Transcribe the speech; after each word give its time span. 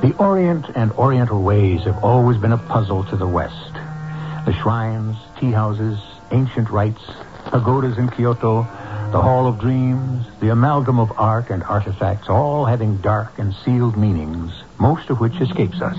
The 0.00 0.14
Orient 0.18 0.66
and 0.76 0.92
Oriental 0.92 1.42
ways 1.42 1.82
have 1.82 2.04
always 2.04 2.36
been 2.36 2.52
a 2.52 2.58
puzzle 2.58 3.02
to 3.04 3.16
the 3.16 3.26
West. 3.26 3.74
The 4.46 4.52
shrines, 4.62 5.16
tea 5.40 5.50
houses, 5.50 5.98
ancient 6.30 6.70
rites, 6.70 7.02
pagodas 7.46 7.98
in 7.98 8.08
Kyoto, 8.08 8.62
the 9.10 9.20
Hall 9.20 9.48
of 9.48 9.58
Dreams, 9.58 10.24
the 10.38 10.50
amalgam 10.50 11.00
of 11.00 11.10
art 11.18 11.50
and 11.50 11.64
artifacts, 11.64 12.28
all 12.28 12.64
having 12.64 12.98
dark 12.98 13.40
and 13.40 13.52
sealed 13.64 13.96
meanings, 13.96 14.52
most 14.78 15.10
of 15.10 15.18
which 15.18 15.34
escapes 15.40 15.80
us, 15.80 15.98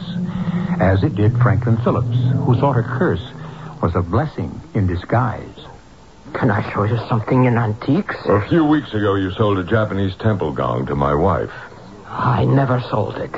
as 0.79 1.03
it 1.03 1.15
did 1.15 1.37
Franklin 1.37 1.75
Phillips, 1.77 2.17
who 2.45 2.55
thought 2.55 2.77
a 2.77 2.83
curse 2.83 3.33
was 3.81 3.95
a 3.95 4.01
blessing 4.01 4.61
in 4.75 4.87
disguise. 4.87 5.65
Can 6.33 6.51
I 6.51 6.71
show 6.71 6.83
you 6.83 6.97
something 7.09 7.43
in 7.43 7.57
antiques? 7.57 8.15
A 8.25 8.47
few 8.47 8.63
weeks 8.63 8.93
ago, 8.93 9.15
you 9.15 9.31
sold 9.31 9.57
a 9.57 9.63
Japanese 9.65 10.15
temple 10.15 10.53
gong 10.53 10.85
to 10.85 10.95
my 10.95 11.13
wife. 11.13 11.51
I 12.07 12.45
never 12.45 12.79
sold 12.89 13.17
it. 13.17 13.31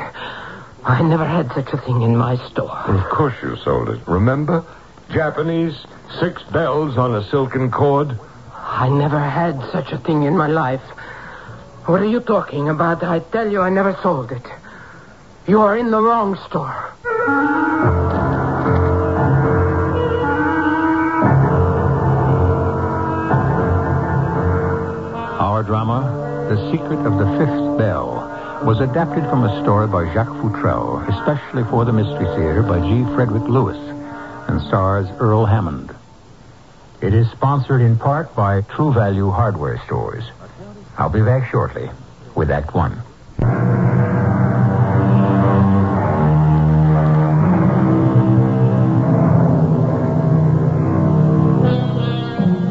I 0.83 1.01
never 1.03 1.25
had 1.25 1.51
such 1.53 1.73
a 1.73 1.77
thing 1.77 2.01
in 2.01 2.15
my 2.15 2.35
store. 2.49 2.71
Of 2.87 3.09
course 3.09 3.35
you 3.43 3.55
sold 3.57 3.89
it. 3.89 3.99
Remember? 4.07 4.63
Japanese, 5.11 5.77
six 6.19 6.41
bells 6.43 6.97
on 6.97 7.13
a 7.15 7.23
silken 7.29 7.69
cord. 7.69 8.17
I 8.53 8.89
never 8.89 9.19
had 9.19 9.59
such 9.71 9.91
a 9.91 9.97
thing 9.97 10.23
in 10.23 10.35
my 10.37 10.47
life. 10.47 10.81
What 11.85 12.01
are 12.01 12.05
you 12.05 12.19
talking 12.19 12.69
about? 12.69 13.03
I 13.03 13.19
tell 13.19 13.51
you, 13.51 13.61
I 13.61 13.69
never 13.69 13.97
sold 14.01 14.31
it. 14.31 14.45
You 15.47 15.61
are 15.61 15.77
in 15.77 15.91
the 15.91 16.01
wrong 16.01 16.37
store. 16.47 16.93
Our 25.39 25.63
drama, 25.63 26.47
The 26.49 26.71
Secret 26.71 27.05
of 27.05 27.17
the 27.17 27.25
Fifth 27.37 27.77
Bell, 27.77 28.30
was 28.63 28.79
adapted 28.79 29.23
from 29.23 29.43
a 29.43 29.61
story 29.63 29.87
by 29.87 30.05
Jacques 30.13 30.27
Futrelle, 30.27 31.01
especially 31.09 31.63
for 31.63 31.83
the 31.83 31.91
Mystery 31.91 32.25
Theater 32.35 32.61
by 32.61 32.79
G. 32.79 33.03
Frederick 33.15 33.43
Lewis, 33.43 33.77
and 34.47 34.61
stars 34.61 35.07
Earl 35.19 35.47
Hammond. 35.47 35.95
It 37.01 37.15
is 37.15 37.27
sponsored 37.31 37.81
in 37.81 37.97
part 37.97 38.35
by 38.35 38.61
True 38.61 38.93
Value 38.93 39.31
Hardware 39.31 39.81
Stores. 39.85 40.23
I'll 40.95 41.09
be 41.09 41.23
back 41.23 41.49
shortly 41.49 41.89
with 42.35 42.51
Act 42.51 42.75
One. 42.75 43.01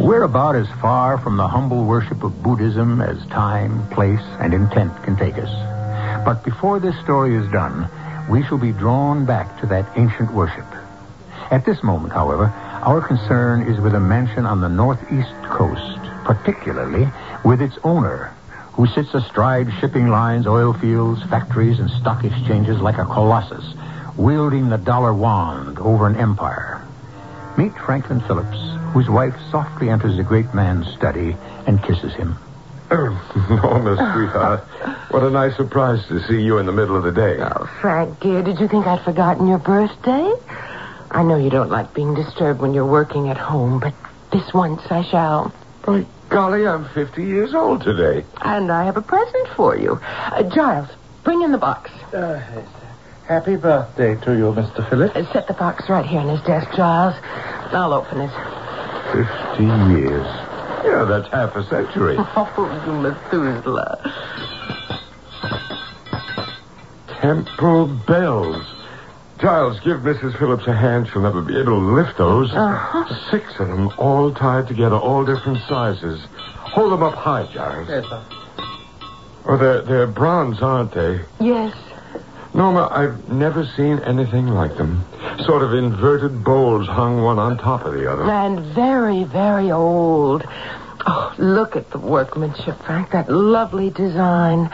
We're 0.01 0.23
about 0.23 0.55
as 0.55 0.69
far 0.81 1.19
from 1.19 1.37
the 1.37 1.49
humble 1.49 1.85
worship 1.85 2.23
of 2.23 2.41
Buddhism 2.45 3.01
as 3.01 3.19
time, 3.27 3.89
place, 3.89 4.23
and 4.39 4.55
intent 4.55 5.03
can 5.03 5.17
take 5.17 5.37
us. 5.37 5.80
But 6.25 6.45
before 6.45 6.79
this 6.79 6.99
story 7.01 7.35
is 7.35 7.51
done, 7.51 7.89
we 8.29 8.45
shall 8.45 8.59
be 8.59 8.73
drawn 8.73 9.25
back 9.25 9.61
to 9.61 9.67
that 9.67 9.91
ancient 9.97 10.33
worship. 10.33 10.67
At 11.51 11.65
this 11.65 11.83
moment, 11.83 12.13
however, 12.13 12.47
our 12.83 13.01
concern 13.01 13.63
is 13.63 13.81
with 13.81 13.95
a 13.95 14.01
mansion 14.01 14.47
on 14.47 14.61
the 14.61 14.69
northeast 14.69 15.35
coast, 15.45 15.99
particularly 16.25 17.09
with 17.45 17.61
its 17.61 17.79
owner, 17.83 18.33
who 18.73 18.87
sits 18.87 19.13
astride 19.15 19.73
shipping 19.81 20.09
lines, 20.09 20.47
oil 20.47 20.73
fields, 20.73 21.23
factories, 21.25 21.81
and 21.81 21.91
stock 21.91 22.23
exchanges 22.25 22.81
like 22.81 22.99
a 22.99 23.05
colossus, 23.05 23.75
wielding 24.17 24.69
the 24.69 24.79
dollar 24.79 25.13
wand 25.13 25.79
over 25.79 26.07
an 26.07 26.17
empire. 26.17 26.81
Meet 27.57 27.73
Franklin 27.75 28.21
Phillips, 28.21 28.59
whose 28.93 29.09
wife 29.09 29.35
softly 29.51 29.91
enters 29.91 30.17
the 30.17 30.23
great 30.23 30.55
man's 30.55 30.87
study 30.95 31.37
and 31.67 31.83
kisses 31.83 32.15
him. 32.15 32.37
Norma, 33.49 33.95
sweetheart. 33.95 34.65
What 35.13 35.23
a 35.23 35.31
nice 35.31 35.57
surprise 35.57 36.05
to 36.09 36.21
see 36.27 36.43
you 36.43 36.59
in 36.59 36.67
the 36.67 36.73
middle 36.73 36.97
of 36.97 37.05
the 37.05 37.13
day. 37.13 37.39
Oh, 37.41 37.67
Frank, 37.81 38.19
dear, 38.19 38.43
did 38.43 38.59
you 38.59 38.67
think 38.67 38.85
I'd 38.87 39.05
forgotten 39.05 39.47
your 39.47 39.59
birthday? 39.59 40.35
I 41.13 41.23
know 41.23 41.37
you 41.37 41.51
don't 41.51 41.71
like 41.71 41.95
being 41.95 42.15
disturbed 42.15 42.61
when 42.61 42.75
you're 42.75 42.87
working 42.87 43.29
at 43.29 43.37
home, 43.37 43.79
but 43.79 43.95
this 44.33 44.53
once 44.53 44.83
I 44.91 45.05
shall. 45.05 45.55
By 45.87 46.05
golly, 46.31 46.67
I'm 46.67 46.89
50 46.89 47.23
years 47.23 47.55
old 47.55 47.83
today. 47.83 48.25
And 48.43 48.73
I 48.73 48.85
have 48.87 48.97
a 48.97 49.03
present 49.03 49.49
for 49.55 49.77
you. 49.77 50.01
Uh, 50.03 50.43
Giles, 50.43 50.89
bring 51.23 51.43
in 51.43 51.53
the 51.53 51.59
box. 51.59 51.93
Uh, 52.13 52.41
happy 53.29 53.55
birthday 53.55 54.17
to 54.25 54.37
you, 54.37 54.53
Mr. 54.53 54.89
Phillips. 54.91 55.15
Uh, 55.15 55.33
set 55.33 55.47
the 55.47 55.55
box 55.55 55.89
right 55.89 56.05
here 56.05 56.19
on 56.19 56.29
his 56.29 56.45
desk, 56.45 56.69
Giles. 56.75 57.15
I'll 57.73 57.93
open 57.93 58.21
it. 58.21 58.31
50 59.13 59.63
years. 60.01 60.50
Yeah, 60.91 61.05
that's 61.05 61.29
half 61.33 61.55
a 61.55 61.63
century. 61.65 62.17
Oh, 62.37 62.83
you 62.87 62.93
Methuselah. 63.01 64.13
Temple 67.21 67.87
bells. 68.07 68.65
Giles, 69.39 69.79
give 69.81 70.01
Mrs. 70.01 70.39
Phillips 70.39 70.67
a 70.67 70.75
hand. 70.75 71.09
She'll 71.13 71.23
never 71.23 71.43
be 71.43 71.55
able 71.59 71.79
to 71.81 71.95
lift 71.95 72.19
those. 72.19 72.51
Uh-huh. 72.53 73.31
Six 73.31 73.59
of 73.61 73.69
them, 73.69 73.91
all 73.99 74.33
tied 74.35 74.67
together, 74.69 74.97
all 74.97 75.25
different 75.25 75.59
sizes. 75.69 76.21
Hold 76.57 76.93
them 76.93 77.03
up 77.03 77.15
high, 77.15 77.47
Giles. 77.53 77.89
Yes, 77.89 78.05
sir. 78.07 78.25
Oh, 79.47 79.57
they're, 79.57 79.83
they're 79.83 80.07
bronze, 80.07 80.61
aren't 80.61 80.93
they? 80.93 81.21
Yes. 81.41 81.75
Norma, 82.53 82.89
I've 82.91 83.29
never 83.31 83.65
seen 83.65 84.01
anything 84.01 84.49
like 84.49 84.77
them. 84.77 85.05
Sort 85.47 85.63
of 85.63 85.73
inverted 85.73 86.43
bowls 86.45 86.87
hung 86.89 87.23
one 87.23 87.39
on 87.39 87.57
top 87.59 87.85
of 87.85 87.95
the 87.95 88.11
other. 88.11 88.25
And 88.31 88.61
very, 88.75 89.25
very 89.25 89.71
old. 89.71 90.47
Oh, 91.07 91.35
look 91.39 91.77
at 91.77 91.91
the 91.91 91.99
workmanship, 91.99 92.83
Frank. 92.85 93.11
That 93.11 93.31
lovely 93.31 93.91
design. 93.91 94.71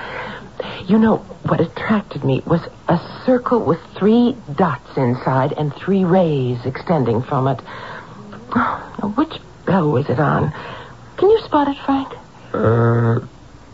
You 0.87 0.99
know, 0.99 1.19
what 1.49 1.61
attracted 1.61 2.25
me 2.25 2.43
was 2.47 2.61
a 2.89 2.99
circle 3.25 3.61
with 3.65 3.81
three 3.97 4.37
dots 4.55 4.97
inside 4.97 5.53
and 5.53 5.75
three 5.75 6.05
rays 6.05 6.65
extending 6.65 7.23
from 7.23 7.49
it. 7.49 7.61
Oh, 8.55 9.13
which 9.17 9.39
bell 9.67 9.91
was 9.91 10.09
it 10.09 10.19
on? 10.19 10.53
Can 11.17 11.31
you 11.31 11.41
spot 11.41 11.69
it, 11.69 11.77
Frank? 11.85 12.13
Uh, 12.53 13.21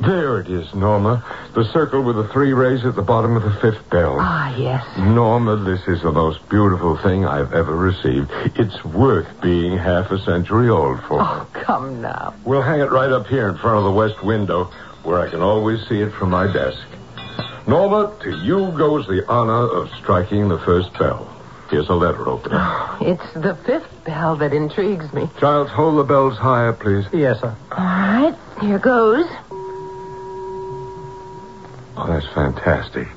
there 0.03 0.41
it 0.41 0.49
is, 0.49 0.75
Norma. 0.75 1.25
The 1.55 1.65
circle 1.73 2.03
with 2.03 2.17
the 2.17 2.29
three 2.29 2.53
rays 2.53 2.85
at 2.85 2.95
the 2.95 3.03
bottom 3.03 3.37
of 3.37 3.43
the 3.43 3.53
fifth 3.61 3.89
bell. 3.91 4.17
Ah, 4.19 4.55
yes. 4.57 4.85
Norma, 4.99 5.57
this 5.57 5.87
is 5.87 6.03
the 6.03 6.13
most 6.13 6.49
beautiful 6.49 6.97
thing 6.99 7.25
I've 7.25 7.53
ever 7.53 7.77
received. 7.77 8.31
It's 8.57 8.85
worth 8.85 9.29
being 9.41 9.77
half 9.77 10.11
a 10.11 10.19
century 10.19 10.69
old 10.69 11.03
for. 11.05 11.21
Oh, 11.21 11.47
come 11.53 12.01
now. 12.01 12.35
We'll 12.45 12.63
hang 12.63 12.81
it 12.81 12.91
right 12.91 13.11
up 13.11 13.27
here 13.27 13.49
in 13.49 13.57
front 13.59 13.79
of 13.79 13.85
the 13.85 13.93
west 13.93 14.23
window, 14.25 14.65
where 15.05 15.21
I 15.21 15.31
can 15.31 15.41
always 15.41 15.87
see 15.89 16.01
it 16.01 16.13
from 16.13 16.31
my 16.31 16.53
desk. 16.53 16.83
Norma, 17.67 18.13
to 18.23 18.31
you 18.39 18.73
goes 18.77 19.07
the 19.07 19.25
honor 19.29 19.69
of 19.69 19.89
striking 20.01 20.49
the 20.49 20.59
first 20.59 20.93
bell. 20.99 21.29
Here's 21.71 21.89
a 21.89 21.95
letter 21.95 22.29
opener. 22.29 22.59
It's 23.03 23.33
the 23.33 23.57
fifth 23.67 24.05
bell 24.05 24.37
that 24.37 24.53
intrigues 24.53 25.13
me. 25.13 25.29
Giles, 25.41 25.71
hold 25.71 25.99
the 25.99 26.05
bells 26.05 26.39
higher, 26.39 26.73
please. 26.73 27.05
Yes, 27.13 27.41
sir. 27.41 27.57
All 27.73 27.79
right, 27.85 28.35
here 28.61 28.79
goes. 28.79 29.27
Oh, 31.97 32.07
that's 32.07 32.27
fantastic. 32.35 33.09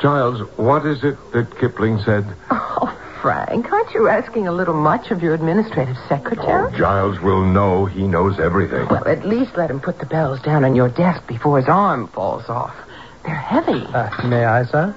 Giles, 0.00 0.40
what 0.56 0.84
is 0.86 1.02
it 1.04 1.16
that 1.32 1.58
Kipling 1.58 1.98
said? 2.00 2.24
Oh, 2.50 2.96
Frank, 3.22 3.72
aren't 3.72 3.92
you 3.94 4.08
asking 4.08 4.46
a 4.46 4.52
little 4.52 4.74
much 4.74 5.10
of 5.10 5.22
your 5.22 5.34
administrative 5.34 5.96
secretary? 6.08 6.72
Oh, 6.72 6.76
Giles 6.76 7.18
will 7.20 7.44
know. 7.44 7.86
He 7.86 8.06
knows 8.06 8.38
everything. 8.38 8.86
Well, 8.88 9.06
at 9.08 9.26
least 9.26 9.56
let 9.56 9.70
him 9.70 9.80
put 9.80 9.98
the 9.98 10.06
bells 10.06 10.40
down 10.42 10.64
on 10.64 10.76
your 10.76 10.88
desk 10.88 11.26
before 11.26 11.58
his 11.58 11.68
arm 11.68 12.08
falls 12.08 12.48
off. 12.48 12.76
They're 13.24 13.34
heavy. 13.34 13.84
Uh, 13.86 14.28
may 14.28 14.44
I, 14.44 14.64
sir? 14.64 14.94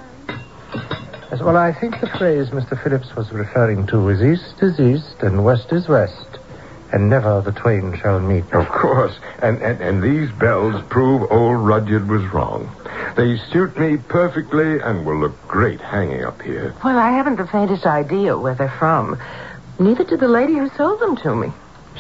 Yes, 1.32 1.42
well, 1.42 1.58
I 1.58 1.72
think 1.72 2.00
the 2.02 2.08
phrase 2.08 2.50
Mr. 2.50 2.82
Phillips 2.84 3.16
was 3.16 3.32
referring 3.32 3.88
to 3.88 4.10
is 4.10 4.22
east 4.22 4.62
is 4.62 4.80
east 4.80 5.22
and 5.22 5.44
west 5.44 5.72
is 5.72 5.88
west, 5.88 6.40
and 6.92 7.10
never 7.10 7.42
the 7.42 7.52
twain 7.52 7.98
shall 7.98 8.20
meet. 8.20 8.52
Of 8.52 8.68
course. 8.70 9.18
And, 9.42 9.62
and, 9.62 9.80
and 9.82 10.04
these 10.04 10.30
bells 10.32 10.84
prove 10.90 11.32
old 11.32 11.66
Rudyard 11.66 12.08
was 12.08 12.24
wrong. 12.34 12.70
They 13.16 13.38
suit 13.52 13.78
me 13.78 13.98
perfectly 13.98 14.80
and 14.80 15.06
will 15.06 15.18
look 15.18 15.48
great 15.48 15.82
hanging 15.82 16.24
up 16.24 16.42
here. 16.42 16.74
Well, 16.84 16.98
I 16.98 17.12
haven't 17.12 17.38
the 17.38 17.48
faintest 17.48 17.86
idea 17.86 18.38
where 18.38 18.56
they're 18.56 18.76
from. 18.80 19.20
Neither 19.80 20.04
did 20.04 20.20
the 20.20 20.28
lady 20.28 20.56
who 20.56 20.70
sold 20.78 21.00
them 21.00 21.16
to 21.18 21.36
me. 21.36 21.52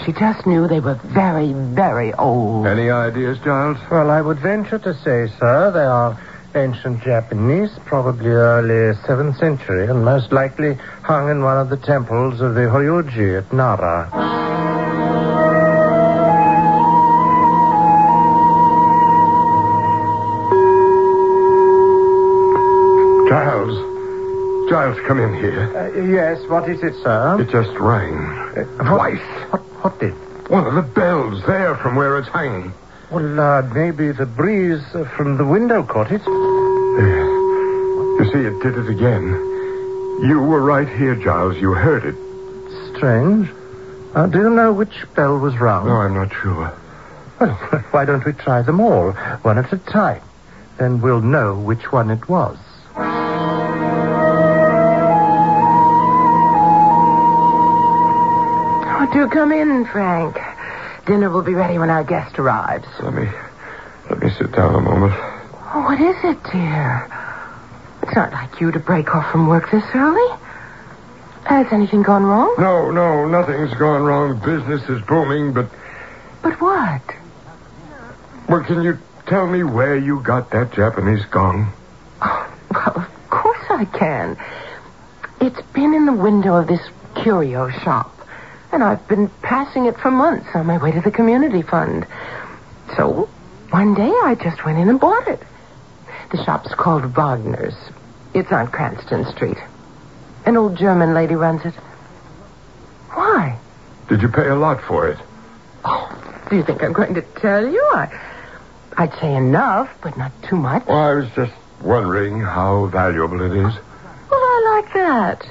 She 0.06 0.14
just 0.14 0.46
knew 0.46 0.68
they 0.68 0.80
were 0.80 0.96
very, 1.06 1.54
very 1.54 2.14
old. 2.14 2.68
Any 2.68 2.90
ideas, 2.90 3.38
Giles? 3.40 3.78
Well, 3.92 4.10
I 4.10 4.22
would 4.22 4.40
venture 4.40 4.80
to 4.80 4.94
say, 4.94 5.32
sir, 5.40 5.72
they 5.72 5.84
are 5.84 6.18
Ancient 6.56 7.04
Japanese, 7.04 7.70
probably 7.86 8.32
early 8.32 8.96
7th 9.06 9.38
century, 9.40 9.88
and 9.88 10.04
most 10.04 10.32
likely 10.32 10.76
hung 11.04 11.30
in 11.30 11.44
one 11.44 11.58
of 11.58 11.70
the 11.70 11.78
temples 11.78 12.42
of 12.42 12.56
the 12.56 12.62
Horyuji 12.62 13.38
at 13.38 13.54
Nara. 13.54 14.79
Giles, 24.90 25.06
come 25.08 25.20
in 25.20 25.34
here. 25.36 25.78
Uh, 25.78 26.02
yes, 26.02 26.40
what 26.50 26.68
is 26.70 26.82
it, 26.82 26.94
sir? 27.04 27.40
It 27.42 27.50
just 27.50 27.70
rang. 27.80 28.16
Uh, 28.58 28.96
Twice. 28.96 29.20
What, 29.52 29.62
what 29.84 30.00
did? 30.00 30.14
One 30.50 30.66
of 30.66 30.74
the 30.74 30.82
bells 30.82 31.44
there 31.46 31.76
from 31.76 31.96
where 31.96 32.18
it's 32.18 32.28
hanging. 32.30 32.74
Well, 33.12 33.40
uh, 33.40 33.62
maybe 33.74 34.12
the 34.12 34.26
breeze 34.26 34.82
uh, 34.96 35.06
from 35.16 35.38
the 35.38 35.46
window 35.46 35.84
caught 35.84 36.12
it. 36.12 36.22
You 36.26 38.26
see, 38.34 38.40
it 38.40 38.60
did 38.64 38.78
it 38.78 38.90
again. 38.90 39.26
You 40.28 40.42
were 40.42 40.62
right 40.62 40.90
here, 40.90 41.16
Giles. 41.16 41.56
You 41.58 41.74
heard 41.74 42.04
it. 42.06 42.16
Strange. 42.96 43.50
Uh, 44.16 44.26
do 44.28 44.40
you 44.40 44.50
know 44.50 44.74
which 44.74 45.06
bell 45.16 45.38
was 45.38 45.56
rung? 45.58 45.86
No, 45.86 45.98
I'm 45.98 46.16
not 46.16 46.34
sure. 46.34 46.74
Well, 47.40 47.54
why 47.92 48.06
don't 48.06 48.26
we 48.26 48.34
try 48.34 48.64
them 48.64 48.80
all, 48.82 49.12
one 49.44 49.60
at 49.60 49.72
a 49.72 49.78
time? 49.78 50.22
Then 50.78 51.00
we'll 51.00 51.22
know 51.22 51.58
which 51.60 51.92
one 51.92 52.10
it 52.10 52.28
was. 52.28 52.58
Do 59.14 59.28
come 59.30 59.52
in, 59.52 59.86
Frank. 59.86 60.38
Dinner 61.06 61.30
will 61.30 61.42
be 61.42 61.54
ready 61.54 61.78
when 61.78 61.90
our 61.90 62.04
guest 62.04 62.38
arrives. 62.40 62.88
Let 63.02 63.14
me 63.14 63.28
let 64.10 64.22
me 64.22 64.30
sit 64.38 64.52
down 64.52 64.76
a 64.76 64.82
moment. 64.82 65.14
Oh, 65.74 65.82
what 65.86 66.00
is 66.02 66.16
it, 66.24 66.38
dear? 66.52 67.08
It's 68.04 68.16
not 68.16 68.32
like 68.32 68.60
you 68.60 68.72
to 68.72 68.80
break 68.80 69.14
off 69.16 69.32
from 69.32 69.48
work 69.48 69.70
this 69.72 69.84
early. 69.94 70.38
Has 71.46 71.68
anything 71.72 72.02
gone 72.04 72.24
wrong? 72.24 72.54
No, 72.60 72.92
no, 72.92 73.28
nothing's 73.28 73.74
gone 73.76 74.04
wrong. 74.04 74.40
Business 74.40 74.88
is 74.90 75.02
booming, 75.04 75.54
but 75.54 75.68
But 76.42 76.60
what? 76.62 77.02
well, 78.48 78.64
can 78.64 78.84
you 78.84 78.98
tell 79.28 79.48
me 79.48 79.64
where 79.64 79.96
you 79.96 80.20
got 80.22 80.52
that 80.52 80.74
Japanese 80.74 81.26
gong? 81.26 81.72
Oh, 82.22 82.54
well, 82.72 82.94
of 82.98 83.30
course 83.30 83.64
I 83.70 83.86
can. 83.86 84.38
It's 85.42 85.62
been 85.74 85.94
in 85.94 86.06
the 86.06 86.14
window 86.14 86.56
of 86.56 86.68
this 86.68 86.82
curio 87.16 87.70
shop, 87.70 88.14
and 88.72 88.84
I've 88.84 89.08
been 89.08 89.30
passing 89.42 89.86
it 89.86 89.98
for 89.98 90.12
months 90.12 90.48
on 90.54 90.66
my 90.66 90.78
way 90.78 90.92
to 90.92 91.02
the 91.02 91.12
community 91.12 91.62
fund. 91.62 92.06
So, 92.96 93.30
one 93.72 93.94
day 93.94 94.12
I 94.24 94.36
just 94.42 94.66
went 94.66 94.78
in 94.78 94.90
and 94.90 95.00
bought 95.00 95.28
it. 95.28 95.42
The 96.32 96.44
shop's 96.44 96.74
called 96.76 97.16
Wagner's. 97.16 97.76
It's 98.34 98.52
on 98.52 98.68
Cranston 98.68 99.26
Street. 99.26 99.58
An 100.46 100.58
old 100.58 100.78
German 100.78 101.14
lady 101.14 101.36
runs 101.36 101.66
it. 101.66 101.74
Why? 103.12 103.58
Did 104.08 104.22
you 104.22 104.30
pay 104.30 104.48
a 104.48 104.56
lot 104.56 104.82
for 104.84 105.08
it? 105.08 105.18
Oh, 105.86 106.46
do 106.50 106.56
you 106.56 106.64
think 106.64 106.84
I'm 106.84 106.94
going 106.94 107.16
to 107.16 107.22
tell 107.22 107.68
you? 107.68 107.82
I, 107.94 108.10
I'd 108.98 109.14
say 109.20 109.36
enough, 109.36 109.90
but 110.02 110.18
not 110.18 110.32
too 110.44 110.56
much. 110.56 110.86
Well, 110.86 110.98
I 110.98 111.14
was 111.14 111.30
just 111.36 111.54
wondering 111.82 112.42
how 112.42 112.88
valuable 112.88 113.42
it 113.42 113.52
is. 113.52 113.76
Well, 114.30 114.42
I 114.42 114.82
like 114.84 114.94
that. 114.94 115.50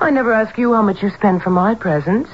I 0.00 0.10
never 0.10 0.32
ask 0.32 0.56
you 0.56 0.72
how 0.74 0.82
much 0.82 1.02
you 1.02 1.10
spend 1.10 1.42
for 1.42 1.50
my 1.50 1.74
presents. 1.74 2.30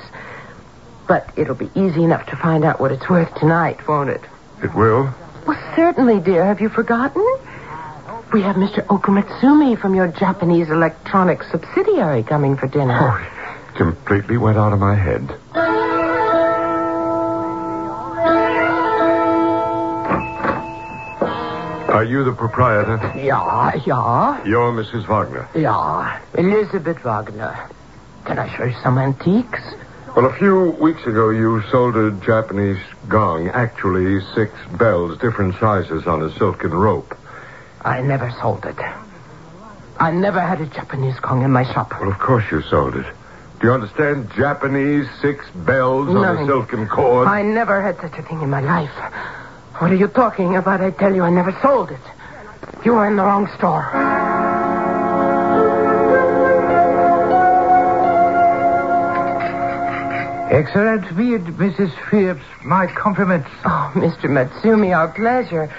But 1.09 1.29
it'll 1.37 1.55
be 1.55 1.71
easy 1.75 2.05
enough 2.05 2.27
to 2.27 2.37
find 2.37 2.65
out 2.65 2.81
what 2.81 2.93
it's 2.93 3.09
worth 3.09 3.33
tonight, 3.35 3.87
won't 3.87 4.11
it? 4.11 4.23
It 4.63 4.75
will. 4.75 5.13
Well, 5.47 5.73
certainly, 5.77 6.21
dear. 6.21 6.45
Have 6.45 6.61
you 6.61 6.69
forgotten? 6.69 7.23
We 8.33 8.43
have 8.43 8.57
Mr. 8.57 8.85
Okumatsumi 8.87 9.81
from 9.81 9.95
your 9.95 10.09
Japanese 10.09 10.69
electronic 10.69 11.43
subsidiary 11.45 12.23
coming 12.23 12.57
for 12.57 12.67
dinner. 12.67 12.99
Oh, 13.01 13.69
it 13.69 13.77
completely 13.77 14.37
went 14.37 14.59
out 14.59 14.73
of 14.73 14.81
my 14.81 14.95
head. 14.97 15.23
Are 21.97 22.05
you 22.05 22.25
the 22.25 22.33
proprietor? 22.33 23.01
Yeah, 23.17 23.73
yeah, 23.87 24.45
You're 24.45 24.71
Mrs. 24.71 25.09
Wagner. 25.09 25.49
yeah. 25.55 26.21
Elizabeth 26.35 27.03
Wagner. 27.03 27.71
Can 28.27 28.39
I 28.39 28.55
show 28.55 28.65
you 28.65 28.77
some 28.83 28.99
antiques? 28.99 29.63
Well, 30.15 30.27
a 30.27 30.35
few 30.35 30.73
weeks 30.79 31.07
ago, 31.07 31.31
you 31.31 31.63
sold 31.71 31.97
a 31.97 32.11
Japanese 32.21 32.77
gong, 33.09 33.49
actually 33.49 34.21
six 34.35 34.53
bells, 34.79 35.17
different 35.21 35.55
sizes, 35.59 36.07
on 36.07 36.21
a 36.23 36.31
silken 36.37 36.73
rope. 36.75 37.17
I 37.81 38.03
never 38.03 38.31
sold 38.43 38.67
it. 38.67 38.77
I 39.99 40.11
never 40.11 40.39
had 40.43 40.61
a 40.61 40.67
Japanese 40.67 41.19
gong 41.21 41.45
in 41.45 41.51
my 41.51 41.65
shop. 41.73 41.93
Well, 41.99 42.11
of 42.11 42.19
course 42.19 42.45
you 42.51 42.61
sold 42.61 42.95
it. 42.97 43.07
Do 43.61 43.69
you 43.69 43.73
understand? 43.73 44.31
Japanese 44.37 45.07
six 45.23 45.49
bells 45.65 46.11
on 46.11 46.37
a 46.37 46.45
silken 46.45 46.89
cord. 46.89 47.27
I 47.27 47.41
never 47.41 47.81
had 47.81 47.97
such 48.03 48.19
a 48.19 48.23
thing 48.23 48.43
in 48.43 48.51
my 48.51 48.61
life. 48.61 48.93
What 49.79 49.91
are 49.91 49.97
you 49.97 50.09
talking 50.09 50.57
about? 50.57 50.81
I 50.81 50.91
tell 50.91 51.15
you, 51.15 51.23
I 51.23 51.29
never 51.29 51.53
sold 51.61 51.91
it. 51.91 52.01
You 52.85 52.95
are 52.95 53.07
in 53.09 53.17
the 53.17 53.23
wrong 53.23 53.47
store. 53.59 53.85
Excellent 60.51 61.15
mead, 61.15 61.43
Mrs. 61.43 61.93
Phillips. 62.09 62.41
My 62.65 62.87
compliments. 62.87 63.51
Oh, 63.67 63.93
Mr. 63.95 64.31
Matsumi, 64.31 64.97
our 64.97 65.09
pleasure. 65.09 65.71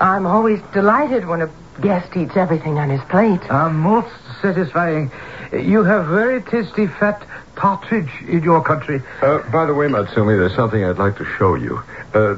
I'm 0.00 0.24
always 0.24 0.60
delighted 0.72 1.26
when 1.26 1.42
a 1.42 1.50
guest 1.82 2.16
eats 2.16 2.36
everything 2.36 2.78
on 2.78 2.88
his 2.88 3.02
plate. 3.10 3.40
Uh, 3.50 3.68
most 3.68 4.08
satisfying. 4.40 5.10
You 5.52 5.84
have 5.84 6.06
very 6.06 6.40
tasty 6.40 6.86
fat 6.86 7.26
partridge 7.54 8.10
in 8.26 8.42
your 8.42 8.62
country. 8.62 9.02
Uh, 9.20 9.38
by 9.50 9.66
the 9.66 9.74
way, 9.74 9.88
Matsumi, 9.88 10.38
there's 10.38 10.54
something 10.54 10.82
I'd 10.82 10.96
like 10.98 11.18
to 11.18 11.26
show 11.38 11.54
you. 11.54 11.82
Uh, 12.14 12.36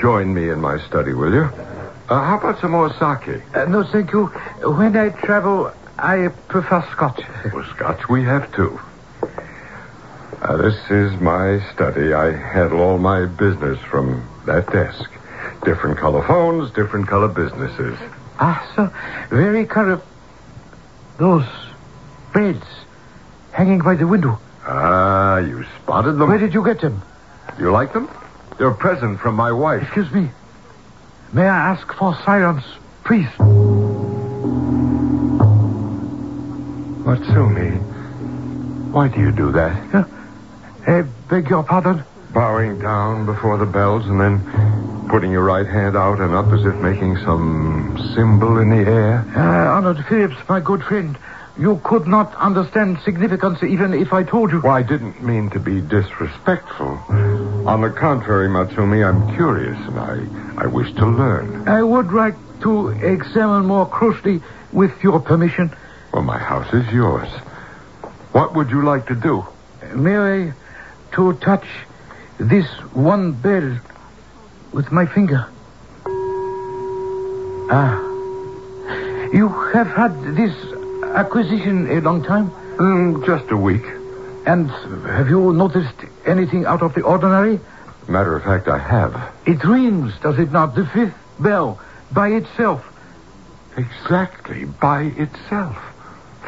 join 0.00 0.32
me 0.34 0.48
in 0.50 0.60
my 0.60 0.78
study, 0.86 1.12
will 1.12 1.32
you? 1.32 1.44
Uh, 2.08 2.22
how 2.22 2.38
about 2.38 2.60
some 2.60 2.72
more 2.72 2.90
sake? 2.90 3.42
Uh, 3.54 3.64
no, 3.66 3.84
thank 3.84 4.12
you. 4.12 4.26
When 4.62 4.96
I 4.96 5.10
travel, 5.10 5.72
I 5.98 6.28
prefer 6.48 6.86
scotch. 6.92 7.22
Well, 7.52 7.64
scotch 7.76 8.08
we 8.08 8.24
have 8.24 8.52
too. 8.54 8.78
Uh, 10.42 10.56
this 10.56 10.76
is 10.90 11.18
my 11.20 11.60
study. 11.72 12.12
I 12.12 12.32
handle 12.32 12.80
all 12.80 12.98
my 12.98 13.26
business 13.26 13.78
from 13.90 14.28
that 14.46 14.70
desk. 14.70 15.10
Different 15.64 15.98
color 15.98 16.26
phones, 16.26 16.70
different 16.72 17.08
color 17.08 17.28
businesses. 17.28 17.96
Ah, 18.38 18.60
so 18.74 18.92
very 19.30 19.66
of 19.90 20.02
those 21.18 21.46
beds 22.34 22.66
hanging 23.52 23.78
by 23.78 23.94
the 23.94 24.06
window. 24.06 24.38
Ah, 24.66 25.38
you 25.38 25.64
spotted 25.82 26.12
them. 26.12 26.28
Where 26.28 26.38
did 26.38 26.52
you 26.52 26.64
get 26.64 26.80
them? 26.80 27.02
You 27.58 27.70
like 27.70 27.92
them? 27.92 28.08
They're 28.58 28.72
present 28.72 29.20
from 29.20 29.34
my 29.34 29.52
wife. 29.52 29.82
Excuse 29.82 30.10
me. 30.12 30.30
May 31.32 31.42
I 31.42 31.72
ask 31.72 31.92
for 31.94 32.14
silence, 32.24 32.64
please? 33.04 33.28
Matsumi, 37.04 37.80
why 38.92 39.08
do 39.08 39.20
you 39.20 39.32
do 39.32 39.50
that? 39.52 39.94
Uh, 39.94 40.04
I 40.86 41.02
beg 41.28 41.50
your 41.50 41.64
pardon? 41.64 42.04
Bowing 42.32 42.78
down 42.78 43.26
before 43.26 43.58
the 43.58 43.66
bells 43.66 44.06
and 44.06 44.20
then 44.20 44.40
putting 45.08 45.30
your 45.30 45.44
right 45.44 45.66
hand 45.66 45.96
out 45.96 46.20
and 46.20 46.34
up 46.34 46.46
as 46.52 46.64
if 46.64 46.74
making 46.76 47.16
some 47.18 47.96
symbol 48.14 48.58
in 48.58 48.70
the 48.70 48.90
air. 48.90 49.24
Uh, 49.36 49.40
Arnold 49.40 50.04
Phillips, 50.08 50.36
my 50.48 50.60
good 50.60 50.82
friend, 50.84 51.18
you 51.56 51.80
could 51.84 52.06
not 52.06 52.34
understand 52.36 52.98
significance 53.04 53.62
even 53.62 53.94
if 53.94 54.12
I 54.12 54.22
told 54.24 54.50
you. 54.50 54.60
Well, 54.60 54.72
I 54.72 54.82
didn't 54.82 55.22
mean 55.22 55.50
to 55.50 55.60
be 55.60 55.80
disrespectful. 55.80 56.98
On 57.66 57.80
the 57.80 57.90
contrary, 57.90 58.48
Matsumi, 58.48 59.06
I'm 59.06 59.34
curious 59.34 59.78
and 59.86 59.98
I, 59.98 60.64
I 60.64 60.66
wish 60.66 60.92
to 60.94 61.06
learn. 61.06 61.68
I 61.68 61.82
would 61.82 62.12
like 62.12 62.34
to 62.60 62.88
examine 62.88 63.66
more 63.66 63.86
closely 63.86 64.42
with 64.72 64.92
your 65.02 65.20
permission. 65.20 65.70
Well, 66.12 66.22
my 66.22 66.38
house 66.38 66.72
is 66.72 66.90
yours. 66.92 67.28
What 68.32 68.54
would 68.54 68.70
you 68.70 68.82
like 68.82 69.06
to 69.06 69.14
do? 69.14 69.46
May 69.94 70.16
I 70.16 70.52
to 71.12 71.34
touch 71.34 71.66
this 72.38 72.66
one 72.92 73.32
bell 73.32 73.78
with 74.72 74.90
my 74.90 75.06
finger? 75.06 75.46
Ah. 77.70 78.00
You 79.32 79.48
have 79.72 79.88
had 79.88 80.36
this 80.36 80.52
acquisition 81.14 81.90
a 81.90 82.00
long 82.00 82.22
time? 82.22 82.50
Mm, 82.76 83.24
just 83.24 83.50
a 83.50 83.56
week. 83.56 83.84
And 84.46 84.68
have 85.06 85.28
you 85.28 85.52
noticed 85.52 85.94
anything 86.26 86.66
out 86.66 86.82
of 86.82 86.94
the 86.94 87.02
ordinary? 87.02 87.60
Matter 88.08 88.36
of 88.36 88.44
fact, 88.44 88.68
I 88.68 88.78
have. 88.78 89.32
It 89.46 89.64
rings, 89.64 90.12
does 90.20 90.38
it 90.38 90.52
not? 90.52 90.74
The 90.74 90.86
fifth 90.86 91.14
bell 91.38 91.80
by 92.12 92.28
itself. 92.28 92.84
Exactly, 93.76 94.66
by 94.66 95.04
itself. 95.16 95.76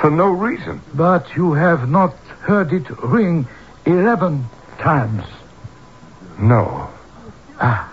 For 0.01 0.11
no 0.11 0.31
reason. 0.31 0.83
But 0.95 1.35
you 1.35 1.55
have 1.55 1.89
not 1.89 2.15
heard 2.43 2.73
it 2.73 2.89
ring 3.03 3.47
eleven 3.87 4.45
times. 4.79 5.25
No. 6.39 6.91
Ah. 7.59 7.93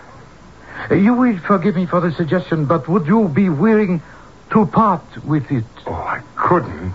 You 0.90 1.14
will 1.14 1.38
forgive 1.38 1.76
me 1.76 1.86
for 1.86 2.00
the 2.00 2.12
suggestion, 2.12 2.66
but 2.66 2.86
would 2.88 3.06
you 3.06 3.28
be 3.28 3.48
willing 3.48 4.02
to 4.54 4.64
part 4.66 5.24
with 5.24 5.50
it? 5.50 5.64
Oh, 5.84 5.92
I 5.92 6.22
couldn't. 6.36 6.94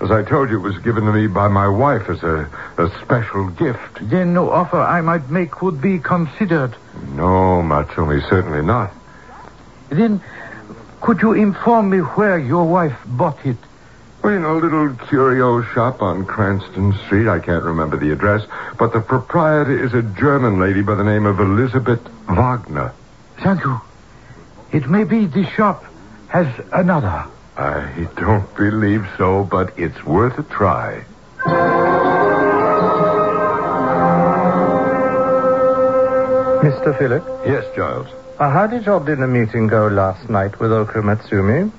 As 0.00 0.12
I 0.12 0.22
told 0.22 0.48
you, 0.48 0.58
it 0.58 0.62
was 0.62 0.78
given 0.78 1.04
to 1.06 1.12
me 1.12 1.26
by 1.26 1.48
my 1.48 1.66
wife 1.66 2.08
as 2.08 2.22
a, 2.22 2.48
a 2.78 2.88
special 3.02 3.50
gift. 3.50 3.98
Then 4.00 4.32
no 4.32 4.50
offer 4.50 4.80
I 4.80 5.00
might 5.00 5.28
make 5.28 5.60
would 5.60 5.80
be 5.80 5.98
considered. 5.98 6.76
No, 7.08 7.62
Matsumi, 7.62 8.26
certainly 8.28 8.62
not. 8.62 8.92
Then 9.88 10.20
could 11.00 11.20
you 11.20 11.32
inform 11.32 11.90
me 11.90 11.98
where 11.98 12.38
your 12.38 12.64
wife 12.64 12.96
bought 13.04 13.44
it? 13.44 13.56
Well, 14.22 14.32
in 14.32 14.44
a 14.44 14.54
little 14.54 14.94
curio 15.08 15.62
shop 15.62 16.00
on 16.00 16.24
Cranston 16.26 16.94
Street. 17.06 17.28
I 17.28 17.40
can't 17.40 17.64
remember 17.64 17.96
the 17.96 18.12
address, 18.12 18.46
but 18.78 18.92
the 18.92 19.00
proprietor 19.00 19.84
is 19.84 19.94
a 19.94 20.02
German 20.02 20.60
lady 20.60 20.82
by 20.82 20.94
the 20.94 21.04
name 21.04 21.26
of 21.26 21.40
Elizabeth 21.40 22.00
Wagner. 22.28 22.92
Thank 23.38 23.64
you. 23.64 23.80
It 24.72 24.88
may 24.88 25.02
be 25.02 25.26
the 25.26 25.44
shop 25.44 25.84
has 26.34 26.48
another. 26.72 27.24
I 27.56 28.08
don't 28.16 28.52
believe 28.56 29.06
so, 29.16 29.44
but 29.44 29.78
it's 29.78 30.02
worth 30.04 30.36
a 30.36 30.42
try. 30.42 31.04
Mr. 36.64 36.96
Philip, 36.98 37.22
Yes, 37.46 37.64
Giles. 37.76 38.08
uh, 38.38 38.50
how 38.50 38.66
did 38.66 38.86
your 38.86 39.00
dinner 39.00 39.26
meeting 39.26 39.66
go 39.66 39.86
last 39.88 40.28
night 40.30 40.58
with 40.60 40.72
Oko 40.72 41.02
Matsumi? 41.02 41.70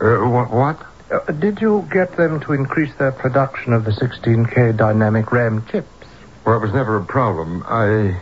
Uh, 0.00 0.28
what? 0.28 0.50
what? 0.50 0.78
Uh, 1.10 1.32
did 1.32 1.60
you 1.60 1.86
get 1.90 2.16
them 2.16 2.40
to 2.40 2.52
increase 2.52 2.94
their 2.98 3.12
production 3.12 3.72
of 3.72 3.84
the 3.84 3.90
16K 3.92 4.76
dynamic 4.76 5.32
RAM 5.32 5.64
chips? 5.70 5.88
Well, 6.44 6.56
it 6.56 6.60
was 6.62 6.72
never 6.72 6.96
a 6.96 7.04
problem. 7.04 7.64
I 7.66 8.20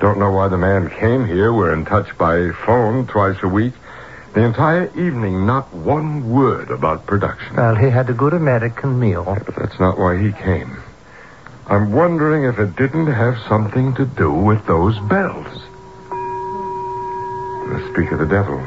don't 0.00 0.18
know 0.18 0.30
why 0.30 0.48
the 0.48 0.58
man 0.58 0.88
came 0.90 1.26
here. 1.26 1.52
We're 1.52 1.72
in 1.72 1.84
touch 1.84 2.16
by 2.18 2.50
phone 2.64 3.06
twice 3.06 3.36
a 3.42 3.48
week. 3.48 3.74
The 4.34 4.42
entire 4.44 4.86
evening, 4.98 5.46
not 5.46 5.72
one 5.72 6.28
word 6.30 6.70
about 6.70 7.06
production. 7.06 7.56
Well, 7.56 7.74
he 7.74 7.88
had 7.88 8.10
a 8.10 8.12
good 8.12 8.34
American 8.34 8.98
meal. 9.00 9.24
But 9.24 9.54
that's 9.56 9.80
not 9.80 9.98
why 9.98 10.18
he 10.18 10.32
came. 10.32 10.76
I'm 11.68 11.90
wondering 11.92 12.44
if 12.44 12.58
it 12.58 12.76
didn't 12.76 13.06
have 13.06 13.38
something 13.48 13.94
to 13.94 14.04
do 14.04 14.30
with 14.32 14.64
those 14.66 14.98
bells. 15.08 15.62
The 17.68 17.90
speak 17.92 18.12
of 18.12 18.18
the 18.20 18.26
devil. 18.26 18.58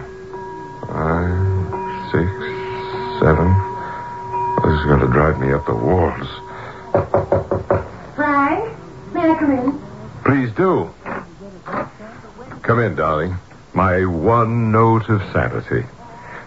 Five, 0.87 2.11
six, 2.11 2.29
seven. 3.19 3.47
Well, 3.47 4.61
this 4.65 4.79
is 4.79 4.85
going 4.85 4.99
to 5.01 5.07
drive 5.07 5.39
me 5.39 5.53
up 5.53 5.65
the 5.65 5.75
walls. 5.75 6.27
Frank, 8.15 8.75
may 9.13 9.29
I 9.29 9.35
come 9.37 9.51
in? 9.51 9.79
Please 10.25 10.51
do. 10.55 10.89
Come 12.63 12.79
in, 12.79 12.95
darling. 12.95 13.37
My 13.73 14.05
one 14.05 14.71
note 14.71 15.09
of 15.09 15.21
sanity. 15.31 15.85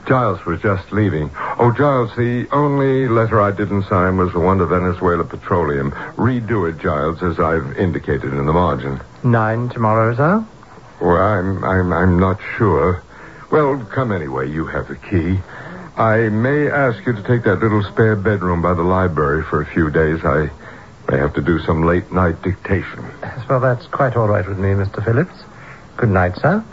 Giles 0.07 0.45
was 0.45 0.61
just 0.61 0.93
leaving. 0.93 1.31
Oh, 1.59 1.73
Giles, 1.76 2.11
the 2.17 2.49
only 2.50 3.09
letter 3.09 3.41
I 3.41 3.52
didn't 3.52 3.85
sign 3.85 4.17
was 4.17 4.33
the 4.33 4.41
one 4.41 4.59
to 4.59 4.67
Venezuela 4.67 5.25
Petroleum. 5.25 5.93
Redo 6.17 6.69
it, 6.69 6.79
Giles, 6.79 7.23
as 7.23 7.38
I've 7.38 7.79
indicated 7.79 8.35
in 8.35 8.47
the 8.47 8.52
margin. 8.52 9.00
Nine 9.23 9.69
tomorrow, 9.69 10.14
sir? 10.17 10.45
Well, 11.00 11.17
I'm, 11.17 11.64
I'm, 11.64 11.93
I'm 11.93 12.19
not 12.19 12.41
sure. 12.59 13.02
Well, 13.50 13.79
come 13.93 14.11
anyway. 14.11 14.50
You 14.50 14.67
have 14.67 14.88
the 14.88 14.97
key. 14.97 15.38
I 15.97 16.29
may 16.31 16.69
ask 16.69 17.05
you 17.07 17.12
to 17.12 17.23
take 17.23 17.45
that 17.45 17.61
little 17.61 17.83
spare 17.85 18.17
bedroom 18.17 18.62
by 18.62 18.75
the 18.75 18.83
library 18.83 19.45
for 19.45 19.61
a 19.61 19.67
few 19.67 19.91
days. 19.91 20.25
I 20.25 20.50
may 21.11 21.19
have 21.19 21.35
to 21.35 21.43
do 21.43 21.61
some 21.61 21.85
late 21.85 22.11
night 22.11 22.43
dictation. 22.43 23.05
Well, 23.49 23.61
that's 23.61 23.87
quite 23.87 24.17
all 24.17 24.26
right 24.26 24.49
with 24.49 24.59
me, 24.59 24.71
Mr. 24.71 25.05
Phillips. 25.05 25.35
Good 25.97 26.09
night, 26.09 26.37
sir. 26.37 26.64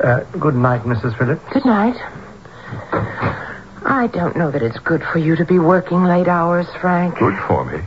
Uh, 0.00 0.20
good 0.38 0.54
night, 0.54 0.82
Mrs. 0.82 1.16
Phillips. 1.16 1.42
Good 1.52 1.64
night. 1.64 1.96
I 3.86 4.08
don't 4.12 4.36
know 4.36 4.50
that 4.50 4.62
it's 4.62 4.78
good 4.78 5.02
for 5.12 5.18
you 5.18 5.36
to 5.36 5.44
be 5.44 5.58
working 5.58 6.04
late 6.04 6.28
hours, 6.28 6.66
Frank. 6.80 7.18
Good 7.18 7.38
for 7.46 7.64
me. 7.64 7.80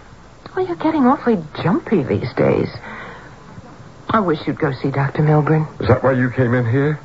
Well, 0.56 0.66
you're 0.66 0.76
getting 0.78 1.06
awfully 1.06 1.44
jumpy 1.62 2.04
these 2.04 2.34
days. 2.34 2.70
I 4.10 4.22
wish 4.22 4.40
you'd 4.48 4.60
go 4.60 4.72
see 4.72 4.90
Dr. 4.90 5.22
Milburn. 5.24 5.68
Is 5.80 5.88
that 5.90 6.04
why 6.04 6.14
you 6.14 6.30
came 6.30 6.54
in 6.54 6.66
here? 6.66 7.00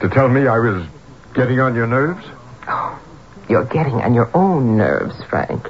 To 0.00 0.08
tell 0.08 0.28
me 0.28 0.46
I 0.46 0.58
was 0.58 0.86
getting 1.34 1.58
on 1.58 1.74
your 1.74 1.86
nerves? 1.86 2.24
Oh, 2.68 3.00
you're 3.48 3.64
getting 3.64 3.94
on 4.02 4.14
your 4.14 4.30
own 4.36 4.76
nerves, 4.76 5.14
Frank. 5.30 5.68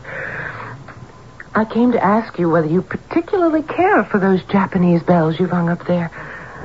I 1.54 1.64
came 1.64 1.93
to 1.93 2.02
ask 2.02 2.38
you 2.38 2.50
whether 2.50 2.66
you 2.66 2.83
particularly 2.83 3.62
care 3.62 4.04
for 4.04 4.19
those 4.19 4.43
Japanese 4.45 5.02
bells 5.02 5.38
you've 5.38 5.50
hung 5.50 5.69
up 5.69 5.87
there. 5.87 6.11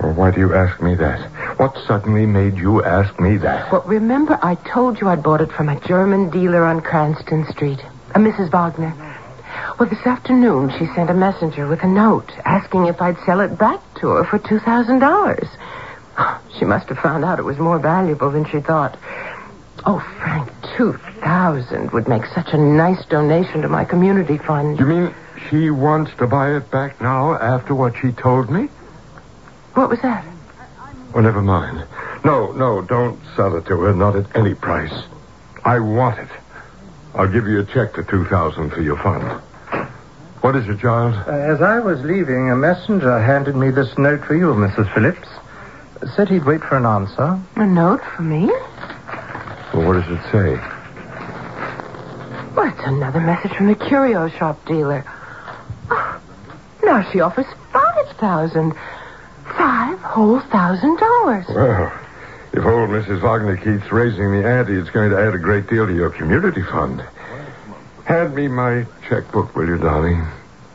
Well, 0.01 0.13
why 0.13 0.31
do 0.31 0.39
you 0.39 0.53
ask 0.53 0.81
me 0.81 0.95
that? 0.95 1.19
What 1.59 1.77
suddenly 1.85 2.25
made 2.25 2.57
you 2.57 2.83
ask 2.83 3.19
me 3.19 3.37
that? 3.37 3.69
Well, 3.71 3.83
remember 3.85 4.39
I 4.41 4.55
told 4.55 5.01
you 5.01 5.09
I'd 5.09 5.21
bought 5.21 5.41
it 5.41 5.51
from 5.51 5.67
a 5.67 5.79
German 5.81 6.29
dealer 6.29 6.63
on 6.63 6.79
Cranston 6.81 7.45
Street, 7.51 7.79
uh, 7.83 7.89
a 8.15 8.19
Mrs. 8.19 8.49
Wagner. 8.49 8.93
Well, 9.77 9.89
this 9.89 10.05
afternoon 10.05 10.71
she 10.77 10.85
sent 10.95 11.09
a 11.09 11.13
messenger 11.13 11.67
with 11.67 11.83
a 11.83 11.87
note 11.87 12.31
asking 12.45 12.87
if 12.87 13.01
I'd 13.01 13.17
sell 13.25 13.41
it 13.41 13.57
back 13.57 13.81
to 13.95 14.07
her 14.09 14.23
for 14.23 14.39
$2,000. 14.39 15.49
She 16.57 16.65
must 16.65 16.89
have 16.89 16.97
found 16.99 17.23
out 17.23 17.39
it 17.39 17.45
was 17.45 17.57
more 17.57 17.79
valuable 17.79 18.31
than 18.31 18.43
she 18.43 18.59
thought. 18.59 18.97
Oh, 19.85 19.99
Frank, 20.17 20.49
2000 20.75 21.91
would 21.91 22.07
make 22.09 22.25
such 22.25 22.49
a 22.51 22.57
nice 22.57 23.05
donation 23.05 23.61
to 23.61 23.69
my 23.69 23.85
community 23.85 24.37
fund. 24.37 24.77
You 24.77 24.85
mean 24.85 25.15
she 25.49 25.69
wants 25.69 26.11
to 26.17 26.27
buy 26.27 26.57
it 26.57 26.69
back 26.69 26.99
now 26.99 27.35
after 27.35 27.73
what 27.73 27.95
she 27.95 28.11
told 28.11 28.49
me? 28.49 28.67
What 29.79 29.89
was 29.91 30.01
that? 30.01 30.25
Oh, 31.15 31.21
never 31.21 31.41
mind. 31.41 31.87
No, 32.25 32.51
no, 32.51 32.81
don't 32.81 33.17
sell 33.37 33.55
it 33.55 33.65
to 33.67 33.79
her, 33.79 33.93
not 33.93 34.13
at 34.13 34.35
any 34.35 34.53
price. 34.53 34.91
I 35.63 35.79
want 35.79 36.19
it. 36.19 36.27
I'll 37.15 37.31
give 37.31 37.47
you 37.47 37.61
a 37.61 37.63
check 37.63 37.93
for 37.95 38.03
2000 38.03 38.71
for 38.71 38.81
your 38.81 38.97
fund. 38.97 39.23
What 40.41 40.57
is 40.57 40.67
it, 40.67 40.79
Giles? 40.79 41.15
Uh, 41.25 41.31
as 41.31 41.61
I 41.61 41.79
was 41.79 42.01
leaving, 42.01 42.51
a 42.51 42.57
messenger 42.57 43.21
handed 43.21 43.55
me 43.55 43.71
this 43.71 43.97
note 43.97 44.25
for 44.25 44.35
you, 44.35 44.47
Mrs. 44.47 44.93
Phillips. 44.93 45.29
Said 46.13 46.27
he'd 46.27 46.43
wait 46.43 46.59
for 46.59 46.75
an 46.75 46.85
answer. 46.85 47.39
A 47.55 47.65
note 47.65 48.01
for 48.17 48.23
me? 48.23 48.47
Well, 49.73 49.87
what 49.87 49.93
does 49.93 50.09
it 50.09 50.21
say? 50.29 50.57
Well, 52.53 52.67
it's 52.67 52.85
another 52.85 53.21
message 53.21 53.53
from 53.53 53.67
the 53.67 53.75
curio 53.75 54.27
shop 54.27 54.59
dealer. 54.65 55.05
Oh, 55.89 56.21
now 56.83 57.09
she 57.13 57.21
offers 57.21 57.45
five 57.71 58.17
thousand. 58.17 58.73
Five 58.73 58.98
whole 60.09 60.39
thousand 60.39 60.97
dollars. 60.97 61.45
Well, 61.49 61.91
if 62.51 62.65
old 62.65 62.89
Mrs. 62.89 63.21
Wagner 63.21 63.57
keeps 63.57 63.91
raising 63.91 64.31
the 64.31 64.47
ante, 64.47 64.73
it's 64.73 64.89
going 64.89 65.11
to 65.11 65.19
add 65.19 65.35
a 65.35 65.37
great 65.37 65.69
deal 65.69 65.85
to 65.85 65.93
your 65.93 66.09
community 66.09 66.63
fund. 66.63 67.03
Hand 68.05 68.33
me 68.33 68.47
my 68.47 68.87
checkbook, 69.07 69.55
will 69.55 69.67
you, 69.67 69.77
darling? 69.77 70.25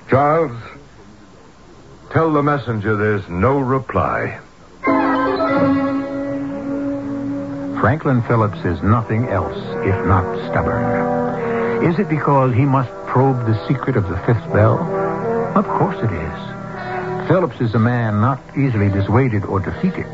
Giles, 0.09 0.57
tell 2.13 2.33
the 2.33 2.45
messenger 2.45 2.97
there's 2.97 3.29
no 3.29 3.59
reply. 3.59 4.39
Franklin 7.81 8.23
Phillips 8.23 8.65
is 8.65 8.81
nothing 8.83 9.27
else 9.27 9.59
if 9.85 10.07
not 10.07 10.25
stubborn. 10.49 11.85
Is 11.85 11.99
it 11.99 12.09
because 12.09 12.55
he 12.55 12.65
must 12.65 12.91
probe 13.09 13.45
the 13.47 13.67
secret 13.67 13.97
of 13.97 14.09
the 14.09 14.17
fifth 14.19 14.53
bell? 14.53 14.79
Of 15.57 15.67
course 15.67 15.99
it 15.99 16.13
is. 16.13 16.64
Phillips 17.27 17.61
is 17.61 17.75
a 17.75 17.79
man 17.79 18.21
not 18.21 18.39
easily 18.57 18.91
dissuaded 18.91 19.45
or 19.45 19.59
defeated, 19.59 20.07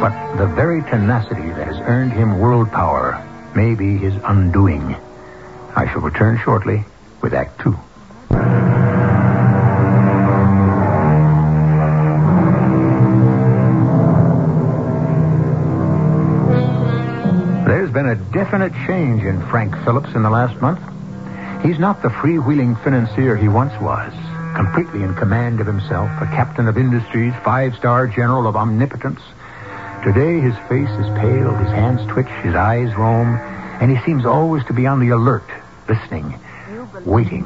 but 0.00 0.36
the 0.36 0.46
very 0.46 0.80
tenacity 0.82 1.48
that 1.50 1.66
has 1.66 1.76
earned 1.80 2.12
him 2.12 2.38
world 2.38 2.70
power 2.72 3.22
may 3.54 3.74
be 3.74 3.98
his 3.98 4.14
undoing. 4.24 4.96
I 5.76 5.86
shall 5.92 6.00
return 6.00 6.38
shortly 6.42 6.84
with 7.20 7.34
Act 7.34 7.60
Two. 7.60 7.78
There's 17.66 17.90
been 17.90 18.06
a 18.06 18.16
definite 18.32 18.72
change 18.86 19.24
in 19.24 19.46
Frank 19.48 19.76
Phillips 19.84 20.14
in 20.14 20.22
the 20.22 20.30
last 20.30 20.58
month. 20.62 20.80
He's 21.62 21.78
not 21.78 22.00
the 22.00 22.08
freewheeling 22.08 22.82
financier 22.82 23.36
he 23.36 23.48
once 23.48 23.78
was, 23.80 24.14
completely 24.54 25.02
in 25.02 25.14
command 25.14 25.60
of 25.60 25.66
himself, 25.66 26.10
a 26.20 26.26
captain 26.26 26.68
of 26.68 26.76
industries, 26.76 27.32
five-star 27.44 28.06
general 28.06 28.46
of 28.46 28.56
omnipotence. 28.56 29.20
Today 30.04 30.40
his 30.40 30.56
face 30.68 30.88
is 30.88 31.06
pale, 31.18 31.54
his 31.54 31.70
hands 31.70 32.00
twitch, 32.10 32.28
his 32.42 32.54
eyes 32.54 32.94
roam, 32.96 33.36
and 33.80 33.90
he 33.90 34.02
seems 34.04 34.24
always 34.24 34.64
to 34.66 34.72
be 34.72 34.86
on 34.86 35.00
the 35.00 35.10
alert, 35.10 35.48
listening, 35.88 36.38
waiting. 37.04 37.44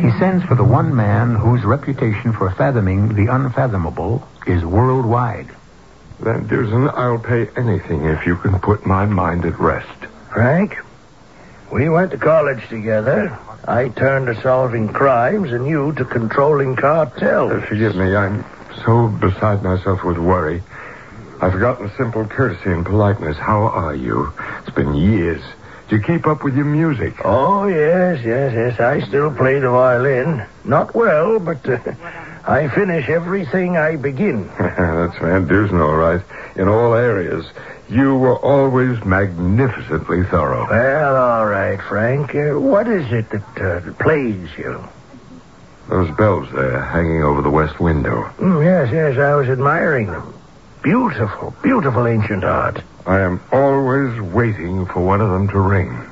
He 0.00 0.10
sends 0.18 0.44
for 0.44 0.54
the 0.54 0.64
one 0.64 0.94
man 0.94 1.34
whose 1.34 1.64
reputation 1.64 2.32
for 2.32 2.50
fathoming 2.50 3.14
the 3.14 3.32
unfathomable 3.32 4.26
is 4.46 4.64
worldwide. 4.64 5.48
Van 6.20 6.46
Dusen, 6.46 6.88
I'll 6.88 7.18
pay 7.18 7.48
anything 7.56 8.04
if 8.04 8.26
you 8.26 8.36
can 8.36 8.58
put 8.58 8.84
my 8.86 9.06
mind 9.06 9.44
at 9.44 9.58
rest. 9.58 10.06
Frank, 10.32 10.76
we 11.70 11.88
went 11.88 12.10
to 12.12 12.18
college 12.18 12.66
together. 12.68 13.38
I 13.66 13.88
turned 13.90 14.26
to 14.26 14.40
solving 14.40 14.88
crimes 14.88 15.52
and 15.52 15.66
you 15.66 15.92
to 15.94 16.04
controlling 16.04 16.76
cartels. 16.76 17.52
Uh, 17.52 17.66
forgive 17.66 17.96
me, 17.96 18.14
I'm 18.16 18.44
so 18.84 19.08
beside 19.08 19.62
myself 19.62 20.04
with 20.04 20.18
worry. 20.18 20.62
I've 21.40 21.52
forgotten 21.52 21.90
simple 21.96 22.26
courtesy 22.26 22.70
and 22.70 22.84
politeness. 22.84 23.36
How 23.36 23.64
are 23.64 23.94
you? 23.94 24.32
It's 24.60 24.74
been 24.74 24.94
years. 24.94 25.42
Do 25.88 25.96
you 25.96 26.02
keep 26.02 26.26
up 26.26 26.44
with 26.44 26.54
your 26.56 26.66
music? 26.66 27.14
Oh, 27.24 27.66
yes, 27.66 28.22
yes, 28.24 28.52
yes. 28.54 28.80
I 28.80 29.00
still 29.00 29.32
play 29.34 29.58
the 29.58 29.70
violin. 29.70 30.44
Not 30.64 30.94
well, 30.94 31.38
but 31.38 31.66
uh, 31.68 31.78
I 32.48 32.66
finish 32.68 33.10
everything 33.10 33.76
I 33.76 33.96
begin. 33.96 34.48
That's 34.58 35.18
Van 35.18 35.46
Dusen, 35.46 35.82
all 35.82 35.96
right. 35.96 36.22
In 36.56 36.66
all 36.66 36.94
areas. 36.94 37.44
You 37.90 38.16
were 38.16 38.36
always 38.38 39.04
magnificently 39.04 40.24
thorough. 40.24 40.66
Well, 40.66 41.14
all 41.14 41.44
right, 41.44 41.78
Frank. 41.78 42.34
Uh, 42.34 42.58
what 42.58 42.88
is 42.88 43.12
it 43.12 43.28
that 43.30 43.60
uh, 43.60 43.92
plays 44.02 44.48
you? 44.56 44.82
Those 45.90 46.10
bells 46.16 46.50
there 46.52 46.82
hanging 46.82 47.22
over 47.22 47.42
the 47.42 47.50
west 47.50 47.80
window. 47.80 48.24
Mm, 48.38 48.64
yes, 48.64 48.92
yes, 48.94 49.18
I 49.18 49.34
was 49.34 49.48
admiring 49.50 50.06
them. 50.06 50.32
Beautiful, 50.82 51.54
beautiful 51.62 52.06
ancient 52.06 52.44
art. 52.44 52.82
I 53.04 53.20
am 53.20 53.42
always 53.52 54.18
waiting 54.22 54.86
for 54.86 55.04
one 55.04 55.20
of 55.20 55.28
them 55.28 55.48
to 55.48 55.58
ring. 55.58 56.08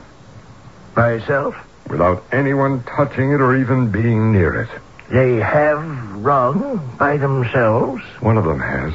By 0.95 1.15
itself? 1.15 1.57
Without 1.89 2.25
anyone 2.31 2.83
touching 2.83 3.33
it 3.33 3.41
or 3.41 3.57
even 3.57 3.91
being 3.91 4.33
near 4.33 4.63
it. 4.63 4.69
They 5.11 5.37
have 5.37 6.17
rung 6.17 6.97
by 6.99 7.17
themselves? 7.17 8.03
One 8.21 8.37
of 8.37 8.45
them 8.45 8.59
has. 8.59 8.93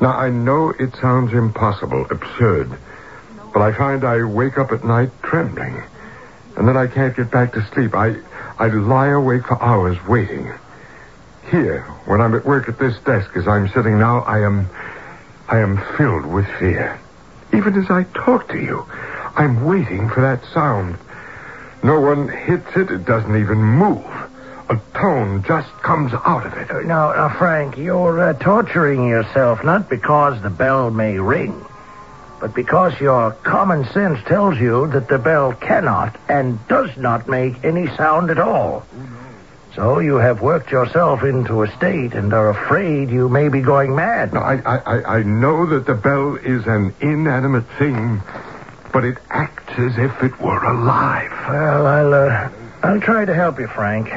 Now, 0.00 0.12
I 0.16 0.30
know 0.30 0.70
it 0.78 0.94
sounds 0.96 1.32
impossible, 1.32 2.06
absurd, 2.10 2.78
but 3.52 3.60
I 3.60 3.76
find 3.76 4.04
I 4.04 4.24
wake 4.24 4.58
up 4.58 4.72
at 4.72 4.84
night 4.84 5.10
trembling, 5.22 5.82
and 6.56 6.66
then 6.66 6.76
I 6.76 6.86
can't 6.86 7.14
get 7.14 7.30
back 7.30 7.52
to 7.52 7.66
sleep. 7.72 7.94
I, 7.94 8.16
I 8.58 8.68
lie 8.68 9.08
awake 9.08 9.46
for 9.46 9.62
hours 9.62 9.98
waiting. 10.08 10.52
Here, 11.50 11.82
when 12.06 12.20
I'm 12.20 12.34
at 12.34 12.46
work 12.46 12.68
at 12.68 12.78
this 12.78 12.98
desk 13.00 13.30
as 13.36 13.46
I'm 13.46 13.68
sitting 13.68 13.98
now, 13.98 14.20
I 14.20 14.40
am, 14.40 14.68
I 15.48 15.58
am 15.58 15.76
filled 15.96 16.24
with 16.26 16.46
fear. 16.58 16.98
Even 17.52 17.74
as 17.78 17.90
I 17.90 18.04
talk 18.14 18.48
to 18.48 18.58
you, 18.58 18.86
I'm 19.36 19.64
waiting 19.64 20.08
for 20.08 20.22
that 20.22 20.44
sound. 20.52 20.96
No 21.82 22.00
one 22.00 22.28
hits 22.28 22.74
it, 22.76 22.90
it 22.90 23.04
doesn't 23.04 23.36
even 23.36 23.58
move. 23.58 24.04
A 24.70 24.76
tone 24.98 25.42
just 25.46 25.70
comes 25.82 26.12
out 26.24 26.46
of 26.46 26.54
it. 26.54 26.70
Uh, 26.70 26.80
Now, 26.86 27.12
now, 27.12 27.36
Frank, 27.38 27.76
you're 27.76 28.30
uh, 28.30 28.32
torturing 28.34 29.06
yourself 29.06 29.58
not 29.62 29.90
because 29.90 30.40
the 30.42 30.48
bell 30.50 30.90
may 30.90 31.18
ring, 31.18 31.64
but 32.40 32.54
because 32.54 32.98
your 33.00 33.32
common 33.44 33.84
sense 33.92 34.18
tells 34.26 34.56
you 34.58 34.88
that 34.92 35.08
the 35.08 35.18
bell 35.18 35.52
cannot 35.52 36.16
and 36.28 36.66
does 36.66 36.90
not 36.96 37.28
make 37.28 37.62
any 37.64 37.86
sound 37.96 38.30
at 38.30 38.38
all. 38.38 38.86
So 39.74 39.98
you 39.98 40.16
have 40.16 40.40
worked 40.40 40.70
yourself 40.70 41.22
into 41.24 41.62
a 41.62 41.66
state 41.76 42.14
and 42.14 42.32
are 42.32 42.50
afraid 42.50 43.10
you 43.10 43.28
may 43.28 43.48
be 43.50 43.60
going 43.60 43.94
mad. 43.94 44.32
No, 44.32 44.40
I, 44.40 44.56
I, 44.64 44.76
I- 44.86 45.16
I 45.18 45.22
know 45.24 45.66
that 45.66 45.84
the 45.86 45.94
bell 45.94 46.36
is 46.36 46.64
an 46.66 46.94
inanimate 47.00 47.66
thing, 47.78 48.22
but 48.94 49.04
it 49.04 49.18
acts 49.30 49.72
as 49.76 49.92
if 49.98 50.22
it 50.22 50.40
were 50.40 50.64
alive. 50.64 51.30
Well, 51.50 51.86
I'll, 51.86 52.14
uh, 52.14 52.48
I'll 52.82 53.00
try 53.00 53.24
to 53.26 53.34
help 53.34 53.58
you, 53.58 53.68
Frank. 53.74 54.08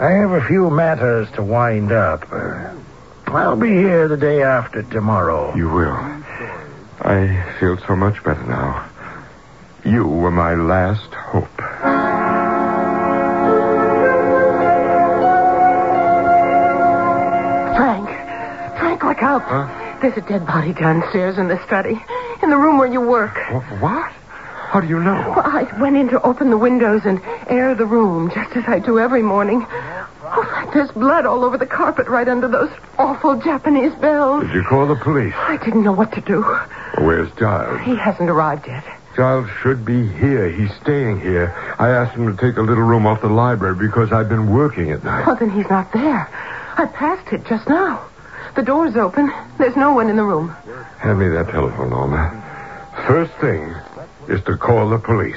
I 0.00 0.10
have 0.10 0.32
a 0.32 0.44
few 0.46 0.70
matters 0.70 1.28
to 1.36 1.42
wind 1.42 1.92
up. 1.92 2.24
Uh, 2.32 2.70
I'll 3.28 3.56
be 3.56 3.68
here 3.70 4.08
the 4.08 4.16
day 4.16 4.42
after 4.42 4.82
tomorrow. 4.82 5.54
You 5.56 5.68
will. 5.68 5.96
I 7.00 7.54
feel 7.60 7.78
so 7.86 7.94
much 7.96 8.22
better 8.24 8.42
now. 8.44 8.88
You 9.84 10.06
were 10.06 10.30
my 10.30 10.54
last 10.54 11.12
hope. 11.14 11.50
Frank. 17.76 18.08
Frank, 18.78 19.02
look 19.02 19.22
out. 19.22 19.42
Huh? 19.42 19.98
There's 20.00 20.16
a 20.16 20.20
dead 20.28 20.46
body 20.46 20.72
downstairs 20.72 21.38
in 21.38 21.48
the 21.48 21.58
study. 21.66 22.00
In 22.42 22.50
the 22.50 22.56
room 22.56 22.78
where 22.78 22.86
you 22.86 23.00
work. 23.00 23.36
Wh- 23.36 23.82
What? 23.82 24.12
How 24.74 24.80
do 24.80 24.88
you 24.88 24.98
know? 24.98 25.14
Well, 25.14 25.46
I 25.46 25.68
went 25.80 25.96
in 25.96 26.08
to 26.08 26.20
open 26.22 26.50
the 26.50 26.58
windows 26.58 27.02
and 27.04 27.22
air 27.46 27.76
the 27.76 27.86
room, 27.86 28.28
just 28.34 28.56
as 28.56 28.64
I 28.66 28.80
do 28.80 28.98
every 28.98 29.22
morning. 29.22 29.64
Oh, 29.70 30.70
there's 30.74 30.90
blood 30.90 31.26
all 31.26 31.44
over 31.44 31.56
the 31.56 31.64
carpet 31.64 32.08
right 32.08 32.26
under 32.26 32.48
those 32.48 32.72
awful 32.98 33.36
Japanese 33.40 33.94
bells. 33.94 34.42
Did 34.42 34.52
you 34.52 34.64
call 34.64 34.88
the 34.88 34.96
police? 34.96 35.32
I 35.36 35.58
didn't 35.58 35.84
know 35.84 35.92
what 35.92 36.10
to 36.14 36.20
do. 36.20 36.42
Where's 36.98 37.30
Giles? 37.36 37.82
He 37.82 37.94
hasn't 37.94 38.28
arrived 38.28 38.66
yet. 38.66 38.84
Giles 39.14 39.48
should 39.62 39.84
be 39.84 40.08
here. 40.08 40.50
He's 40.50 40.74
staying 40.82 41.20
here. 41.20 41.54
I 41.78 41.90
asked 41.90 42.16
him 42.16 42.36
to 42.36 42.42
take 42.42 42.56
a 42.56 42.62
little 42.62 42.82
room 42.82 43.06
off 43.06 43.20
the 43.20 43.28
library 43.28 43.76
because 43.76 44.10
I've 44.10 44.28
been 44.28 44.52
working 44.52 44.90
at 44.90 45.04
night. 45.04 45.24
Well, 45.24 45.36
then 45.36 45.50
he's 45.50 45.70
not 45.70 45.92
there. 45.92 46.28
I 46.76 46.86
passed 46.86 47.32
it 47.32 47.46
just 47.46 47.68
now. 47.68 48.04
The 48.56 48.62
door's 48.62 48.96
open. 48.96 49.32
There's 49.56 49.76
no 49.76 49.92
one 49.92 50.10
in 50.10 50.16
the 50.16 50.24
room. 50.24 50.48
Hand 50.98 51.20
me 51.20 51.28
that 51.28 51.48
telephone, 51.50 51.90
Norma. 51.90 52.40
First 53.06 53.34
thing 53.34 53.72
is 54.28 54.42
to 54.44 54.56
call 54.56 54.88
the 54.90 54.98
police. 54.98 55.36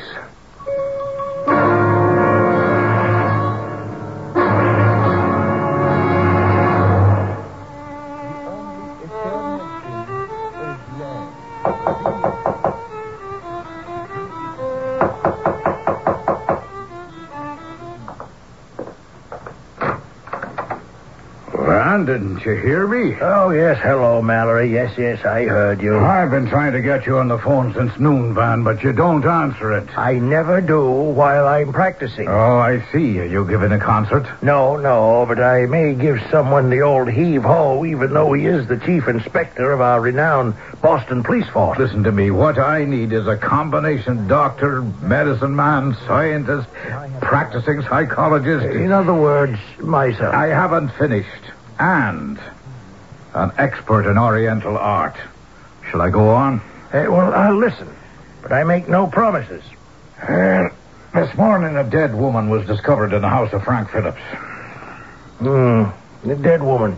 Didn't 22.17 22.43
you 22.43 22.55
hear 22.55 22.87
me? 22.87 23.15
Oh, 23.21 23.51
yes. 23.51 23.77
Hello, 23.79 24.23
Mallory. 24.23 24.73
Yes, 24.73 24.97
yes, 24.97 25.23
I 25.23 25.43
heard 25.43 25.83
you. 25.83 25.99
I've 25.99 26.31
been 26.31 26.47
trying 26.47 26.73
to 26.73 26.81
get 26.81 27.05
you 27.05 27.19
on 27.19 27.27
the 27.27 27.37
phone 27.37 27.75
since 27.75 27.97
noon, 27.99 28.33
Van, 28.33 28.63
but 28.63 28.81
you 28.81 28.91
don't 28.91 29.23
answer 29.23 29.77
it. 29.77 29.95
I 29.95 30.13
never 30.13 30.59
do 30.59 30.89
while 30.89 31.45
I'm 31.47 31.71
practicing. 31.71 32.27
Oh, 32.27 32.57
I 32.57 32.83
see. 32.91 33.19
Are 33.19 33.25
you 33.25 33.47
giving 33.47 33.71
a 33.71 33.79
concert? 33.79 34.25
No, 34.41 34.77
no, 34.77 35.25
but 35.27 35.39
I 35.39 35.67
may 35.67 35.93
give 35.93 36.19
someone 36.31 36.71
the 36.71 36.81
old 36.81 37.07
heave 37.07 37.43
ho, 37.43 37.85
even 37.85 38.13
though 38.13 38.33
he 38.33 38.47
is 38.47 38.67
the 38.67 38.77
chief 38.77 39.07
inspector 39.07 39.71
of 39.71 39.81
our 39.81 40.01
renowned 40.01 40.55
Boston 40.81 41.21
police 41.21 41.47
force. 41.49 41.77
Listen 41.77 42.03
to 42.03 42.11
me. 42.11 42.31
What 42.31 42.57
I 42.57 42.83
need 42.83 43.13
is 43.13 43.27
a 43.27 43.37
combination 43.37 44.27
doctor, 44.27 44.81
medicine 45.01 45.55
man, 45.55 45.95
scientist, 46.07 46.67
practicing 47.21 47.83
psychologist. 47.83 48.65
In 48.65 48.91
other 48.91 49.13
words, 49.13 49.59
myself. 49.79 50.33
I 50.33 50.47
haven't 50.47 50.89
finished. 50.97 51.51
And 51.79 52.39
an 53.33 53.51
expert 53.57 54.09
in 54.09 54.17
Oriental 54.17 54.77
art. 54.77 55.15
Shall 55.89 56.01
I 56.01 56.09
go 56.09 56.29
on? 56.29 56.59
Uh, 56.91 57.05
well, 57.09 57.33
I'll 57.33 57.57
listen, 57.57 57.87
but 58.41 58.51
I 58.51 58.63
make 58.63 58.87
no 58.87 59.07
promises. 59.07 59.63
Well, 60.27 60.69
this 61.13 61.35
morning 61.37 61.77
a 61.77 61.83
dead 61.83 62.15
woman 62.15 62.49
was 62.49 62.65
discovered 62.65 63.13
in 63.13 63.21
the 63.21 63.29
house 63.29 63.53
of 63.53 63.63
Frank 63.63 63.89
Phillips. 63.91 64.21
Hmm. 65.39 65.85
The 66.27 66.35
dead 66.35 66.63
woman. 66.63 66.97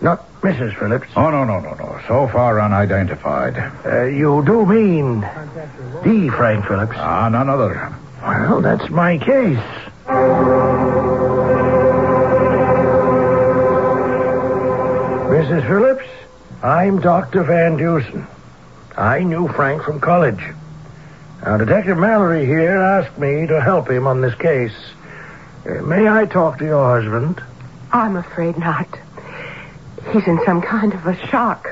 Not 0.00 0.24
Mrs. 0.40 0.78
Phillips. 0.78 1.08
Oh, 1.16 1.30
no, 1.30 1.44
no, 1.44 1.60
no, 1.60 1.74
no. 1.74 2.00
So 2.08 2.28
far 2.28 2.60
unidentified. 2.60 3.58
Uh, 3.84 4.04
you 4.04 4.42
do 4.46 4.64
mean 4.64 5.20
the 5.20 6.32
Frank 6.36 6.66
Phillips. 6.66 6.94
Ah, 6.96 7.28
none 7.28 7.50
other. 7.50 7.94
Well, 8.22 8.60
that's 8.62 8.88
my 8.88 9.18
case. 9.18 9.58
Mrs. 15.40 15.66
Phillips, 15.66 16.06
I'm 16.62 17.00
Dr. 17.00 17.42
Van 17.44 17.78
Dusen. 17.78 18.26
I 18.94 19.20
knew 19.20 19.48
Frank 19.48 19.82
from 19.82 19.98
college. 19.98 20.44
Now, 21.42 21.56
Detective 21.56 21.96
Mallory 21.96 22.44
here 22.44 22.76
asked 22.76 23.16
me 23.16 23.46
to 23.46 23.58
help 23.58 23.90
him 23.90 24.06
on 24.06 24.20
this 24.20 24.34
case. 24.34 24.74
Uh, 25.64 25.80
may 25.80 26.06
I 26.06 26.26
talk 26.26 26.58
to 26.58 26.66
your 26.66 26.84
husband? 27.00 27.42
I'm 27.90 28.16
afraid 28.16 28.58
not. 28.58 28.86
He's 30.12 30.26
in 30.26 30.38
some 30.44 30.60
kind 30.60 30.92
of 30.92 31.06
a 31.06 31.16
shock. 31.28 31.66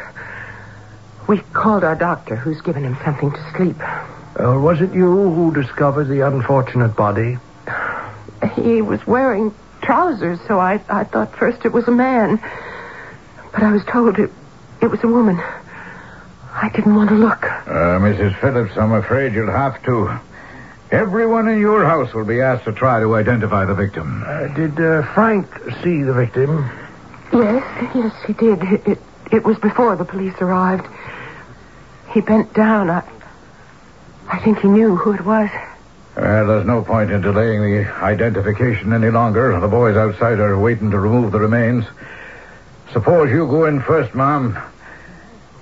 We 1.26 1.36
called 1.52 1.84
our 1.84 1.94
doctor, 1.94 2.36
who's 2.36 2.62
given 2.62 2.84
him 2.84 2.96
something 3.04 3.30
to 3.30 3.52
sleep. 3.54 3.76
Uh, 3.82 4.58
was 4.58 4.80
it 4.80 4.94
you 4.94 5.12
who 5.12 5.52
discovered 5.52 6.04
the 6.04 6.26
unfortunate 6.26 6.96
body? 6.96 7.36
He 8.54 8.80
was 8.80 9.06
wearing 9.06 9.54
trousers, 9.82 10.38
so 10.48 10.58
I, 10.58 10.80
I 10.88 11.04
thought 11.04 11.36
first 11.36 11.66
it 11.66 11.72
was 11.74 11.86
a 11.86 11.92
man. 11.92 12.40
But 13.58 13.66
I 13.66 13.72
was 13.72 13.84
told 13.86 14.20
it, 14.20 14.30
it 14.80 14.86
was 14.86 15.02
a 15.02 15.08
woman. 15.08 15.36
I 15.36 16.70
didn't 16.72 16.94
want 16.94 17.08
to 17.08 17.16
look. 17.16 17.42
Uh, 17.42 17.98
Mrs. 17.98 18.40
Phillips, 18.40 18.76
I'm 18.76 18.92
afraid 18.92 19.34
you'll 19.34 19.50
have 19.50 19.82
to. 19.82 20.16
Everyone 20.92 21.48
in 21.48 21.58
your 21.58 21.84
house 21.84 22.14
will 22.14 22.24
be 22.24 22.40
asked 22.40 22.66
to 22.66 22.72
try 22.72 23.00
to 23.00 23.16
identify 23.16 23.64
the 23.64 23.74
victim. 23.74 24.22
Uh, 24.24 24.46
did 24.54 24.78
uh, 24.78 25.02
Frank 25.12 25.48
see 25.82 26.04
the 26.04 26.12
victim? 26.12 26.70
Yes, 27.32 27.90
yes, 27.96 28.14
he 28.28 28.32
did. 28.32 28.62
It, 28.62 28.86
it, 28.86 28.98
it 29.32 29.44
was 29.44 29.58
before 29.58 29.96
the 29.96 30.04
police 30.04 30.34
arrived. 30.40 30.86
He 32.12 32.20
bent 32.20 32.54
down. 32.54 32.90
I, 32.90 33.02
I 34.28 34.38
think 34.38 34.60
he 34.60 34.68
knew 34.68 34.94
who 34.94 35.14
it 35.14 35.24
was. 35.24 35.50
Well, 36.16 36.46
there's 36.46 36.64
no 36.64 36.82
point 36.82 37.10
in 37.10 37.22
delaying 37.22 37.62
the 37.62 37.92
identification 38.04 38.92
any 38.92 39.10
longer. 39.10 39.58
The 39.58 39.66
boys 39.66 39.96
outside 39.96 40.38
are 40.38 40.56
waiting 40.56 40.92
to 40.92 41.00
remove 41.00 41.32
the 41.32 41.40
remains. 41.40 41.86
Suppose 42.92 43.30
you 43.30 43.46
go 43.46 43.66
in 43.66 43.82
first, 43.82 44.14
ma'am. 44.14 44.58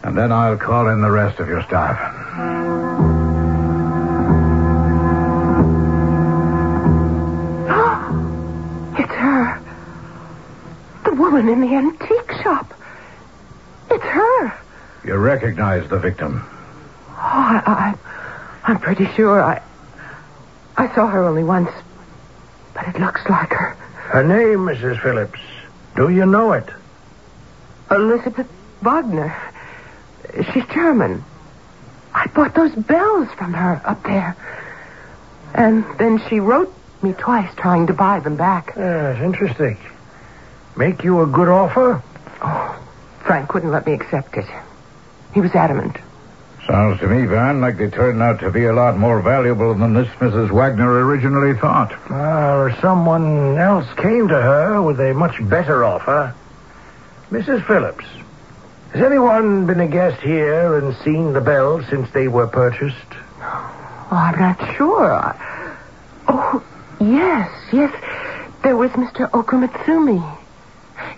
And 0.02 0.16
then 0.16 0.30
I'll 0.30 0.56
call 0.56 0.88
in 0.88 1.00
the 1.00 1.10
rest 1.10 1.40
of 1.40 1.48
your 1.48 1.62
staff. 1.62 1.98
It's 8.98 9.12
her. 9.12 9.60
The 11.04 11.14
woman 11.14 11.48
in 11.48 11.60
the 11.60 11.74
antique 11.74 12.32
shop. 12.42 12.72
It's 13.90 14.04
her. 14.04 14.58
You 15.04 15.16
recognize 15.16 15.88
the 15.88 15.98
victim. 15.98 16.42
Oh, 17.10 17.12
I, 17.14 17.62
I, 17.66 17.94
I'm 18.64 18.78
pretty 18.78 19.06
sure 19.14 19.42
I, 19.42 19.60
I 20.76 20.94
saw 20.94 21.08
her 21.08 21.24
only 21.24 21.44
once, 21.44 21.70
but 22.74 22.88
it 22.88 22.98
looks 23.00 23.28
like 23.28 23.50
her. 23.52 23.70
Her 24.10 24.22
name, 24.22 24.60
Mrs. 24.60 25.02
Phillips. 25.02 25.40
Do 25.96 26.08
you 26.08 26.24
know 26.26 26.52
it? 26.52 26.68
Elizabeth 27.90 28.48
Wagner. 28.82 29.36
She's 30.52 30.64
German. 30.66 31.24
I 32.14 32.26
bought 32.28 32.54
those 32.54 32.74
bells 32.74 33.28
from 33.32 33.52
her 33.52 33.80
up 33.84 34.02
there. 34.02 34.36
And 35.54 35.84
then 35.98 36.20
she 36.28 36.40
wrote 36.40 36.72
me 37.02 37.12
twice 37.12 37.50
trying 37.56 37.86
to 37.86 37.92
buy 37.92 38.20
them 38.20 38.36
back. 38.36 38.74
Yes, 38.76 39.20
interesting. 39.22 39.78
Make 40.76 41.04
you 41.04 41.22
a 41.22 41.26
good 41.26 41.48
offer? 41.48 42.02
Oh, 42.42 42.82
Frank 43.24 43.54
wouldn't 43.54 43.72
let 43.72 43.86
me 43.86 43.92
accept 43.94 44.36
it. 44.36 44.46
He 45.32 45.40
was 45.40 45.54
adamant. 45.54 45.96
Sounds 46.66 46.98
to 47.00 47.06
me, 47.06 47.26
Van, 47.26 47.60
like 47.60 47.78
they 47.78 47.88
turned 47.88 48.20
out 48.20 48.40
to 48.40 48.50
be 48.50 48.64
a 48.64 48.72
lot 48.72 48.98
more 48.98 49.20
valuable 49.20 49.72
than 49.74 49.94
this 49.94 50.08
Mrs. 50.18 50.50
Wagner 50.50 51.04
originally 51.06 51.56
thought. 51.58 51.94
Ah, 52.10 52.56
or 52.56 52.76
someone 52.80 53.56
else 53.56 53.86
came 53.96 54.26
to 54.28 54.34
her 54.34 54.82
with 54.82 54.98
a 54.98 55.14
much 55.14 55.36
better 55.48 55.84
offer. 55.84 56.34
Mrs. 57.30 57.66
Phillips, 57.66 58.04
has 58.92 59.02
anyone 59.02 59.66
been 59.66 59.80
a 59.80 59.88
guest 59.88 60.22
here 60.22 60.78
and 60.78 60.94
seen 61.04 61.32
the 61.32 61.40
bells 61.40 61.84
since 61.90 62.08
they 62.10 62.28
were 62.28 62.46
purchased? 62.46 62.96
Oh, 63.40 64.08
I'm 64.12 64.38
not 64.38 64.76
sure. 64.76 65.12
I... 65.12 65.76
Oh, 66.28 66.62
yes, 67.00 67.50
yes. 67.72 67.92
There 68.62 68.76
was 68.76 68.90
Mr. 68.92 69.28
Okumatsumi. 69.30 70.38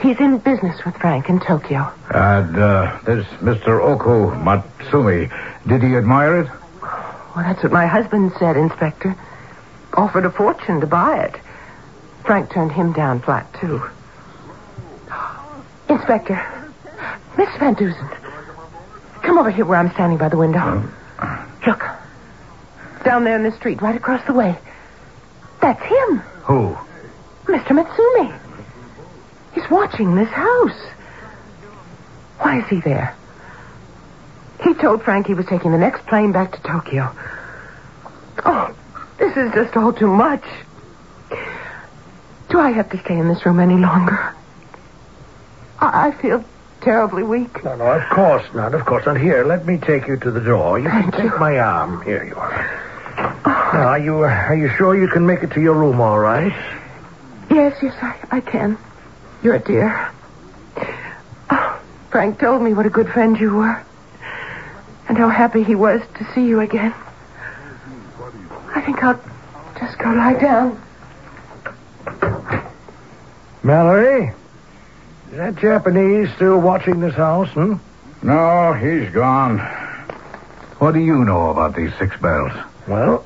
He's 0.01 0.18
in 0.18 0.38
business 0.38 0.83
with 0.85 0.97
Frank 0.97 1.29
in 1.29 1.40
Tokyo. 1.40 1.92
And 2.11 2.57
uh, 2.57 2.99
this 3.05 3.27
Mr. 3.40 3.81
Oko 3.81 4.31
Matsumi, 4.31 5.31
did 5.66 5.83
he 5.83 5.94
admire 5.97 6.40
it? 6.40 6.51
Well, 6.81 7.44
that's 7.44 7.62
what 7.62 7.73
my 7.73 7.87
husband 7.87 8.33
said, 8.38 8.57
Inspector. 8.57 9.14
Offered 9.94 10.25
a 10.25 10.31
fortune 10.31 10.81
to 10.81 10.87
buy 10.87 11.25
it. 11.25 11.37
Frank 12.25 12.51
turned 12.51 12.73
him 12.73 12.92
down 12.92 13.21
flat, 13.21 13.47
too. 13.61 13.83
Inspector, 15.88 16.70
Miss 17.37 17.48
Van 17.59 17.74
Dusen, 17.74 18.09
come 19.22 19.38
over 19.38 19.51
here 19.51 19.64
where 19.64 19.79
I'm 19.79 19.90
standing 19.92 20.18
by 20.18 20.29
the 20.29 20.37
window. 20.37 20.83
Look. 21.66 21.85
Down 23.05 23.24
there 23.24 23.37
in 23.37 23.42
the 23.42 23.53
street, 23.53 23.81
right 23.81 23.96
across 23.96 24.24
the 24.27 24.33
way. 24.35 24.59
That's 25.61 25.83
him, 25.83 26.18
Who? 26.44 26.77
Mr. 27.44 27.68
Matsumi. 27.68 28.38
He's 29.55 29.68
watching 29.70 30.14
this 30.14 30.29
house. 30.29 30.81
Why 32.38 32.61
is 32.61 32.68
he 32.68 32.81
there? 32.81 33.14
He 34.62 34.74
told 34.74 35.03
Frank 35.03 35.27
he 35.27 35.35
was 35.35 35.46
taking 35.46 35.72
the 35.72 35.79
next 35.79 36.07
plane 36.07 36.33
back 36.33 36.53
to 36.53 36.62
Tokyo. 36.62 37.14
Oh, 38.44 38.74
this 39.18 39.37
is 39.37 39.53
just 39.53 39.77
all 39.77 39.92
too 39.92 40.09
much. 40.14 40.44
Do 42.51 42.59
I 42.59 42.70
have 42.72 42.90
to 42.90 42.98
stay 42.98 43.18
in 43.18 43.29
this 43.29 43.44
room 43.46 43.61
any 43.61 43.77
longer? 43.77 44.35
I, 45.81 46.09
I 46.09 46.11
feel 46.12 46.45
terribly 46.81 47.23
weak. 47.23 47.64
No, 47.64 47.77
no, 47.77 47.87
of 47.87 48.09
course 48.11 48.45
not. 48.55 48.75
Of 48.75 48.85
course 48.87 49.07
not. 49.07 49.19
Here, 49.21 49.45
let 49.45 49.67
me 49.67 49.79
take 49.79 50.07
you 50.07 50.17
to 50.19 50.31
the 50.31 50.41
door. 50.41 50.79
You 50.79 50.88
can 50.88 51.03
Thank 51.11 51.17
you. 51.25 51.31
take 51.31 51.41
my 51.41 51.59
arm. 51.59 52.03
Here 52.03 52.25
you 52.25 52.35
are. 52.35 52.85
Now, 53.75 53.88
are 53.88 53.99
you 53.99 54.25
uh, 54.25 54.29
are 54.29 54.57
you 54.57 54.69
sure 54.77 54.97
you 54.99 55.09
can 55.09 55.27
make 55.27 55.43
it 55.43 55.51
to 55.53 55.61
your 55.61 55.75
room 55.75 56.01
all 56.01 56.19
right? 56.19 56.53
Yes, 57.51 57.77
yes, 57.83 57.95
I, 58.01 58.17
I 58.31 58.41
can. 58.41 58.79
You're 59.43 59.55
a 59.57 59.59
dear. 59.59 60.11
Oh, 61.51 61.81
Frank 62.11 62.38
told 62.38 62.62
me 62.62 62.75
what 62.75 62.87
a 62.87 62.91
good 62.91 63.09
friend 63.11 63.38
you 63.38 63.55
were. 63.57 63.85
And 65.09 65.17
how 65.17 65.29
happy 65.31 65.62
he 65.64 65.75
was 65.75 66.01
to 66.19 66.25
see 66.35 66.45
you 66.47 66.61
again. 66.61 66.93
I 68.75 68.83
think 68.83 69.03
I'll 69.03 69.19
just 69.81 69.99
go 69.99 70.11
lie 70.11 70.35
down. 70.35 70.81
Mallory, 73.62 74.33
is 75.31 75.37
that 75.37 75.57
Japanese 75.57 76.33
still 76.35 76.59
watching 76.59 77.01
this 77.01 77.14
house? 77.14 77.49
Hmm? 77.51 77.75
No, 78.23 78.73
he's 78.73 79.11
gone. 79.11 79.59
What 80.79 80.95
do 80.95 81.01
you 81.01 81.25
know 81.25 81.51
about 81.51 81.75
these 81.77 81.93
six 81.99 82.17
bells? 82.21 82.53
Well, 82.87 83.25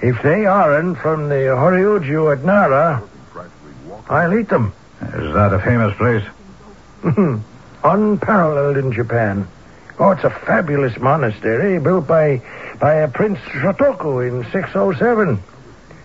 if 0.00 0.22
they 0.22 0.46
aren't 0.46 0.98
from 0.98 1.28
the 1.28 1.34
Horyuji 1.56 2.32
at 2.36 2.44
Nara, 2.44 3.02
I'll 4.08 4.38
eat 4.38 4.48
them. 4.48 4.72
Is 5.02 5.34
that 5.34 5.52
a 5.52 5.60
famous 5.60 5.96
place? 5.96 6.24
Unparalleled 7.84 8.76
in 8.76 8.92
Japan. 8.92 9.46
Oh, 9.98 10.10
it's 10.10 10.24
a 10.24 10.30
fabulous 10.30 10.98
monastery 10.98 11.78
built 11.78 12.06
by 12.06 12.42
by 12.80 12.94
a 12.94 13.08
Prince 13.08 13.38
Shotoku 13.38 14.26
in 14.26 14.44
607. 14.50 15.42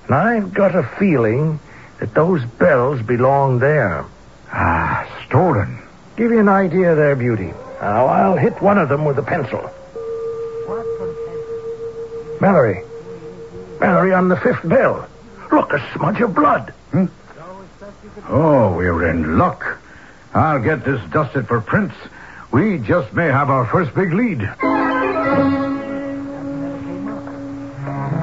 And 0.06 0.15
I've 0.15 0.54
got 0.54 0.75
a 0.75 0.84
feeling 0.84 1.60
that 1.99 2.13
those 2.13 2.43
bells 2.45 3.01
belong 3.01 3.60
there. 3.60 4.06
Ah, 4.53 5.07
stolen. 5.25 5.79
Give 6.17 6.31
you 6.31 6.39
an 6.39 6.49
idea 6.49 6.91
of 6.91 6.97
their 6.97 7.15
beauty. 7.15 7.53
Now, 7.81 8.05
I'll 8.07 8.37
hit 8.37 8.61
one 8.61 8.77
of 8.77 8.89
them 8.89 9.05
with 9.05 9.17
a 9.17 9.23
pencil. 9.23 9.59
What 9.59 10.85
pencil? 10.99 12.37
Mallory. 12.41 12.83
Mallory 13.79 14.13
on 14.13 14.27
the 14.29 14.35
fifth 14.37 14.67
bell. 14.67 15.07
Look, 15.51 15.73
a 15.73 15.79
smudge 15.93 16.21
of 16.21 16.35
blood. 16.35 16.73
Oh, 18.29 18.73
we're 18.75 19.09
in 19.09 19.37
luck. 19.37 19.79
I'll 20.33 20.59
get 20.61 20.85
this 20.85 21.01
dusted 21.11 21.47
for 21.47 21.59
prints. 21.61 21.95
We 22.51 22.77
just 22.77 23.13
may 23.13 23.27
have 23.27 23.49
our 23.49 23.65
first 23.65 23.93
big 23.95 24.13
lead. 24.13 24.41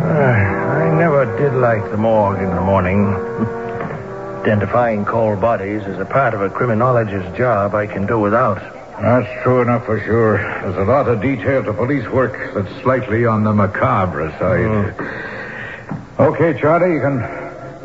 I 0.09 0.95
never 0.97 1.25
did 1.39 1.55
like 1.55 1.91
the 1.91 1.97
morgue 1.97 2.41
in 2.41 2.55
the 2.55 2.61
morning. 2.61 3.55
Identifying 4.41 5.05
cold 5.05 5.41
bodies 5.41 5.83
is 5.83 5.99
a 5.99 6.05
part 6.05 6.33
of 6.33 6.41
a 6.41 6.49
criminologist's 6.49 7.37
job 7.37 7.75
I 7.75 7.87
can 7.87 8.07
do 8.07 8.19
without. 8.21 8.59
That's 9.01 9.43
true 9.43 9.61
enough 9.63 9.85
for 9.85 10.01
sure. 10.01 10.39
There's 10.39 10.77
a 10.77 10.85
lot 10.85 11.09
of 11.09 11.21
detail 11.21 11.65
to 11.65 11.73
police 11.73 12.09
work 12.09 12.55
that's 12.55 12.83
slightly 12.83 13.27
on 13.27 13.43
the 13.45 13.53
macabre 13.53 14.31
side. 14.39 14.95
Okay, 16.19 16.59
Charlie, 16.59 16.95
you 16.95 17.01
can 17.01 17.21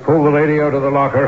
pull 0.03 0.23
the 0.23 0.29
lady 0.29 0.61
out 0.61 0.73
of 0.73 0.83
the 0.83 0.91
locker. 0.91 1.27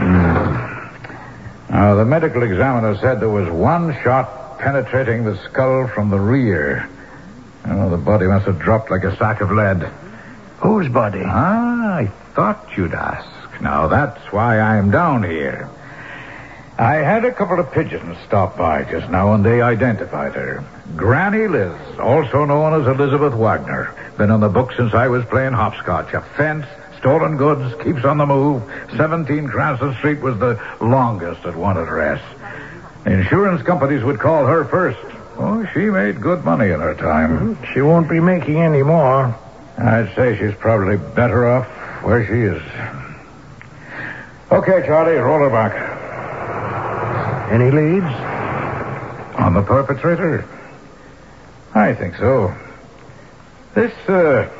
Hmm. 0.00 1.72
Now, 1.72 1.96
the 1.96 2.04
medical 2.04 2.42
examiner 2.44 2.96
said 2.98 3.20
there 3.20 3.28
was 3.28 3.48
one 3.50 3.94
shot 4.02 4.58
penetrating 4.58 5.24
the 5.24 5.36
skull 5.44 5.88
from 5.88 6.10
the 6.10 6.20
rear. 6.20 6.88
Oh, 7.66 7.90
the 7.90 7.96
body 7.96 8.26
must 8.26 8.46
have 8.46 8.58
dropped 8.58 8.90
like 8.90 9.04
a 9.04 9.16
sack 9.16 9.40
of 9.40 9.50
lead. 9.50 9.92
Whose 10.60 10.88
body? 10.88 11.22
Ah, 11.24 11.94
I 11.96 12.06
thought 12.34 12.76
you'd 12.76 12.94
ask. 12.94 13.28
Now, 13.62 13.88
that's 13.88 14.20
why 14.32 14.60
I'm 14.60 14.90
down 14.90 15.22
here. 15.22 15.68
I 16.78 16.96
had 16.96 17.24
a 17.24 17.32
couple 17.32 17.58
of 17.58 17.72
pigeons 17.72 18.16
stop 18.26 18.56
by 18.56 18.84
just 18.84 19.10
now, 19.10 19.34
and 19.34 19.44
they 19.44 19.60
identified 19.60 20.32
her. 20.32 20.64
Granny 20.96 21.46
Liz, 21.46 21.72
also 21.98 22.44
known 22.44 22.80
as 22.80 22.86
Elizabeth 22.86 23.34
Wagner. 23.34 23.94
Been 24.16 24.30
on 24.30 24.40
the 24.40 24.48
book 24.48 24.72
since 24.76 24.94
I 24.94 25.08
was 25.08 25.24
playing 25.26 25.52
hopscotch. 25.52 26.12
A 26.14 26.20
fence, 26.20 26.66
stolen 26.98 27.36
goods, 27.36 27.74
keeps 27.82 28.04
on 28.04 28.18
the 28.18 28.26
move. 28.26 28.62
17 28.96 29.48
Cranston 29.48 29.94
Street 29.96 30.20
was 30.20 30.38
the 30.38 30.60
longest 30.80 31.44
at 31.44 31.56
one 31.56 31.76
address. 31.76 32.22
Insurance 33.06 33.62
companies 33.62 34.02
would 34.04 34.18
call 34.18 34.46
her 34.46 34.64
first. 34.64 34.98
Oh, 35.38 35.66
she 35.72 35.90
made 35.90 36.20
good 36.20 36.44
money 36.44 36.70
in 36.70 36.80
her 36.80 36.94
time. 36.94 37.58
She 37.72 37.80
won't 37.80 38.10
be 38.10 38.20
making 38.20 38.60
any 38.60 38.82
more. 38.82 39.34
I'd 39.82 40.14
say 40.14 40.36
she's 40.38 40.54
probably 40.58 40.96
better 40.96 41.48
off 41.48 41.66
where 42.04 42.26
she 42.26 42.42
is. 42.42 42.62
Okay, 44.52 44.86
Charlie, 44.86 45.16
roll 45.16 45.38
her 45.38 45.50
back. 45.50 45.74
Any 47.50 47.70
leads? 47.70 48.06
On 49.38 49.54
the 49.54 49.62
perpetrator? 49.62 50.44
I 51.74 51.94
think 51.94 52.16
so. 52.16 52.54
This, 53.74 53.92
uh, 54.08 54.50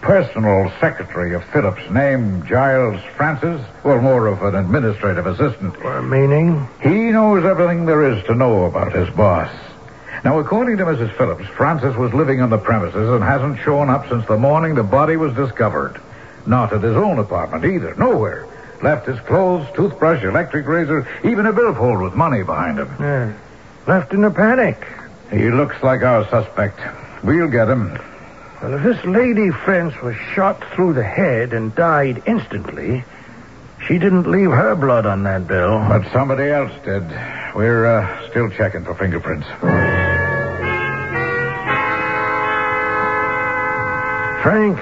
personal 0.00 0.72
secretary 0.80 1.34
of 1.34 1.44
Phillips, 1.44 1.82
named 1.90 2.46
Giles 2.46 3.00
Francis, 3.16 3.60
well, 3.84 4.00
more 4.00 4.26
of 4.26 4.42
an 4.42 4.54
administrative 4.54 5.26
assistant, 5.26 5.78
meaning? 6.08 6.66
he 6.82 7.10
knows 7.10 7.44
everything 7.44 7.86
there 7.86 8.10
is 8.10 8.24
to 8.24 8.34
know 8.34 8.64
about 8.64 8.92
his 8.92 9.08
boss. 9.10 9.50
Now, 10.24 10.38
according 10.38 10.76
to 10.78 10.84
Mrs. 10.84 11.16
Phillips, 11.16 11.46
Francis 11.56 11.96
was 11.96 12.12
living 12.12 12.40
on 12.42 12.50
the 12.50 12.58
premises 12.58 13.08
and 13.08 13.24
hasn't 13.24 13.60
shown 13.60 13.88
up 13.88 14.08
since 14.08 14.26
the 14.26 14.36
morning 14.36 14.74
the 14.74 14.82
body 14.82 15.16
was 15.16 15.34
discovered. 15.34 16.00
Not 16.46 16.72
at 16.72 16.82
his 16.82 16.96
own 16.96 17.18
apartment 17.18 17.64
either, 17.64 17.94
nowhere. 17.94 18.46
Left 18.82 19.06
his 19.06 19.18
clothes, 19.20 19.66
toothbrush, 19.74 20.22
electric 20.22 20.66
razor, 20.66 21.06
even 21.24 21.46
a 21.46 21.52
billfold 21.52 22.00
with 22.00 22.14
money 22.14 22.42
behind 22.42 22.78
him. 22.78 22.94
Yeah. 22.98 23.32
Left 23.86 24.12
in 24.12 24.24
a 24.24 24.30
panic. 24.30 24.86
He 25.30 25.50
looks 25.50 25.82
like 25.82 26.02
our 26.02 26.28
suspect. 26.28 26.80
We'll 27.22 27.48
get 27.48 27.68
him. 27.68 27.98
Well, 28.62 28.74
if 28.74 28.82
this 28.82 29.04
lady 29.04 29.50
French 29.50 30.00
was 30.02 30.16
shot 30.34 30.62
through 30.74 30.94
the 30.94 31.04
head 31.04 31.52
and 31.52 31.74
died 31.74 32.22
instantly, 32.26 33.04
she 33.86 33.98
didn't 33.98 34.30
leave 34.30 34.50
her 34.50 34.74
blood 34.74 35.06
on 35.06 35.22
that 35.22 35.46
bill. 35.46 35.78
But 35.88 36.10
somebody 36.12 36.50
else 36.50 36.72
did. 36.84 37.08
We're 37.54 37.86
uh, 37.86 38.30
still 38.30 38.50
checking 38.50 38.84
for 38.84 38.94
fingerprints. 38.94 39.46
Frank, 44.42 44.78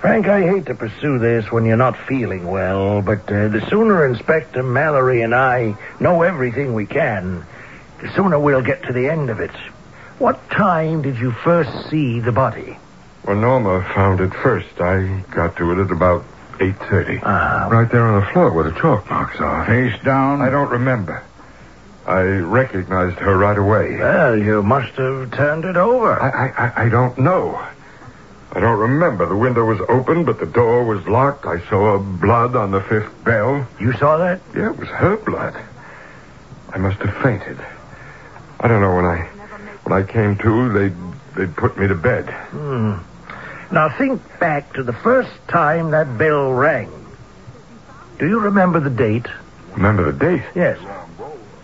Frank, 0.00 0.26
I 0.28 0.42
hate 0.42 0.66
to 0.66 0.74
pursue 0.74 1.18
this 1.18 1.50
when 1.50 1.64
you're 1.64 1.76
not 1.76 1.96
feeling 2.06 2.46
well, 2.46 3.00
but 3.02 3.20
uh, 3.32 3.48
the 3.48 3.64
sooner 3.70 4.06
Inspector 4.06 4.62
Mallory 4.62 5.22
and 5.22 5.34
I 5.34 5.76
know 6.00 6.22
everything 6.22 6.74
we 6.74 6.86
can, 6.86 7.44
the 8.02 8.10
sooner 8.14 8.38
we'll 8.38 8.62
get 8.62 8.82
to 8.84 8.92
the 8.92 9.08
end 9.08 9.30
of 9.30 9.40
it. 9.40 9.50
What 10.18 10.50
time 10.50 11.02
did 11.02 11.16
you 11.18 11.30
first 11.32 11.88
see 11.90 12.20
the 12.20 12.32
body? 12.32 12.78
When 13.22 13.40
Norma 13.40 13.82
found 13.94 14.20
it 14.20 14.32
first, 14.34 14.80
I 14.80 15.22
got 15.30 15.56
to 15.56 15.72
it 15.72 15.84
at 15.84 15.90
about 15.90 16.24
8.30. 16.58 17.20
Ah. 17.22 17.68
Right 17.70 17.90
there 17.90 18.02
on 18.06 18.20
the 18.20 18.26
floor 18.32 18.52
where 18.52 18.64
the 18.70 18.78
chalk 18.78 19.08
marks 19.08 19.38
are. 19.40 19.64
Face 19.66 19.94
down. 20.04 20.40
I 20.42 20.50
don't 20.50 20.70
remember. 20.70 21.22
I 22.06 22.22
recognized 22.22 23.18
her 23.18 23.36
right 23.36 23.58
away. 23.58 23.96
Well, 23.98 24.36
you 24.36 24.62
must 24.62 24.92
have 24.94 25.30
turned 25.32 25.64
it 25.64 25.76
over. 25.76 26.20
I, 26.20 26.28
I, 26.48 26.66
I- 26.66 26.84
I 26.84 26.88
don't 26.88 27.18
know. 27.18 27.64
I 28.52 28.60
don't 28.60 28.78
remember. 28.78 29.26
The 29.26 29.36
window 29.36 29.64
was 29.64 29.80
open, 29.88 30.24
but 30.24 30.40
the 30.40 30.46
door 30.46 30.84
was 30.84 31.06
locked. 31.06 31.44
I 31.44 31.60
saw 31.68 31.96
a 31.96 31.98
blood 31.98 32.56
on 32.56 32.70
the 32.70 32.80
fifth 32.80 33.24
bell. 33.24 33.66
You 33.78 33.92
saw 33.94 34.16
that? 34.18 34.40
Yeah, 34.56 34.70
it 34.70 34.78
was 34.78 34.88
her 34.88 35.16
blood. 35.16 35.54
I 36.72 36.78
must 36.78 36.98
have 37.00 37.14
fainted. 37.22 37.58
I 38.60 38.68
don't 38.68 38.80
know 38.80 38.94
when 38.96 39.04
I 39.04 39.18
when 39.84 40.02
I 40.02 40.06
came 40.06 40.36
to, 40.38 40.72
they 40.72 40.94
they'd 41.36 41.56
put 41.56 41.78
me 41.78 41.86
to 41.88 41.94
bed. 41.94 42.28
Hmm. 42.50 42.96
Now 43.70 43.90
think 43.96 44.22
back 44.38 44.72
to 44.74 44.82
the 44.82 44.92
first 44.92 45.30
time 45.48 45.90
that 45.90 46.16
bell 46.18 46.52
rang. 46.52 46.90
Do 48.18 48.26
you 48.26 48.40
remember 48.40 48.80
the 48.80 48.90
date? 48.90 49.26
Remember 49.74 50.10
the 50.10 50.18
date? 50.18 50.42
Yes. 50.54 50.78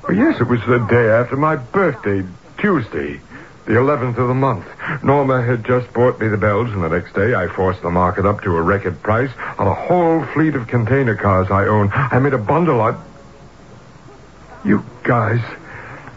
Oh, 0.07 0.13
yes, 0.13 0.41
it 0.41 0.47
was 0.47 0.61
the 0.67 0.79
day 0.79 1.09
after 1.09 1.37
my 1.37 1.57
birthday, 1.57 2.25
Tuesday, 2.59 3.21
the 3.67 3.73
11th 3.73 4.19
of 4.19 4.29
the 4.29 4.35
month. 4.35 4.67
Norma 5.03 5.43
had 5.43 5.65
just 5.65 5.93
bought 5.93 6.21
me 6.21 6.29
the 6.29 6.37
bells, 6.37 6.71
and 6.71 6.83
the 6.83 6.89
next 6.89 7.15
day 7.15 7.35
I 7.35 7.49
forced 7.49 7.83
the 7.83 7.91
market 7.91 8.27
up 8.27 8.43
to 8.43 8.57
a 8.57 8.63
record 8.63 9.03
price 9.03 9.31
on 9.59 9.67
a 9.67 9.75
whole 9.75 10.25
fleet 10.27 10.55
of 10.55 10.67
container 10.67 11.17
cars 11.17 11.51
I 11.51 11.67
own. 11.67 11.91
I 11.93 12.19
made 12.19 12.35
a 12.35 12.39
bundle. 12.39 12.81
I... 12.81 12.95
You 14.65 14.85
guys, 15.03 15.41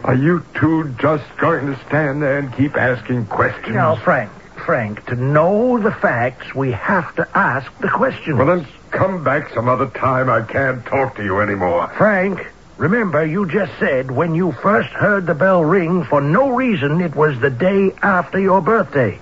are 0.04 0.14
you 0.14 0.44
two 0.54 0.94
just 0.98 1.24
going 1.36 1.66
to 1.66 1.78
stand 1.86 2.22
there 2.22 2.38
and 2.38 2.52
keep 2.54 2.76
asking 2.76 3.26
questions? 3.26 3.74
Now, 3.74 3.96
Frank, 3.96 4.30
Frank, 4.64 5.04
to 5.06 5.16
know 5.16 5.78
the 5.78 5.92
facts, 5.92 6.54
we 6.54 6.72
have 6.72 7.14
to 7.16 7.28
ask 7.36 7.70
the 7.80 7.88
questions. 7.88 8.38
Well, 8.38 8.46
then 8.46 8.66
come 8.90 9.22
back 9.24 9.52
some 9.54 9.68
other 9.68 9.88
time. 9.88 10.30
I 10.30 10.42
can't 10.42 10.84
talk 10.86 11.16
to 11.16 11.24
you 11.24 11.40
anymore. 11.40 11.88
Frank, 11.96 12.46
remember 12.78 13.26
you 13.26 13.46
just 13.46 13.72
said 13.78 14.10
when 14.10 14.34
you 14.34 14.52
first 14.52 14.88
heard 14.90 15.26
the 15.26 15.34
bell 15.34 15.62
ring, 15.62 16.04
for 16.04 16.20
no 16.20 16.50
reason, 16.50 17.00
it 17.00 17.14
was 17.14 17.38
the 17.38 17.50
day 17.50 17.92
after 18.00 18.38
your 18.38 18.62
birthday. 18.62 19.18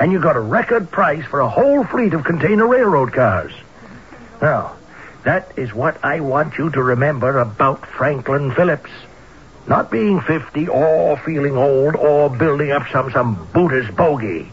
And 0.00 0.10
you 0.10 0.20
got 0.20 0.36
a 0.36 0.40
record 0.40 0.90
price 0.90 1.24
for 1.26 1.40
a 1.40 1.48
whole 1.48 1.84
fleet 1.84 2.14
of 2.14 2.24
container 2.24 2.66
railroad 2.66 3.12
cars. 3.12 3.52
Now, 4.40 4.74
that 5.24 5.52
is 5.56 5.72
what 5.72 6.04
I 6.04 6.20
want 6.20 6.58
you 6.58 6.70
to 6.70 6.82
remember 6.82 7.38
about 7.38 7.86
Franklin 7.86 8.52
Phillips. 8.52 8.90
Not 9.68 9.90
being 9.90 10.20
50 10.20 10.66
or 10.68 11.16
feeling 11.18 11.56
old 11.56 11.94
or 11.94 12.28
building 12.28 12.72
up 12.72 12.88
some, 12.90 13.12
some 13.12 13.48
Buddhist 13.52 13.94
bogey. 13.94 14.50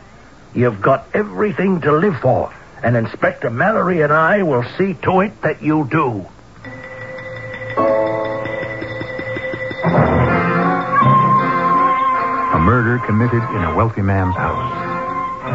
You've 0.54 0.82
got 0.82 1.08
everything 1.14 1.82
to 1.82 1.92
live 1.92 2.20
for. 2.20 2.54
And 2.84 2.96
Inspector 2.96 3.50
Mallory 3.50 4.02
and 4.02 4.14
I 4.14 4.44
will 4.44 4.64
see 4.78 4.94
to 5.02 5.22
it 5.22 5.42
that 5.42 5.64
you 5.64 5.88
do. 5.90 6.28
Murder 12.60 13.00
committed 13.06 13.42
in 13.42 13.64
a 13.64 13.76
wealthy 13.76 14.02
man's 14.02 14.36
house. 14.36 14.72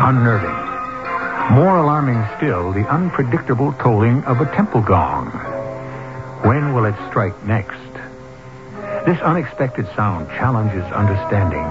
Unnerving. 0.08 1.54
More 1.54 1.76
alarming 1.76 2.24
still, 2.36 2.72
the 2.72 2.88
unpredictable 2.88 3.72
tolling 3.74 4.24
of 4.24 4.40
a 4.40 4.46
temple 4.56 4.80
gong. 4.80 5.30
When 6.42 6.72
will 6.72 6.86
it 6.86 6.94
strike 7.08 7.44
next? 7.44 7.78
This 9.04 9.20
unexpected 9.20 9.86
sound 9.94 10.28
challenges 10.30 10.84
understanding, 10.92 11.66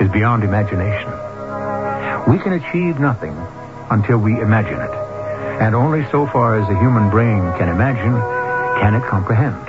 is 0.00 0.10
beyond 0.10 0.42
imagination. 0.42 1.10
We 2.26 2.38
can 2.38 2.54
achieve 2.54 2.98
nothing 2.98 3.36
until 3.90 4.18
we 4.18 4.40
imagine 4.40 4.80
it. 4.80 4.90
And 5.60 5.74
only 5.74 6.04
so 6.10 6.26
far 6.26 6.58
as 6.58 6.66
the 6.68 6.78
human 6.78 7.10
brain 7.10 7.40
can 7.58 7.68
imagine 7.68 8.14
can 8.80 8.94
it 8.94 9.04
comprehend. 9.04 9.68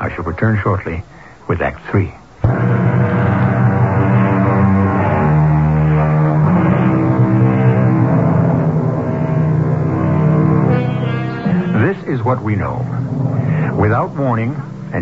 I 0.00 0.10
shall 0.14 0.24
return 0.24 0.58
shortly 0.62 1.02
with 1.46 1.60
Act 1.60 1.86
Three. 1.90 2.12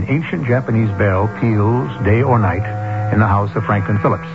Ancient 0.08 0.46
Japanese 0.46 0.90
bell 0.98 1.28
peals 1.40 1.90
day 2.04 2.22
or 2.22 2.38
night 2.38 2.64
in 3.12 3.20
the 3.20 3.26
house 3.26 3.54
of 3.54 3.64
Franklin 3.64 3.98
Phillips. 3.98 4.28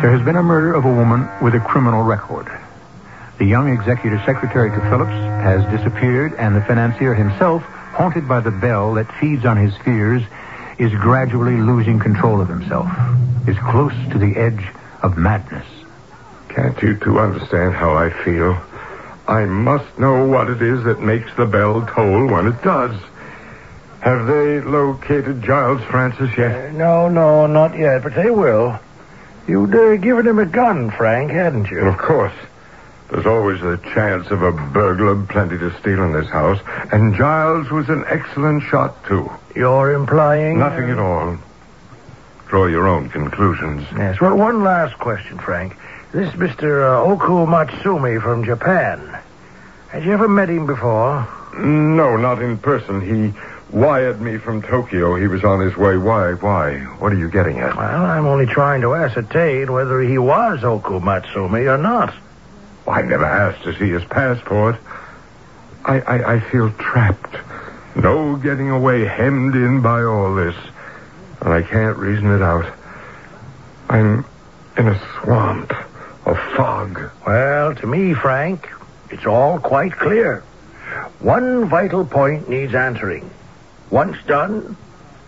There 0.00 0.10
has 0.10 0.24
been 0.24 0.36
a 0.36 0.42
murder 0.42 0.74
of 0.74 0.84
a 0.84 0.92
woman 0.92 1.28
with 1.42 1.54
a 1.54 1.60
criminal 1.60 2.02
record. 2.02 2.46
The 3.38 3.46
young 3.46 3.72
executive 3.72 4.20
secretary 4.24 4.70
to 4.70 4.80
Phillips 4.90 5.10
has 5.10 5.64
disappeared, 5.70 6.34
and 6.34 6.54
the 6.54 6.60
financier 6.62 7.14
himself, 7.14 7.62
haunted 7.62 8.28
by 8.28 8.40
the 8.40 8.50
bell 8.50 8.94
that 8.94 9.10
feeds 9.20 9.44
on 9.44 9.56
his 9.56 9.76
fears, 9.78 10.22
is 10.78 10.92
gradually 10.92 11.56
losing 11.56 11.98
control 11.98 12.40
of 12.40 12.48
himself, 12.48 12.88
is 13.48 13.56
close 13.58 13.94
to 14.12 14.18
the 14.18 14.36
edge 14.36 14.64
of 15.02 15.16
madness. 15.16 15.66
Can't 16.48 16.80
you 16.82 16.96
two 16.96 17.18
understand 17.18 17.74
how 17.74 17.94
I 17.94 18.10
feel? 18.10 18.60
I 19.26 19.44
must 19.44 19.98
know 19.98 20.26
what 20.26 20.48
it 20.50 20.62
is 20.62 20.84
that 20.84 21.00
makes 21.00 21.32
the 21.36 21.46
bell 21.46 21.86
toll 21.86 22.26
when 22.26 22.46
it 22.46 22.62
does. 22.62 22.96
Have 24.08 24.26
they 24.26 24.62
located 24.62 25.42
Giles 25.42 25.82
Francis 25.82 26.30
yet? 26.34 26.70
Uh, 26.70 26.72
no, 26.72 27.08
no, 27.10 27.46
not 27.46 27.78
yet, 27.78 28.02
but 28.02 28.14
they 28.14 28.30
will. 28.30 28.80
You'd 29.46 29.74
uh, 29.74 29.96
given 29.96 30.26
him 30.26 30.38
a 30.38 30.46
gun, 30.46 30.90
Frank, 30.90 31.30
hadn't 31.30 31.70
you? 31.70 31.82
Well, 31.82 31.92
of 31.92 31.98
course. 31.98 32.32
There's 33.10 33.26
always 33.26 33.60
the 33.60 33.76
chance 33.92 34.30
of 34.30 34.40
a 34.40 34.50
burglar, 34.50 35.26
plenty 35.26 35.58
to 35.58 35.78
steal 35.80 36.02
in 36.04 36.14
this 36.14 36.28
house. 36.30 36.58
And 36.90 37.14
Giles 37.16 37.70
was 37.70 37.90
an 37.90 38.04
excellent 38.06 38.62
shot, 38.62 39.04
too. 39.04 39.30
You're 39.54 39.92
implying. 39.92 40.58
Nothing 40.58 40.88
at 40.88 40.98
all. 40.98 41.36
Draw 42.48 42.68
your 42.68 42.88
own 42.88 43.10
conclusions. 43.10 43.86
Yes, 43.94 44.22
well, 44.22 44.38
one 44.38 44.64
last 44.64 44.98
question, 44.98 45.38
Frank. 45.38 45.76
This 46.12 46.32
Mr. 46.32 46.82
Uh, 46.82 47.12
Oku 47.12 47.44
Matsumi 47.44 48.22
from 48.22 48.42
Japan. 48.42 49.18
Had 49.90 50.06
you 50.06 50.12
ever 50.12 50.28
met 50.28 50.48
him 50.48 50.64
before? 50.64 51.28
No, 51.58 52.16
not 52.16 52.40
in 52.40 52.56
person. 52.56 53.02
He 53.02 53.38
wired 53.70 54.20
me 54.20 54.38
from 54.38 54.62
Tokyo. 54.62 55.16
He 55.16 55.26
was 55.26 55.44
on 55.44 55.60
his 55.60 55.76
way. 55.76 55.96
Why? 55.96 56.32
Why? 56.32 56.78
What 56.98 57.12
are 57.12 57.18
you 57.18 57.30
getting 57.30 57.58
at? 57.58 57.76
Well, 57.76 58.04
I'm 58.04 58.26
only 58.26 58.46
trying 58.46 58.80
to 58.82 58.94
ascertain 58.94 59.72
whether 59.72 60.00
he 60.00 60.18
was 60.18 60.64
Oku 60.64 61.00
Matsumi 61.00 61.72
or 61.72 61.78
not. 61.78 62.14
I 62.86 63.02
never 63.02 63.24
asked 63.24 63.64
to 63.64 63.78
see 63.78 63.90
his 63.90 64.04
passport. 64.04 64.76
I, 65.84 66.00
I, 66.00 66.34
I 66.34 66.40
feel 66.40 66.70
trapped. 66.72 67.36
No 67.96 68.36
getting 68.36 68.70
away, 68.70 69.04
hemmed 69.04 69.54
in 69.54 69.82
by 69.82 70.02
all 70.02 70.34
this. 70.34 70.54
And 71.40 71.52
I 71.52 71.62
can't 71.62 71.96
reason 71.98 72.32
it 72.34 72.42
out. 72.42 72.72
I'm 73.88 74.24
in 74.76 74.88
a 74.88 75.00
swamp, 75.22 75.72
a 76.26 76.34
fog. 76.56 77.10
Well, 77.26 77.74
to 77.74 77.86
me, 77.86 78.14
Frank, 78.14 78.68
it's 79.10 79.26
all 79.26 79.58
quite 79.58 79.92
clear. 79.92 80.40
One 81.20 81.68
vital 81.68 82.04
point 82.04 82.48
needs 82.48 82.74
answering. 82.74 83.30
Once 83.90 84.16
done, 84.26 84.76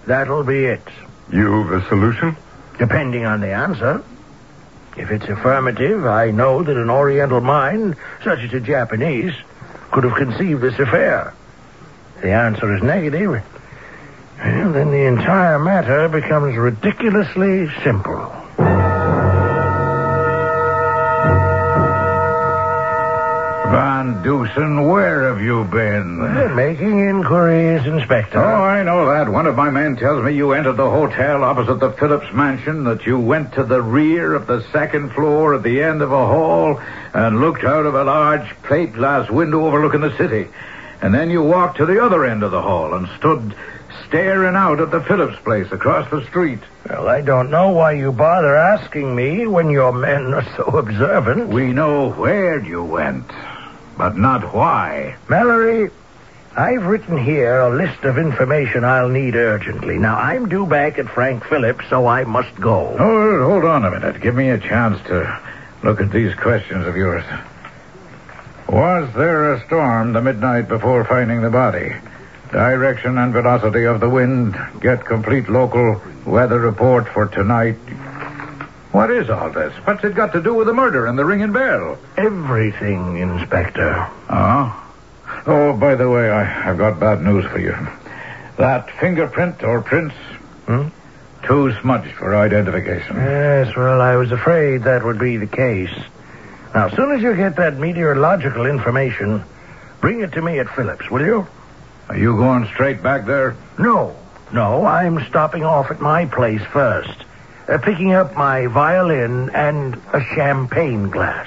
that'll 0.06 0.44
be 0.44 0.64
it. 0.66 0.82
You've 1.32 1.72
a 1.72 1.86
solution? 1.88 2.36
Depending 2.78 3.24
on 3.24 3.40
the 3.40 3.52
answer. 3.52 4.02
If 4.96 5.10
it's 5.10 5.26
affirmative, 5.26 6.04
I 6.04 6.30
know 6.30 6.62
that 6.62 6.76
an 6.76 6.90
Oriental 6.90 7.40
mind, 7.40 7.96
such 8.24 8.40
as 8.40 8.52
a 8.52 8.60
Japanese, 8.60 9.32
could 9.92 10.04
have 10.04 10.14
conceived 10.14 10.60
this 10.60 10.78
affair. 10.78 11.34
If 12.16 12.22
the 12.22 12.32
answer 12.32 12.74
is 12.76 12.82
negative, 12.82 13.30
well, 13.30 14.72
then 14.72 14.90
the 14.90 15.06
entire 15.06 15.58
matter 15.58 16.08
becomes 16.08 16.56
ridiculously 16.56 17.70
simple. 17.82 18.39
Dusen, 24.22 24.86
where 24.86 25.28
have 25.28 25.40
you 25.40 25.64
been? 25.64 26.54
Making 26.54 27.08
inquiries, 27.08 27.86
Inspector. 27.86 28.38
Oh, 28.38 28.62
I 28.62 28.82
know 28.82 29.06
that. 29.06 29.30
One 29.30 29.46
of 29.46 29.56
my 29.56 29.70
men 29.70 29.96
tells 29.96 30.22
me 30.22 30.34
you 30.34 30.52
entered 30.52 30.76
the 30.76 30.90
hotel 30.90 31.42
opposite 31.42 31.80
the 31.80 31.92
Phillips 31.92 32.30
mansion, 32.34 32.84
that 32.84 33.06
you 33.06 33.18
went 33.18 33.54
to 33.54 33.64
the 33.64 33.80
rear 33.80 34.34
of 34.34 34.46
the 34.46 34.62
second 34.72 35.12
floor 35.12 35.54
at 35.54 35.62
the 35.62 35.82
end 35.82 36.02
of 36.02 36.12
a 36.12 36.26
hall 36.26 36.78
and 37.14 37.40
looked 37.40 37.64
out 37.64 37.86
of 37.86 37.94
a 37.94 38.04
large 38.04 38.46
plate 38.62 38.92
glass 38.92 39.30
window 39.30 39.64
overlooking 39.64 40.02
the 40.02 40.16
city. 40.18 40.48
And 41.00 41.14
then 41.14 41.30
you 41.30 41.42
walked 41.42 41.78
to 41.78 41.86
the 41.86 42.04
other 42.04 42.26
end 42.26 42.42
of 42.42 42.50
the 42.50 42.60
hall 42.60 42.92
and 42.92 43.08
stood 43.16 43.54
staring 44.06 44.54
out 44.54 44.80
at 44.80 44.90
the 44.90 45.00
Phillips 45.00 45.38
place 45.44 45.72
across 45.72 46.10
the 46.10 46.26
street. 46.26 46.60
Well, 46.88 47.08
I 47.08 47.22
don't 47.22 47.50
know 47.50 47.70
why 47.70 47.92
you 47.92 48.12
bother 48.12 48.54
asking 48.54 49.14
me 49.14 49.46
when 49.46 49.70
your 49.70 49.92
men 49.92 50.34
are 50.34 50.46
so 50.56 50.64
observant. 50.64 51.48
We 51.48 51.72
know 51.72 52.10
where 52.10 52.60
you 52.60 52.82
went, 52.82 53.30
but 54.00 54.16
not 54.16 54.54
why. 54.54 55.14
Mallory, 55.28 55.90
I've 56.56 56.86
written 56.86 57.22
here 57.22 57.60
a 57.60 57.68
list 57.68 58.02
of 58.04 58.16
information 58.16 58.82
I'll 58.82 59.10
need 59.10 59.36
urgently. 59.36 59.98
Now, 59.98 60.16
I'm 60.16 60.48
due 60.48 60.64
back 60.64 60.98
at 60.98 61.10
Frank 61.10 61.44
Phillips, 61.44 61.84
so 61.90 62.06
I 62.06 62.24
must 62.24 62.58
go. 62.58 62.96
Oh, 62.98 63.44
hold 63.44 63.66
on 63.66 63.84
a 63.84 63.90
minute. 63.90 64.22
Give 64.22 64.34
me 64.34 64.48
a 64.48 64.56
chance 64.56 64.98
to 65.08 65.38
look 65.82 66.00
at 66.00 66.10
these 66.10 66.34
questions 66.34 66.86
of 66.86 66.96
yours. 66.96 67.24
Was 68.70 69.12
there 69.12 69.52
a 69.52 69.66
storm 69.66 70.14
the 70.14 70.22
midnight 70.22 70.66
before 70.66 71.04
finding 71.04 71.42
the 71.42 71.50
body? 71.50 71.94
Direction 72.52 73.18
and 73.18 73.34
velocity 73.34 73.84
of 73.84 74.00
the 74.00 74.08
wind. 74.08 74.58
Get 74.80 75.04
complete 75.04 75.50
local 75.50 76.00
weather 76.24 76.58
report 76.58 77.06
for 77.06 77.26
tonight. 77.26 77.76
What 78.92 79.10
is 79.10 79.30
all 79.30 79.50
this? 79.50 79.72
What's 79.84 80.02
it 80.04 80.14
got 80.14 80.32
to 80.32 80.42
do 80.42 80.54
with 80.54 80.66
the 80.66 80.72
murder 80.74 81.06
and 81.06 81.18
the 81.18 81.24
ringing 81.24 81.52
bell? 81.52 81.96
Everything, 82.16 83.18
Inspector. 83.18 84.08
Oh? 84.30 84.86
Oh, 85.46 85.72
by 85.76 85.94
the 85.94 86.08
way, 86.10 86.30
I, 86.30 86.68
I've 86.70 86.78
got 86.78 86.98
bad 86.98 87.22
news 87.22 87.44
for 87.46 87.58
you. 87.58 87.76
That 88.58 88.90
fingerprint 88.98 89.62
or 89.62 89.80
prints, 89.80 90.14
Hmm? 90.66 90.88
too 91.44 91.72
smudged 91.80 92.12
for 92.16 92.36
identification. 92.36 93.16
Yes, 93.16 93.74
well, 93.76 94.00
I 94.00 94.16
was 94.16 94.30
afraid 94.32 94.82
that 94.84 95.04
would 95.04 95.18
be 95.18 95.36
the 95.38 95.46
case. 95.46 95.94
Now, 96.74 96.86
as 96.88 96.92
soon 96.94 97.12
as 97.12 97.22
you 97.22 97.34
get 97.34 97.56
that 97.56 97.78
meteorological 97.78 98.66
information, 98.66 99.42
bring 100.00 100.20
it 100.20 100.32
to 100.32 100.42
me 100.42 100.58
at 100.58 100.68
Phillips, 100.68 101.10
will 101.10 101.24
you? 101.24 101.46
Are 102.08 102.16
you 102.16 102.36
going 102.36 102.66
straight 102.66 103.02
back 103.02 103.24
there? 103.24 103.56
No, 103.78 104.14
no, 104.52 104.84
I'm 104.84 105.24
stopping 105.28 105.64
off 105.64 105.90
at 105.90 106.00
my 106.00 106.26
place 106.26 106.62
first, 106.72 107.24
uh, 107.70 107.78
picking 107.78 108.12
up 108.12 108.34
my 108.36 108.66
violin 108.66 109.50
and 109.50 109.94
a 110.12 110.20
champagne 110.34 111.08
glass. 111.08 111.46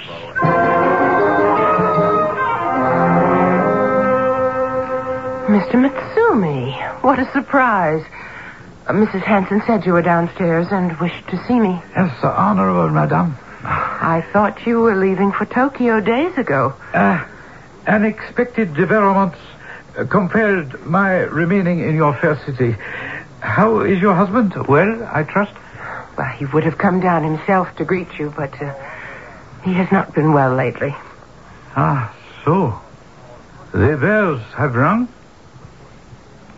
Mr. 5.48 5.74
Mitsumi, 5.74 7.04
what 7.04 7.20
a 7.20 7.30
surprise. 7.34 8.04
Uh, 8.88 8.94
Mrs. 8.94 9.22
Hanson 9.24 9.62
said 9.68 9.86
you 9.86 9.94
were 9.94 10.02
downstairs 10.02 10.68
and 10.72 10.98
wished 11.00 11.28
to 11.28 11.38
see 11.46 11.60
me. 11.60 11.82
Yes, 11.96 12.18
honorable 12.24 12.90
madame. 12.90 13.38
I 13.66 14.26
thought 14.34 14.66
you 14.66 14.80
were 14.80 14.96
leaving 14.96 15.32
for 15.32 15.46
Tokyo 15.46 16.00
days 16.00 16.38
ago. 16.38 16.74
Uh, 16.94 17.26
unexpected 17.88 18.74
developments 18.74 19.38
uh, 19.98 20.06
compared 20.06 20.86
my 20.86 21.20
remaining 21.20 21.80
in 21.80 21.96
your 21.96 22.14
fair 22.16 22.38
city. 22.46 22.76
How 23.42 23.82
is 23.82 24.02
your 24.02 24.16
husband? 24.16 24.56
Well, 24.68 25.04
I 25.12 25.24
trust. 25.24 25.54
Well, 26.18 26.28
he 26.28 26.46
would 26.46 26.64
have 26.64 26.78
come 26.78 27.00
down 27.00 27.24
himself 27.24 27.76
to 27.78 27.86
greet 27.86 28.20
you, 28.20 28.34
but 28.36 28.62
uh, 28.62 28.74
he 29.64 29.74
has 29.74 29.92
not 29.92 30.14
been 30.14 30.34
well 30.34 30.54
lately. 30.54 30.96
Ah, 31.76 32.14
so. 32.46 32.80
The 33.72 33.98
bells 33.98 34.42
have 34.56 34.76
rung? 34.76 35.08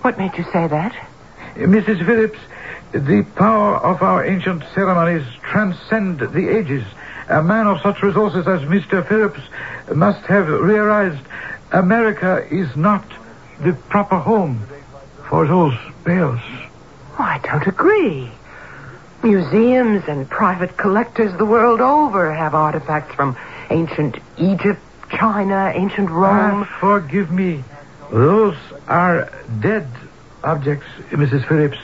What 0.01 0.17
made 0.17 0.37
you 0.37 0.43
say 0.51 0.67
that? 0.67 0.93
Mrs. 1.55 2.05
Phillips, 2.05 2.39
the 2.91 3.25
power 3.35 3.77
of 3.77 4.01
our 4.01 4.25
ancient 4.25 4.63
ceremonies 4.73 5.25
transcend 5.41 6.19
the 6.19 6.49
ages. 6.49 6.83
A 7.29 7.41
man 7.41 7.67
of 7.67 7.81
such 7.81 8.03
resources 8.03 8.47
as 8.47 8.61
Mr. 8.61 9.07
Phillips 9.07 9.39
must 9.93 10.25
have 10.25 10.47
realized 10.47 11.25
America 11.71 12.45
is 12.51 12.75
not 12.75 13.05
the 13.61 13.73
proper 13.73 14.17
home 14.17 14.61
for 15.29 15.47
those 15.47 15.75
bells. 16.03 16.41
Oh, 17.17 17.23
I 17.23 17.39
don't 17.39 17.65
agree. 17.65 18.29
Museums 19.25 20.03
and 20.07 20.29
private 20.29 20.77
collectors 20.77 21.35
the 21.39 21.45
world 21.45 21.81
over 21.81 22.31
have 22.31 22.53
artifacts 22.53 23.15
from 23.15 23.35
ancient 23.71 24.17
Egypt, 24.37 24.79
China, 25.09 25.71
ancient 25.73 26.11
Rome. 26.11 26.61
Ah, 26.61 26.77
forgive 26.79 27.31
me. 27.31 27.63
Those 28.11 28.55
are 28.87 29.31
dead 29.59 29.87
objects, 30.43 30.85
Mrs. 31.09 31.47
Phillips. 31.47 31.79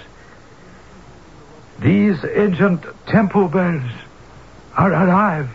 These 1.79 2.23
ancient 2.25 2.85
temple 3.07 3.47
bells 3.47 3.89
are 4.77 4.93
alive. 4.93 5.49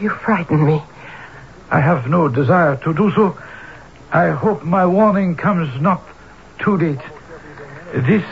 You 0.00 0.10
frighten 0.10 0.66
me. 0.66 0.82
I 1.70 1.78
have 1.78 2.08
no 2.08 2.26
desire 2.26 2.74
to 2.78 2.92
do 2.92 3.12
so. 3.12 3.38
I 4.10 4.30
hope 4.30 4.64
my 4.64 4.86
warning 4.86 5.36
comes 5.36 5.80
not 5.80 6.02
too 6.58 6.76
late. 6.76 6.98
This 7.94 8.24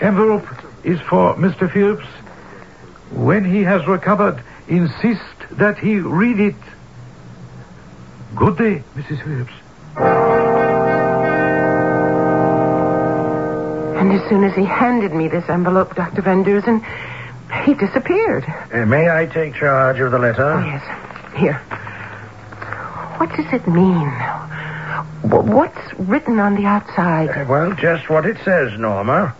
envelope 0.00 0.46
is 0.86 1.00
for 1.02 1.34
Mr. 1.34 1.70
Phillips. 1.70 2.06
When 3.10 3.44
he 3.44 3.62
has 3.64 3.86
recovered, 3.86 4.42
insist 4.68 5.20
that 5.52 5.78
he 5.78 5.98
read 5.98 6.40
it. 6.40 6.54
Good 8.34 8.56
day, 8.58 8.82
Mrs. 8.94 9.22
Phillips. 9.24 9.52
And 13.98 14.12
as 14.12 14.28
soon 14.28 14.44
as 14.44 14.54
he 14.54 14.64
handed 14.64 15.12
me 15.12 15.28
this 15.28 15.48
envelope, 15.48 15.94
Dr. 15.94 16.22
Van 16.22 16.42
Dusen, 16.42 16.84
he 17.64 17.74
disappeared. 17.74 18.44
Uh, 18.72 18.84
may 18.86 19.08
I 19.10 19.26
take 19.26 19.54
charge 19.54 19.98
of 20.00 20.12
the 20.12 20.18
letter? 20.18 20.52
Oh, 20.52 20.64
yes. 20.64 20.82
Here. 21.36 21.54
What 23.18 23.30
does 23.36 23.52
it 23.52 23.66
mean? 23.66 24.08
Wh- 25.22 25.46
What's 25.46 25.94
written 25.98 26.38
on 26.38 26.54
the 26.54 26.66
outside? 26.66 27.30
Uh, 27.30 27.46
well, 27.48 27.72
just 27.74 28.08
what 28.10 28.26
it 28.26 28.36
says, 28.44 28.78
Norma. 28.78 29.34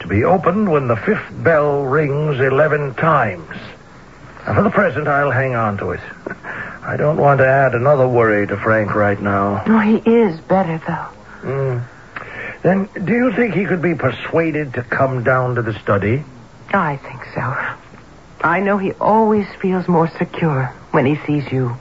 To 0.00 0.06
be 0.06 0.24
opened 0.24 0.70
when 0.70 0.88
the 0.88 0.96
fifth 0.96 1.42
bell 1.42 1.82
rings 1.82 2.40
11 2.40 2.94
times. 2.94 3.50
Now, 4.46 4.54
for 4.54 4.62
the 4.62 4.70
present, 4.70 5.08
I'll 5.08 5.30
hang 5.30 5.54
on 5.54 5.76
to 5.78 5.90
it. 5.90 6.00
I 6.82 6.96
don't 6.96 7.18
want 7.18 7.38
to 7.38 7.46
add 7.46 7.74
another 7.74 8.08
worry 8.08 8.46
to 8.46 8.56
Frank 8.56 8.94
right 8.94 9.20
now. 9.20 9.62
Oh, 9.66 9.78
he 9.80 9.96
is 10.10 10.40
better, 10.40 10.78
though. 10.86 11.08
Hmm. 11.42 11.78
Then, 12.62 12.88
do 13.04 13.12
you 13.12 13.32
think 13.34 13.54
he 13.54 13.66
could 13.66 13.82
be 13.82 13.94
persuaded 13.94 14.74
to 14.74 14.82
come 14.82 15.22
down 15.22 15.56
to 15.56 15.62
the 15.62 15.78
study? 15.80 16.24
I 16.72 16.96
think 16.96 17.24
so. 17.34 17.76
I 18.40 18.60
know 18.60 18.78
he 18.78 18.92
always 18.92 19.46
feels 19.60 19.86
more 19.88 20.08
secure 20.16 20.66
when 20.92 21.04
he 21.06 21.16
sees 21.26 21.50
you. 21.52 21.76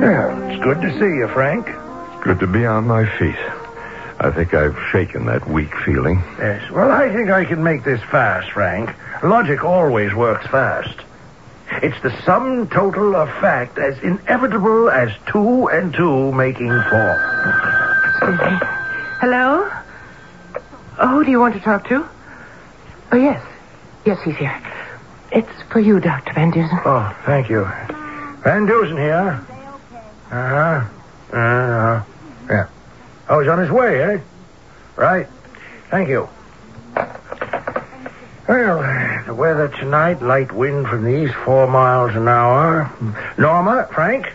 Yeah, 0.00 0.50
it's 0.50 0.62
good 0.62 0.80
to 0.82 0.92
see 0.98 1.16
you, 1.16 1.28
Frank. 1.32 1.66
It's 1.68 2.24
good 2.24 2.40
to 2.40 2.46
be 2.46 2.66
on 2.66 2.86
my 2.86 3.06
feet. 3.18 3.65
I 4.18 4.30
think 4.30 4.54
I've 4.54 4.78
shaken 4.90 5.26
that 5.26 5.48
weak 5.48 5.74
feeling. 5.84 6.22
Yes. 6.38 6.70
Well, 6.70 6.90
I 6.90 7.12
think 7.12 7.30
I 7.30 7.44
can 7.44 7.62
make 7.62 7.84
this 7.84 8.00
fast, 8.10 8.50
Frank. 8.52 8.90
Logic 9.22 9.62
always 9.62 10.14
works 10.14 10.46
fast. 10.46 10.98
It's 11.82 12.00
the 12.02 12.10
sum 12.22 12.68
total 12.68 13.14
of 13.16 13.28
fact 13.40 13.78
as 13.78 13.98
inevitable 14.02 14.88
as 14.88 15.10
two 15.26 15.68
and 15.68 15.92
two 15.92 16.32
making 16.32 16.68
four. 16.68 18.02
Excuse 18.08 18.40
me. 18.40 18.58
Hello? 19.20 19.70
Oh, 20.98 21.08
who 21.08 21.24
do 21.24 21.30
you 21.30 21.40
want 21.40 21.54
to 21.54 21.60
talk 21.60 21.86
to? 21.88 22.08
Oh, 23.12 23.16
yes. 23.16 23.44
Yes, 24.06 24.18
he's 24.22 24.36
here. 24.36 24.62
It's 25.32 25.62
for 25.70 25.80
you, 25.80 26.00
Dr. 26.00 26.32
Van 26.32 26.50
Dusen. 26.50 26.78
Oh, 26.84 27.14
thank 27.26 27.50
you. 27.50 27.64
Van 28.44 28.64
Dusen 28.64 28.96
here. 28.96 29.44
Uh-huh. 30.30 30.88
Uh-huh. 31.32 32.02
Yeah. 32.48 32.68
Oh, 33.28 33.40
he's 33.40 33.48
on 33.48 33.58
his 33.58 33.70
way, 33.70 34.02
eh? 34.02 34.20
Right. 34.94 35.26
Thank 35.90 36.08
you. 36.08 36.28
Well, 38.48 39.24
the 39.26 39.34
weather 39.34 39.68
tonight, 39.68 40.22
light 40.22 40.52
wind 40.52 40.86
from 40.86 41.02
the 41.02 41.24
east, 41.24 41.34
four 41.34 41.66
miles 41.66 42.14
an 42.14 42.28
hour. 42.28 42.90
Norma, 43.36 43.88
Frank, 43.92 44.32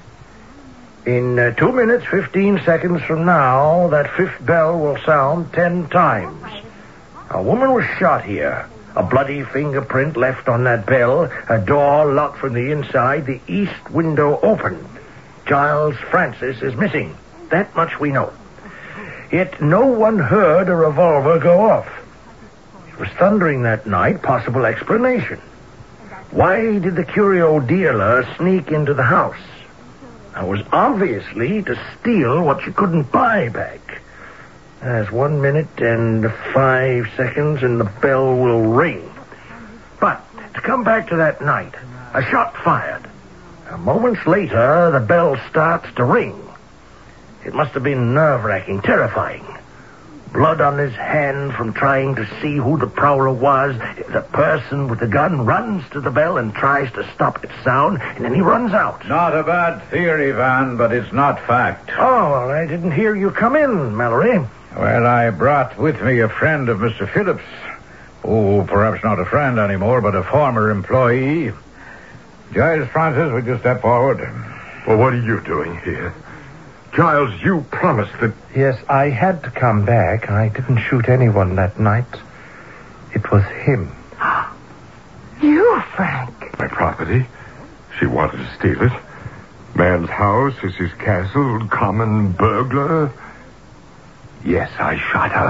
in 1.06 1.40
uh, 1.40 1.52
two 1.52 1.72
minutes, 1.72 2.06
15 2.12 2.62
seconds 2.66 3.02
from 3.04 3.26
now, 3.26 3.88
that 3.88 4.12
fifth 4.12 4.46
bell 4.46 4.78
will 4.78 4.98
sound 5.06 5.54
ten 5.54 5.88
times. 5.88 6.44
A 7.30 7.42
woman 7.42 7.74
was 7.74 7.86
shot 7.98 8.26
here. 8.26 8.68
A 8.98 9.04
bloody 9.04 9.44
fingerprint 9.44 10.18
left 10.18 10.50
on 10.50 10.66
that 10.66 10.86
bell. 10.86 11.32
A 11.48 11.58
door 11.60 12.12
locked 12.14 12.40
from 12.40 12.54
the 12.54 12.72
inside. 12.72 13.26
The 13.26 13.40
east 13.48 13.90
window 13.90 14.38
open. 14.42 14.86
Giles 15.46 15.96
Francis 15.96 16.62
is 16.62 16.76
missing. 16.76 17.18
That 17.50 17.74
much 17.74 17.98
we 18.02 18.12
know. 18.12 18.34
Yet 19.32 19.62
no 19.62 19.86
one 19.86 20.20
heard 20.20 20.68
a 20.68 20.76
revolver 20.76 21.40
go 21.40 21.70
off. 21.70 21.88
It 22.90 23.00
was 23.00 23.10
thundering 23.10 23.64
that 23.64 23.88
night. 23.88 24.22
Possible 24.22 24.66
explanation. 24.66 25.40
Why 26.32 26.80
did 26.80 26.96
the 26.96 27.06
curio 27.06 27.60
dealer 27.60 28.26
sneak 28.36 28.72
into 28.72 28.94
the 28.94 29.04
house? 29.04 29.40
It 30.38 30.48
was 30.48 30.62
obviously 30.72 31.62
to 31.64 31.80
steal 32.00 32.44
what 32.44 32.66
you 32.66 32.74
couldn't 32.74 33.12
buy 33.12 33.50
back. 33.50 34.02
There's 34.82 35.12
one 35.12 35.42
minute 35.42 35.80
and 35.80 36.32
five 36.54 37.10
seconds, 37.16 37.64
and 37.64 37.80
the 37.80 37.92
bell 38.02 38.36
will 38.36 38.64
ring. 38.64 39.14
But 40.00 40.26
to 40.56 40.62
come 40.62 40.84
back 40.84 41.10
to 41.10 41.18
that 41.18 41.42
night, 41.42 41.76
a 42.14 42.24
shot 42.24 42.56
fired. 42.58 43.08
A 43.70 43.78
moments 43.78 44.26
later, 44.26 44.90
the 44.92 45.00
bell 45.00 45.38
starts 45.50 45.94
to 45.96 46.04
ring. 46.04 46.51
It 47.46 47.54
must 47.54 47.72
have 47.72 47.84
been 47.84 48.14
nerve-wracking, 48.14 48.82
terrifying. 48.82 49.46
Blood 50.34 50.62
on 50.62 50.78
his 50.78 50.94
hand 50.94 51.54
from 51.56 51.74
trying 51.74 52.16
to 52.16 52.26
see 52.42 52.56
who 52.56 52.78
the 52.78 52.88
prowler 52.88 53.32
was. 53.32 53.76
The 54.14 54.22
person 54.32 54.88
with 54.88 55.00
the 55.00 55.08
gun 55.08 55.46
runs 55.46 55.84
to 55.90 56.00
the 56.00 56.12
bell 56.12 56.38
and 56.38 56.54
tries 56.54 56.92
to 56.94 57.12
stop 57.14 57.44
its 57.44 57.54
sound, 57.66 58.02
and 58.02 58.24
then 58.24 58.34
he 58.34 58.40
runs 58.40 58.72
out. 58.72 59.06
Not 59.10 59.36
a 59.36 59.44
bad 59.44 59.84
theory, 59.90 60.32
Van, 60.32 60.78
but 60.78 60.94
it's 60.94 61.12
not 61.12 61.46
fact. 61.46 61.92
Oh, 61.98 62.32
well, 62.32 62.50
I 62.50 62.66
didn't 62.66 62.92
hear 62.92 63.14
you 63.14 63.32
come 63.32 63.58
in, 63.58 63.98
Mallory. 63.98 64.40
Well, 64.78 65.06
I 65.06 65.32
brought 65.32 65.78
with 65.78 66.02
me 66.02 66.20
a 66.20 66.30
friend 66.30 66.70
of 66.70 66.78
Mr. 66.78 67.12
Phillips. 67.12 67.44
Oh, 68.24 68.64
perhaps 68.64 69.04
not 69.04 69.20
a 69.20 69.26
friend 69.26 69.60
anymore, 69.60 70.00
but 70.00 70.16
a 70.16 70.24
former 70.24 70.70
employee. 70.70 71.52
Giles 72.54 72.88
Francis, 72.90 73.34
would 73.34 73.46
you 73.46 73.58
step 73.60 73.82
forward? 73.82 74.20
Well, 74.88 74.98
what 74.98 75.14
are 75.14 75.22
you 75.22 75.42
doing 75.42 75.78
here? 75.80 76.14
Giles, 76.94 77.34
you 77.42 77.66
promised 77.72 78.12
that. 78.20 78.34
Yes, 78.56 78.78
I 78.90 79.10
had 79.10 79.44
to 79.44 79.52
come 79.52 79.86
back. 79.86 80.30
I 80.30 80.50
didn't 80.50 80.80
shoot 80.80 81.08
anyone 81.08 81.56
that 81.56 81.80
night. 81.80 82.06
It 83.14 83.32
was 83.32 83.44
him. 83.66 83.92
Ah. 84.20 84.48
You, 85.42 85.82
Frank. 85.96 86.60
My 86.60 86.68
property. 86.68 87.26
She 87.98 88.06
wanted 88.06 88.38
to 88.38 88.56
steal 88.60 88.80
it. 88.84 88.92
Man's 89.74 90.10
house 90.10 90.54
is 90.64 90.76
his 90.76 90.94
castle. 91.00 91.68
Common 91.68 92.34
burglar. 92.34 93.12
Yes, 94.46 94.70
I 94.78 94.98
shot 94.98 95.32
her. 95.32 95.48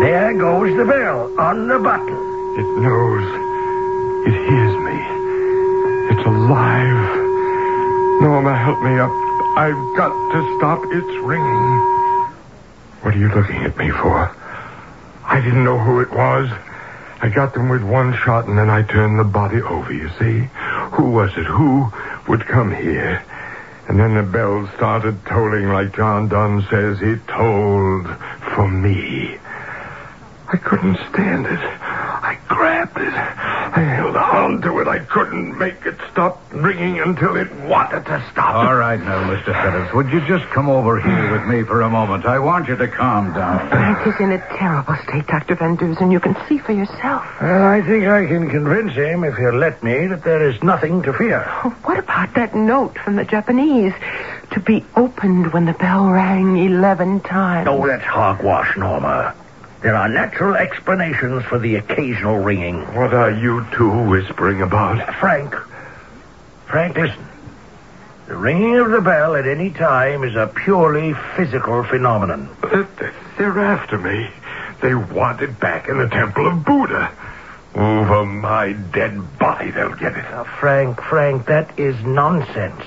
There 0.00 0.34
goes 0.34 0.76
the 0.76 0.84
bell 0.84 1.40
on 1.40 1.68
the 1.68 1.78
button. 1.78 2.06
It 2.06 2.80
knows. 2.82 3.24
It 4.26 4.34
hears 4.44 4.76
me. 4.84 4.98
It's 6.12 6.26
alive. 6.26 7.16
Norma, 8.20 8.58
help 8.58 8.82
me 8.82 8.98
up. 8.98 9.25
I've 9.56 9.96
got 9.96 10.12
to 10.32 10.56
stop 10.58 10.84
its 10.84 11.24
ringing. 11.24 11.78
What 13.00 13.14
are 13.14 13.18
you 13.18 13.28
looking 13.28 13.56
at 13.64 13.74
me 13.78 13.90
for? 13.90 14.30
I 15.24 15.40
didn't 15.42 15.64
know 15.64 15.78
who 15.78 16.00
it 16.00 16.10
was. 16.10 16.50
I 17.22 17.30
got 17.30 17.54
them 17.54 17.70
with 17.70 17.82
one 17.82 18.14
shot 18.18 18.46
and 18.46 18.58
then 18.58 18.68
I 18.68 18.82
turned 18.82 19.18
the 19.18 19.24
body 19.24 19.62
over, 19.62 19.94
you 19.94 20.10
see? 20.18 20.50
Who 20.96 21.10
was 21.10 21.30
it? 21.38 21.46
Who 21.46 21.90
would 22.28 22.44
come 22.44 22.70
here? 22.70 23.24
And 23.88 23.98
then 23.98 24.14
the 24.16 24.24
bell 24.24 24.68
started 24.76 25.24
tolling 25.24 25.68
like 25.68 25.96
John 25.96 26.28
Donne 26.28 26.60
says 26.68 27.00
it 27.00 27.26
tolled 27.26 28.08
for 28.54 28.68
me. 28.68 29.38
I 30.52 30.58
couldn't 30.58 30.98
stand 31.10 31.46
it. 31.46 31.85
I 32.48 32.54
grabbed 32.54 32.98
it. 32.98 33.14
I 33.14 33.80
held 33.80 34.16
on 34.16 34.62
to 34.62 34.78
it. 34.78 34.88
I 34.88 35.00
couldn't 35.00 35.58
make 35.58 35.84
it 35.84 35.96
stop 36.10 36.40
ringing 36.52 37.00
until 37.00 37.36
it 37.36 37.52
wanted 37.62 38.04
to 38.06 38.24
stop. 38.30 38.54
All 38.54 38.76
right 38.76 38.98
now, 39.00 39.28
Mr. 39.30 39.52
Phillips. 39.62 39.92
Would 39.92 40.10
you 40.10 40.20
just 40.26 40.44
come 40.50 40.68
over 40.68 41.00
here 41.00 41.32
with 41.32 41.46
me 41.46 41.62
for 41.64 41.82
a 41.82 41.90
moment? 41.90 42.24
I 42.24 42.38
want 42.38 42.68
you 42.68 42.76
to 42.76 42.88
calm 42.88 43.32
down. 43.34 43.68
Frank 43.68 44.06
is 44.06 44.14
in 44.20 44.32
a 44.32 44.38
terrible 44.56 44.96
state, 45.08 45.26
Dr. 45.26 45.56
Van 45.56 45.76
Dusen. 45.76 46.10
You 46.10 46.20
can 46.20 46.36
see 46.48 46.58
for 46.58 46.72
yourself. 46.72 47.24
Well, 47.40 47.64
I 47.64 47.82
think 47.82 48.06
I 48.06 48.26
can 48.26 48.48
convince 48.48 48.92
him, 48.92 49.24
if 49.24 49.36
he'll 49.36 49.58
let 49.58 49.82
me, 49.82 50.06
that 50.06 50.22
there 50.22 50.48
is 50.48 50.62
nothing 50.62 51.02
to 51.02 51.12
fear. 51.12 51.44
Oh, 51.64 51.70
what 51.84 51.98
about 51.98 52.32
that 52.34 52.54
note 52.54 52.96
from 52.98 53.16
the 53.16 53.24
Japanese? 53.24 53.92
To 54.52 54.60
be 54.60 54.84
opened 54.94 55.52
when 55.52 55.64
the 55.66 55.72
bell 55.72 56.08
rang 56.08 56.56
11 56.56 57.20
times. 57.20 57.68
Oh, 57.68 57.86
that's 57.86 58.04
hogwash, 58.04 58.76
Norma. 58.76 59.34
There 59.82 59.94
are 59.94 60.08
natural 60.08 60.54
explanations 60.54 61.44
for 61.44 61.58
the 61.58 61.76
occasional 61.76 62.38
ringing. 62.38 62.80
What 62.94 63.12
are 63.12 63.30
you 63.30 63.66
two 63.72 64.08
whispering 64.08 64.62
about? 64.62 65.14
Frank. 65.16 65.54
Frank, 66.66 66.96
listen. 66.96 67.24
The 68.26 68.36
ringing 68.36 68.76
of 68.78 68.90
the 68.90 69.00
bell 69.00 69.36
at 69.36 69.46
any 69.46 69.70
time 69.70 70.24
is 70.24 70.34
a 70.34 70.48
purely 70.48 71.14
physical 71.36 71.84
phenomenon. 71.84 72.48
They're 73.38 73.58
after 73.60 73.98
me. 73.98 74.28
They 74.80 74.94
want 74.94 75.42
it 75.42 75.60
back 75.60 75.88
in 75.88 75.98
the 75.98 76.08
Temple 76.08 76.48
of 76.48 76.64
Buddha. 76.64 77.12
Over 77.74 78.24
my 78.24 78.72
dead 78.72 79.38
body, 79.38 79.70
they'll 79.70 79.94
get 79.94 80.16
it. 80.16 80.22
Now, 80.22 80.44
Frank, 80.44 81.00
Frank, 81.02 81.46
that 81.46 81.78
is 81.78 82.02
nonsense. 82.02 82.82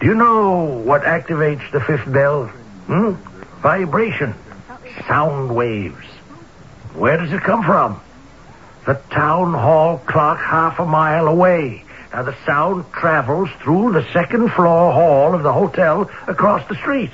Do 0.00 0.06
you 0.06 0.14
know 0.14 0.82
what 0.84 1.02
activates 1.02 1.70
the 1.72 1.80
fifth 1.80 2.10
bell? 2.12 2.46
Hmm? 2.86 3.14
Vibration. 3.62 4.34
Sound 5.06 5.54
waves. 5.54 6.06
Where 6.94 7.16
does 7.16 7.32
it 7.32 7.42
come 7.42 7.62
from? 7.62 8.00
The 8.86 8.94
town 9.10 9.52
hall 9.52 9.98
clock 9.98 10.38
half 10.38 10.78
a 10.78 10.86
mile 10.86 11.28
away. 11.28 11.84
Now, 12.12 12.22
the 12.22 12.34
sound 12.46 12.90
travels 12.90 13.50
through 13.62 13.92
the 13.92 14.10
second 14.12 14.48
floor 14.52 14.92
hall 14.92 15.34
of 15.34 15.42
the 15.42 15.52
hotel 15.52 16.10
across 16.26 16.66
the 16.68 16.74
street, 16.76 17.10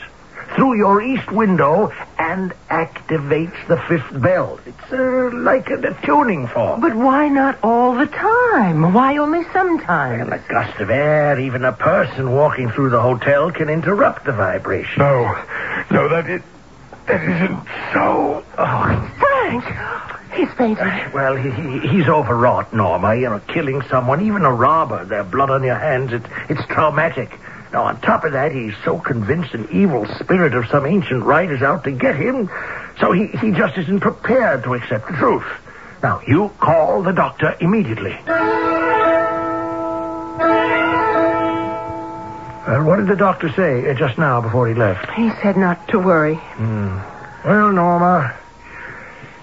through 0.55 0.77
your 0.77 1.03
east 1.03 1.31
window, 1.33 1.93
and 2.17 2.53
activates 2.71 3.67
the 3.67 3.77
fifth 3.89 4.23
bell. 4.23 4.61
It's 4.65 4.93
uh, 4.93 5.31
like 5.33 5.69
a, 5.71 5.79
a 5.81 6.07
tuning 6.07 6.47
fork. 6.47 6.81
But 6.81 6.95
why 6.95 7.29
not 7.29 7.59
all 7.65 7.97
the 7.97 8.07
time? 8.07 8.93
Why 8.93 9.17
only 9.17 9.43
sometimes? 9.53 10.23
And 10.23 10.33
a 10.33 10.39
gust 10.39 10.79
of 10.81 10.91
air, 10.91 11.41
even 11.41 11.65
a 11.65 11.73
person 11.73 12.31
walking 12.31 12.71
through 12.71 12.91
the 12.91 13.01
hotel 13.01 13.51
can 13.51 13.69
interrupt 13.69 14.25
the 14.25 14.33
vibration. 14.33 15.01
No, 15.01 15.25
no, 15.91 16.09
that 16.09 16.31
it, 16.31 16.43
that 17.07 17.23
isn't 17.23 17.67
so. 17.93 18.45
Oh, 18.59 19.13
Frank! 19.19 19.65
He's 20.35 20.53
fainted. 20.55 21.13
well, 21.13 21.37
he, 21.37 21.51
he, 21.51 21.89
he's 21.89 22.09
overwrought, 22.09 22.73
Norma. 22.75 23.15
You 23.15 23.31
know, 23.31 23.41
killing 23.41 23.83
someone, 23.83 24.27
even 24.27 24.43
a 24.43 24.53
robber, 24.53 25.05
their 25.05 25.25
blood 25.25 25.51
on 25.51 25.63
your 25.63 25.79
hands, 25.79 26.13
it, 26.13 26.23
it's 26.49 26.65
traumatic. 26.67 27.39
Now, 27.73 27.85
on 27.85 28.01
top 28.01 28.25
of 28.25 28.33
that, 28.33 28.53
he's 28.53 28.75
so 28.85 28.99
convinced 28.99 29.55
an 29.55 29.69
evil 29.73 30.07
spirit 30.21 30.55
of 30.55 30.67
some 30.69 30.87
ancient 30.87 31.25
rite 31.25 31.51
is 31.51 31.63
out 31.63 31.85
to 31.85 31.91
get 31.91 32.15
him, 32.15 32.49
so 33.01 33.13
he, 33.13 33.27
he 33.27 33.51
just 33.51 33.77
isn't 33.77 34.01
prepared 34.01 34.63
to 34.65 34.75
accept 34.75 35.09
the 35.09 35.15
truth. 35.15 35.47
Now, 36.03 36.21
you 36.27 36.51
call 36.61 37.03
the 37.03 37.13
doctor 37.13 37.57
immediately. 37.61 38.17
Well, 42.67 42.83
what 42.85 42.97
did 42.97 43.09
the 43.09 43.17
doctor 43.17 43.51
say 43.51 43.91
uh, 43.91 43.95
just 43.95 44.17
now 44.17 44.41
before 44.41 44.67
he 44.69 44.75
left? 44.75 45.11
He 45.13 45.31
said 45.43 45.57
not 45.57 45.87
to 45.89 45.99
worry. 45.99 46.37
Well, 47.45 47.73
Norma, 47.73 48.35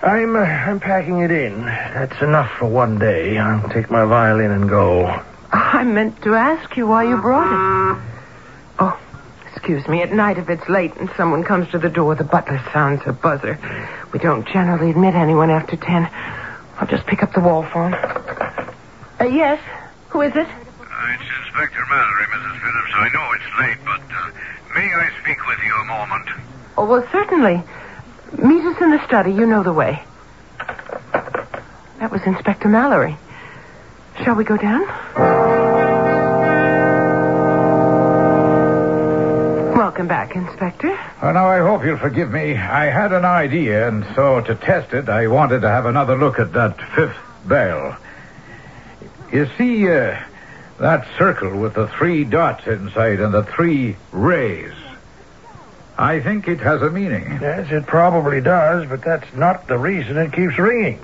I'm 0.02 0.36
uh, 0.36 0.40
I'm 0.40 0.80
packing 0.80 1.20
it 1.20 1.30
in. 1.30 1.64
That's 1.66 2.20
enough 2.22 2.52
for 2.58 2.66
one 2.68 2.98
day. 2.98 3.38
I'll 3.38 3.70
take 3.70 3.92
my 3.92 4.06
violin 4.06 4.50
and 4.52 4.68
go. 4.68 5.06
I 5.52 5.84
meant 5.84 6.22
to 6.24 6.34
ask 6.34 6.76
you 6.76 6.88
why 6.88 7.04
you 7.04 7.18
brought 7.18 7.46
it. 7.46 8.02
Oh, 8.80 9.00
excuse 9.54 9.88
me. 9.88 10.02
At 10.02 10.12
night, 10.14 10.40
if 10.40 10.50
it's 10.50 10.68
late 10.68 10.96
and 10.96 11.08
someone 11.16 11.44
comes 11.44 11.70
to 11.72 11.78
the 11.78 11.90
door, 11.90 12.16
the 12.16 12.24
butler 12.24 12.60
sounds 12.74 13.02
a 13.06 13.14
buzzer. 13.14 13.60
We 14.12 14.18
don't 14.18 14.48
generally 14.48 14.90
admit 14.90 15.14
anyone 15.14 15.52
after 15.52 15.76
ten. 15.76 16.10
I'll 16.80 16.88
just 16.88 17.06
pick 17.06 17.22
up 17.22 17.34
the 17.34 17.42
wall 17.42 17.62
phone. 17.72 17.94
Uh, 17.94 19.26
yes? 19.26 19.62
Who 20.10 20.22
is 20.22 20.36
it? 20.36 20.48
It's 21.14 21.24
Inspector 21.44 21.86
Mallory, 21.90 22.26
Mrs. 22.26 22.60
Phillips. 22.62 22.94
I 22.96 23.10
know 23.14 23.32
it's 23.34 23.60
late, 23.60 23.78
but 23.84 24.02
uh, 24.16 24.32
may 24.74 24.94
I 24.94 25.10
speak 25.22 25.46
with 25.46 25.60
you 25.66 25.74
a 25.74 25.86
moment? 25.86 26.30
Oh, 26.78 26.86
well, 26.86 27.06
certainly. 27.12 27.62
Meet 28.42 28.64
us 28.64 28.82
in 28.82 28.92
the 28.92 29.06
study. 29.06 29.34
You 29.34 29.46
know 29.46 29.62
the 29.62 29.74
way. 29.74 30.02
That 32.00 32.12
was 32.12 32.22
Inspector 32.26 32.68
Mallory. 32.68 33.18
Shall 34.24 34.36
we 34.36 34.46
go 34.46 34.56
down? 34.56 34.88
Welcome 39.76 40.08
back, 40.08 40.34
Inspector. 40.34 40.98
Well, 41.22 41.34
now, 41.34 41.48
I 41.48 41.60
hope 41.60 41.84
you'll 41.84 41.98
forgive 41.98 42.32
me. 42.32 42.56
I 42.56 42.86
had 42.86 43.12
an 43.12 43.26
idea, 43.26 43.90
and 43.90 44.06
so 44.16 44.40
to 44.40 44.56
test 44.56 44.94
it, 44.94 45.10
I 45.10 45.28
wanted 45.28 45.60
to 45.62 45.68
have 45.68 45.86
another 45.86 46.18
look 46.18 46.40
at 46.40 46.54
that 46.54 46.78
fifth 46.96 47.18
bell. 47.46 47.98
You 49.34 49.50
see, 49.58 49.90
uh, 49.90 50.18
that 50.82 51.08
circle 51.18 51.58
with 51.60 51.76
the 51.76 51.88
three 51.88 52.24
dots 52.24 52.66
inside 52.68 53.20
and 53.20 53.34
the 53.34 53.44
three 53.44 53.96
rays. 54.12 54.74
I 55.98 56.20
think 56.20 56.48
it 56.48 56.60
has 56.60 56.82
a 56.82 56.90
meaning. 56.90 57.38
Yes, 57.40 57.72
it 57.72 57.86
probably 57.86 58.42
does, 58.42 58.90
but 58.90 59.04
that's 59.04 59.32
not 59.36 59.68
the 59.68 59.78
reason 59.78 60.18
it 60.18 60.34
keeps 60.34 60.58
ringing. 60.58 61.00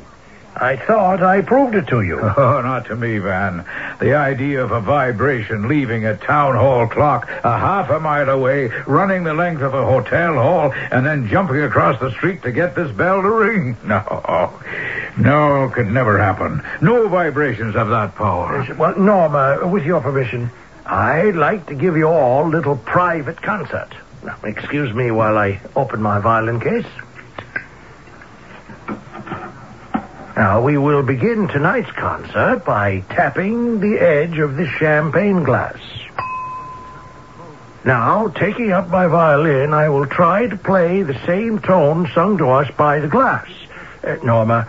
I 0.60 0.76
thought 0.76 1.22
I 1.22 1.42
proved 1.42 1.76
it 1.76 1.88
to 1.90 2.02
you. 2.02 2.20
Oh, 2.38 2.62
not 2.62 2.88
to 2.88 2.96
me, 2.96 3.20
Van. 3.20 3.64
The 4.00 4.16
idea 4.16 4.64
of 4.64 4.72
a 4.72 4.82
vibration 4.82 5.68
leaving 5.68 6.06
a 6.06 6.18
town 6.18 6.56
hall 6.56 6.88
clock 6.88 7.30
a 7.44 7.60
half 7.60 7.92
a 7.92 8.00
mile 8.00 8.30
away, 8.30 8.70
running 8.88 9.24
the 9.24 9.36
length 9.36 9.62
of 9.62 9.76
a 9.76 9.86
hotel 9.86 10.34
hall, 10.34 10.74
and 10.92 11.06
then 11.06 11.28
jumping 11.28 11.62
across 11.62 12.00
the 12.00 12.10
street 12.12 12.42
to 12.42 12.52
get 12.52 12.74
this 12.74 12.92
bell 12.92 13.22
to 13.22 13.30
ring. 13.30 13.78
No. 13.86 14.60
No, 15.18 15.70
could 15.74 15.88
never 15.88 16.20
happen. 16.20 16.64
No 16.82 17.08
vibrations 17.08 17.76
of 17.76 17.90
that 17.90 18.16
power. 18.16 18.66
Well, 18.78 18.98
Norma, 18.98 19.68
with 19.68 19.84
your 19.84 20.00
permission, 20.00 20.52
I'd 20.86 21.36
like 21.36 21.68
to 21.68 21.76
give 21.76 21.98
you 21.98 22.08
all 22.08 22.48
a 22.48 22.50
little 22.50 22.78
private 22.78 23.42
concert. 23.42 23.90
Now, 24.24 24.38
excuse 24.44 24.94
me 24.94 25.10
while 25.12 25.38
I 25.38 25.60
open 25.76 26.02
my 26.02 26.20
violin 26.20 26.60
case. 26.60 26.86
Now, 30.36 30.62
we 30.62 30.78
will 30.78 31.02
begin 31.02 31.48
tonight's 31.48 31.90
concert 31.92 32.64
by 32.64 33.00
tapping 33.10 33.80
the 33.80 34.00
edge 34.00 34.38
of 34.38 34.56
the 34.56 34.68
champagne 34.68 35.44
glass. 35.44 35.80
Now, 37.84 38.28
taking 38.28 38.72
up 38.72 38.90
my 38.90 39.08
violin, 39.08 39.74
I 39.74 39.90
will 39.90 40.06
try 40.06 40.46
to 40.46 40.58
play 40.58 41.02
the 41.02 41.18
same 41.26 41.58
tone 41.58 42.08
sung 42.14 42.38
to 42.38 42.50
us 42.52 42.70
by 42.78 43.00
the 43.00 43.08
glass. 43.08 43.48
Uh, 44.04 44.18
Norma, 44.24 44.68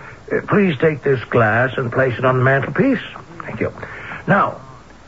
please 0.49 0.76
take 0.79 1.03
this 1.03 1.22
glass 1.24 1.76
and 1.76 1.93
place 1.93 2.18
it 2.18 2.24
on 2.24 2.39
the 2.39 2.45
mantelpiece. 2.45 3.03
Thank 3.43 3.61
you. 3.61 3.72
Now, 4.26 4.61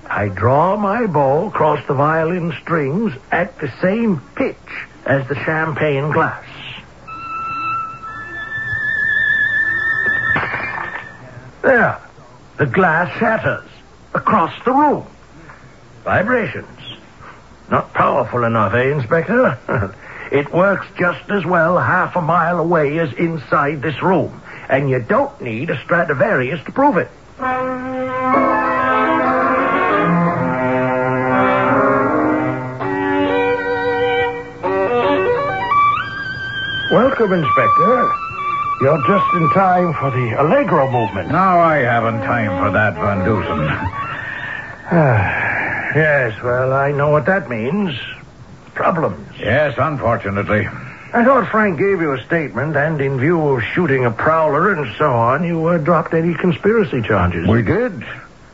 I 0.07 0.29
draw 0.29 0.77
my 0.77 1.07
bow 1.07 1.49
across 1.49 1.87
the 1.87 1.95
violin 1.95 2.53
strings 2.63 3.13
at 3.31 3.59
the 3.59 3.73
same 3.81 4.21
pitch 4.35 4.57
as 5.07 5.27
the 5.29 5.35
champagne 5.35 6.11
glass. 6.11 6.45
There. 11.63 12.01
The 12.57 12.67
glass 12.67 13.17
shatters 13.19 13.69
across 14.15 14.53
the 14.65 14.73
room. 14.73 15.07
Vibrations. 16.05 16.67
Not 17.71 17.95
powerful 17.95 18.45
enough, 18.45 18.75
eh, 18.75 18.93
Inspector? 18.93 19.95
it 20.33 20.53
works 20.53 20.87
just 20.99 21.31
as 21.31 21.45
well 21.45 21.79
half 21.79 22.17
a 22.17 22.21
mile 22.21 22.59
away 22.59 22.99
as 22.99 23.13
inside 23.15 23.81
this 23.81 24.03
room. 24.03 24.43
And 24.71 24.89
you 24.89 25.01
don't 25.01 25.41
need 25.41 25.69
a 25.69 25.83
Stradivarius 25.83 26.65
to 26.65 26.71
prove 26.71 26.97
it. 26.97 27.09
Welcome, 36.93 37.33
Inspector. 37.33 38.13
You're 38.81 39.03
just 39.07 39.35
in 39.35 39.51
time 39.51 39.93
for 39.95 40.11
the 40.13 40.37
Allegro 40.41 40.89
movement. 40.91 41.31
Now 41.33 41.59
I 41.59 41.79
haven't 41.79 42.21
time 42.21 42.65
for 42.65 42.71
that, 42.71 42.95
Van 42.95 43.25
Dusen. 43.25 43.67
Ah, 44.93 45.93
yes, 45.97 46.41
well, 46.43 46.73
I 46.73 46.93
know 46.93 47.11
what 47.11 47.27
that 47.27 47.51
means. 47.51 47.99
Problems. 48.75 49.37
Yes, 49.39 49.75
unfortunately. 49.79 50.69
I 51.13 51.25
thought 51.25 51.51
Frank 51.51 51.79
gave 51.79 52.01
you 52.01 52.13
a 52.13 52.23
statement, 52.25 52.77
and 52.77 53.01
in 53.01 53.19
view 53.19 53.41
of 53.49 53.65
shooting 53.65 54.05
a 54.05 54.13
prowler 54.13 54.73
and 54.73 54.95
so 54.97 55.11
on, 55.11 55.43
you 55.43 55.67
uh, 55.67 55.79
dropped 55.79 56.15
any 56.15 56.35
conspiracy 56.35 57.03
charges. 57.03 57.49
We 57.49 57.63
did. 57.63 58.05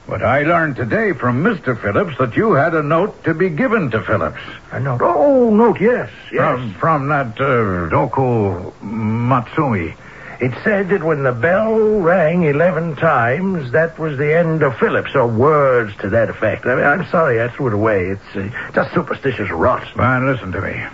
But 0.08 0.22
I 0.22 0.44
learned 0.44 0.76
today 0.76 1.12
from 1.12 1.44
Mr. 1.44 1.78
Phillips 1.78 2.16
that 2.18 2.34
you 2.34 2.52
had 2.52 2.74
a 2.74 2.82
note 2.82 3.24
to 3.24 3.34
be 3.34 3.50
given 3.50 3.90
to 3.90 4.02
Phillips. 4.02 4.40
A 4.72 4.80
note? 4.80 5.02
Oh, 5.02 5.50
note, 5.50 5.80
yes, 5.80 6.08
yes. 6.32 6.58
From, 6.58 6.74
from 6.74 7.08
that 7.08 7.38
uh, 7.38 7.90
Doku 7.90 8.72
Matsumi. 8.80 9.94
It 10.40 10.52
said 10.64 10.88
that 10.90 11.02
when 11.02 11.24
the 11.24 11.32
bell 11.32 12.00
rang 12.00 12.44
11 12.44 12.96
times, 12.96 13.72
that 13.72 13.98
was 13.98 14.16
the 14.16 14.34
end 14.34 14.62
of 14.62 14.78
Phillips, 14.78 15.14
or 15.14 15.26
words 15.26 15.94
to 15.98 16.08
that 16.10 16.30
effect. 16.30 16.64
I 16.64 16.74
mean, 16.76 16.84
I'm 16.86 17.06
sorry 17.10 17.42
I 17.42 17.48
threw 17.48 17.66
it 17.66 17.74
away. 17.74 18.06
It's 18.06 18.36
uh, 18.36 18.70
just 18.72 18.94
superstitious 18.94 19.50
rot. 19.50 19.94
Man, 19.94 20.26
listen 20.26 20.52
to 20.52 20.60
me. 20.62 20.86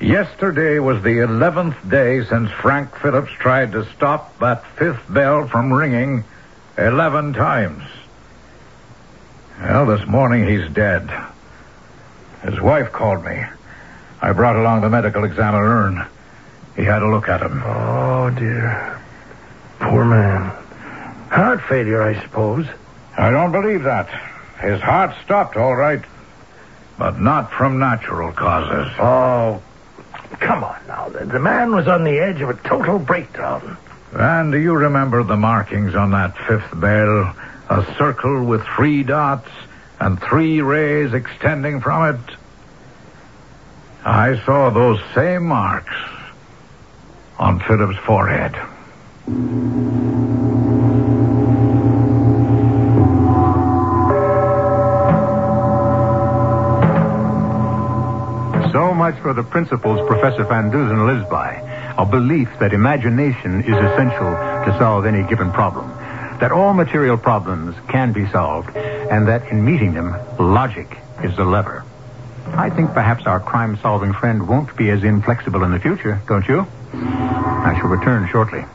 Yesterday 0.00 0.78
was 0.78 1.02
the 1.02 1.18
11th 1.18 1.90
day 1.90 2.24
since 2.24 2.50
Frank 2.52 2.94
Phillips 2.98 3.32
tried 3.32 3.72
to 3.72 3.84
stop 3.96 4.38
that 4.38 4.64
fifth 4.76 5.02
bell 5.12 5.48
from 5.48 5.72
ringing 5.72 6.22
11 6.76 7.32
times. 7.32 7.82
Well, 9.60 9.86
this 9.86 10.06
morning 10.06 10.46
he's 10.46 10.70
dead. 10.70 11.10
His 12.44 12.60
wife 12.60 12.92
called 12.92 13.24
me. 13.24 13.42
I 14.22 14.32
brought 14.32 14.54
along 14.54 14.82
the 14.82 14.88
medical 14.88 15.24
examiner 15.24 15.66
urn. 15.66 16.06
He 16.76 16.84
had 16.84 17.02
a 17.02 17.08
look 17.10 17.28
at 17.28 17.42
him. 17.42 17.60
Oh, 17.64 18.30
dear. 18.30 19.02
Poor 19.80 20.04
man. 20.04 20.52
Heart 21.28 21.62
failure, 21.62 22.02
I 22.02 22.22
suppose. 22.22 22.66
I 23.16 23.30
don't 23.30 23.50
believe 23.50 23.82
that. 23.82 24.08
His 24.60 24.80
heart 24.80 25.16
stopped 25.24 25.56
all 25.56 25.74
right, 25.74 26.04
but 26.96 27.20
not 27.20 27.50
from 27.50 27.80
natural 27.80 28.30
causes. 28.30 28.92
Oh, 29.00 29.60
come 30.40 30.64
on 30.64 30.80
now. 30.86 31.08
The, 31.08 31.24
the 31.24 31.38
man 31.38 31.74
was 31.74 31.86
on 31.88 32.04
the 32.04 32.18
edge 32.18 32.40
of 32.40 32.50
a 32.50 32.54
total 32.54 32.98
breakdown. 32.98 33.76
And 34.12 34.52
do 34.52 34.58
you 34.58 34.74
remember 34.74 35.22
the 35.22 35.36
markings 35.36 35.94
on 35.94 36.12
that 36.12 36.36
fifth 36.46 36.78
bell? 36.78 37.34
A 37.70 37.94
circle 37.98 38.44
with 38.44 38.64
three 38.76 39.02
dots 39.02 39.50
and 40.00 40.20
three 40.20 40.62
rays 40.62 41.12
extending 41.12 41.80
from 41.80 42.14
it? 42.14 42.36
I 44.04 44.42
saw 44.44 44.70
those 44.70 45.00
same 45.14 45.44
marks 45.44 45.94
on 47.38 47.60
Phillips' 47.60 47.98
forehead. 47.98 48.54
Much 59.08 59.22
for 59.22 59.32
the 59.32 59.42
principles 59.42 60.06
Professor 60.06 60.44
Van 60.44 60.70
Dusen 60.70 61.06
lives 61.06 61.26
by. 61.30 61.54
A 61.96 62.04
belief 62.04 62.50
that 62.60 62.74
imagination 62.74 63.62
is 63.62 63.74
essential 63.74 64.32
to 64.66 64.76
solve 64.78 65.06
any 65.06 65.26
given 65.26 65.50
problem. 65.50 65.88
That 66.40 66.52
all 66.52 66.74
material 66.74 67.16
problems 67.16 67.74
can 67.88 68.12
be 68.12 68.28
solved, 68.28 68.76
and 68.76 69.26
that 69.26 69.46
in 69.50 69.64
meeting 69.64 69.94
them, 69.94 70.14
logic 70.38 70.98
is 71.24 71.34
the 71.36 71.46
lever. 71.46 71.84
I 72.48 72.68
think 72.68 72.92
perhaps 72.92 73.24
our 73.24 73.40
crime 73.40 73.78
solving 73.80 74.12
friend 74.12 74.46
won't 74.46 74.76
be 74.76 74.90
as 74.90 75.02
inflexible 75.02 75.64
in 75.64 75.70
the 75.70 75.80
future, 75.80 76.20
don't 76.28 76.46
you? 76.46 76.66
I 76.92 77.78
shall 77.80 77.88
return 77.88 78.28
shortly. 78.28 78.66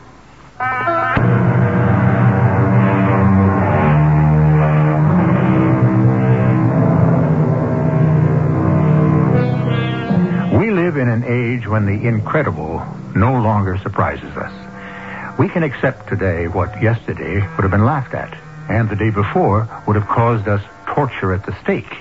Age 11.54 11.66
when 11.66 11.86
the 11.86 12.06
incredible 12.06 12.82
no 13.14 13.32
longer 13.40 13.78
surprises 13.78 14.36
us. 14.36 15.38
We 15.38 15.48
can 15.48 15.62
accept 15.62 16.08
today 16.08 16.48
what 16.48 16.82
yesterday 16.82 17.34
would 17.34 17.62
have 17.62 17.70
been 17.70 17.84
laughed 17.84 18.14
at, 18.14 18.36
and 18.68 18.88
the 18.88 18.96
day 18.96 19.10
before 19.10 19.68
would 19.86 19.96
have 19.96 20.08
caused 20.08 20.48
us 20.48 20.62
torture 20.86 21.32
at 21.32 21.44
the 21.46 21.54
stake. 21.62 21.98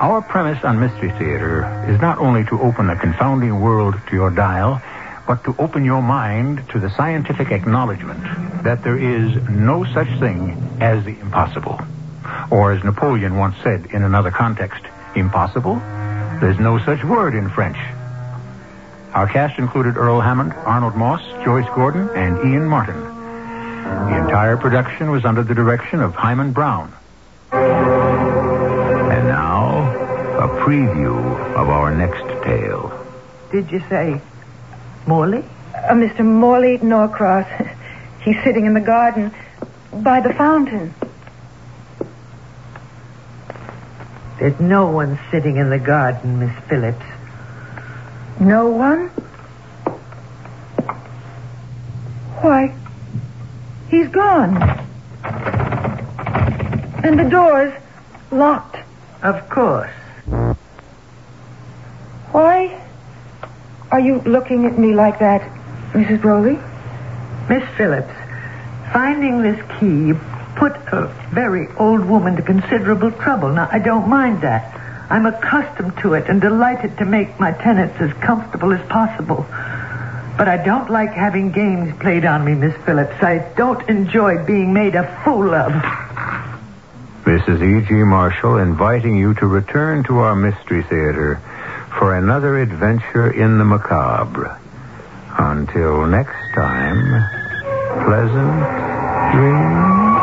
Our 0.00 0.22
premise 0.22 0.62
on 0.64 0.80
Mystery 0.80 1.10
Theater 1.12 1.86
is 1.88 2.00
not 2.00 2.18
only 2.18 2.44
to 2.44 2.60
open 2.60 2.90
a 2.90 2.98
confounding 2.98 3.60
world 3.60 3.94
to 4.08 4.14
your 4.14 4.30
dial, 4.30 4.80
but 5.26 5.42
to 5.44 5.54
open 5.58 5.84
your 5.84 6.02
mind 6.02 6.68
to 6.70 6.78
the 6.78 6.90
scientific 6.90 7.50
acknowledgement 7.50 8.22
that 8.62 8.82
there 8.82 8.98
is 8.98 9.34
no 9.48 9.84
such 9.84 10.08
thing 10.18 10.78
as 10.80 11.04
the 11.04 11.18
impossible. 11.20 11.80
Or 12.50 12.72
as 12.72 12.84
Napoleon 12.84 13.36
once 13.36 13.56
said 13.62 13.86
in 13.92 14.02
another 14.02 14.30
context, 14.30 14.84
impossible? 15.14 15.76
There's 16.40 16.58
no 16.58 16.78
such 16.78 17.02
word 17.04 17.34
in 17.34 17.48
French. 17.48 17.78
Our 19.14 19.28
cast 19.28 19.60
included 19.60 19.96
Earl 19.96 20.20
Hammond, 20.20 20.52
Arnold 20.52 20.96
Moss, 20.96 21.22
Joyce 21.44 21.68
Gordon, 21.76 22.10
and 22.16 22.36
Ian 22.38 22.64
Martin. 22.64 23.00
The 23.00 24.18
entire 24.18 24.56
production 24.56 25.12
was 25.12 25.24
under 25.24 25.44
the 25.44 25.54
direction 25.54 26.00
of 26.00 26.16
Himan 26.16 26.52
Brown. 26.52 26.92
And 27.52 29.28
now, 29.28 29.88
a 30.38 30.48
preview 30.64 31.16
of 31.54 31.68
our 31.68 31.94
next 31.94 32.24
tale. 32.42 32.90
Did 33.52 33.70
you 33.70 33.78
say 33.88 34.20
Morley? 35.06 35.44
Uh, 35.72 35.92
Mr. 35.92 36.24
Morley 36.24 36.78
Norcross. 36.78 37.46
He's 38.24 38.42
sitting 38.42 38.66
in 38.66 38.74
the 38.74 38.80
garden 38.80 39.32
by 39.92 40.22
the 40.22 40.34
fountain. 40.34 40.92
There's 44.40 44.58
no 44.58 44.90
one 44.90 45.20
sitting 45.30 45.56
in 45.56 45.70
the 45.70 45.78
garden, 45.78 46.40
Miss 46.40 46.52
Phillips. 46.64 47.04
No 48.40 48.68
one? 48.68 49.08
Why, 52.40 52.74
he's 53.88 54.08
gone. 54.08 54.56
And 57.04 57.18
the 57.18 57.28
door's 57.28 57.72
locked. 58.30 58.76
Of 59.22 59.48
course. 59.48 59.90
Why 62.32 62.84
are 63.90 64.00
you 64.00 64.20
looking 64.26 64.66
at 64.66 64.78
me 64.78 64.94
like 64.94 65.20
that, 65.20 65.42
Mrs. 65.92 66.20
Broley? 66.20 66.58
Miss 67.48 67.62
Phillips, 67.76 68.12
finding 68.92 69.42
this 69.42 69.60
key 69.78 70.12
put 70.56 70.72
a 70.92 71.06
very 71.32 71.68
old 71.76 72.04
woman 72.04 72.36
to 72.36 72.42
considerable 72.42 73.10
trouble. 73.12 73.50
Now, 73.50 73.68
I 73.70 73.78
don't 73.78 74.08
mind 74.08 74.40
that. 74.42 74.80
I'm 75.10 75.26
accustomed 75.26 75.96
to 75.98 76.14
it 76.14 76.28
and 76.28 76.40
delighted 76.40 76.98
to 76.98 77.04
make 77.04 77.38
my 77.38 77.52
tenants 77.52 77.96
as 78.00 78.12
comfortable 78.14 78.72
as 78.72 78.86
possible. 78.88 79.46
But 80.36 80.48
I 80.48 80.56
don't 80.56 80.90
like 80.90 81.12
having 81.12 81.52
games 81.52 81.96
played 82.00 82.24
on 82.24 82.44
me, 82.44 82.54
Miss 82.54 82.74
Phillips. 82.84 83.22
I 83.22 83.38
don't 83.56 83.88
enjoy 83.88 84.44
being 84.44 84.72
made 84.72 84.94
a 84.94 85.04
fool 85.24 85.54
of. 85.54 85.72
Mrs. 87.24 87.62
E.G. 87.62 87.94
Marshall 87.94 88.58
inviting 88.58 89.16
you 89.16 89.34
to 89.34 89.46
return 89.46 90.04
to 90.04 90.18
our 90.18 90.34
Mystery 90.34 90.82
Theater 90.82 91.40
for 91.98 92.16
another 92.16 92.58
adventure 92.58 93.30
in 93.30 93.58
the 93.58 93.64
macabre. 93.64 94.58
Until 95.38 96.06
next 96.06 96.36
time, 96.54 97.24
pleasant 98.04 99.34
dreams. 99.34 100.13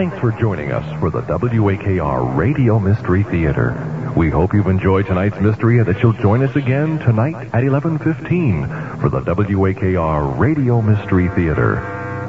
Thanks 0.00 0.18
for 0.18 0.32
joining 0.32 0.72
us 0.72 0.98
for 0.98 1.10
the 1.10 1.20
WAKR 1.20 2.34
Radio 2.34 2.78
Mystery 2.78 3.22
Theater. 3.22 4.12
We 4.16 4.30
hope 4.30 4.54
you've 4.54 4.66
enjoyed 4.66 5.04
tonight's 5.04 5.38
mystery 5.38 5.76
and 5.76 5.86
that 5.88 6.02
you'll 6.02 6.14
join 6.14 6.42
us 6.42 6.56
again 6.56 6.98
tonight 7.00 7.50
at 7.52 7.64
11:15 7.64 8.98
for 8.98 9.10
the 9.10 9.20
WAKR 9.20 10.38
Radio 10.38 10.80
Mystery 10.80 11.28
Theater. 11.28 11.74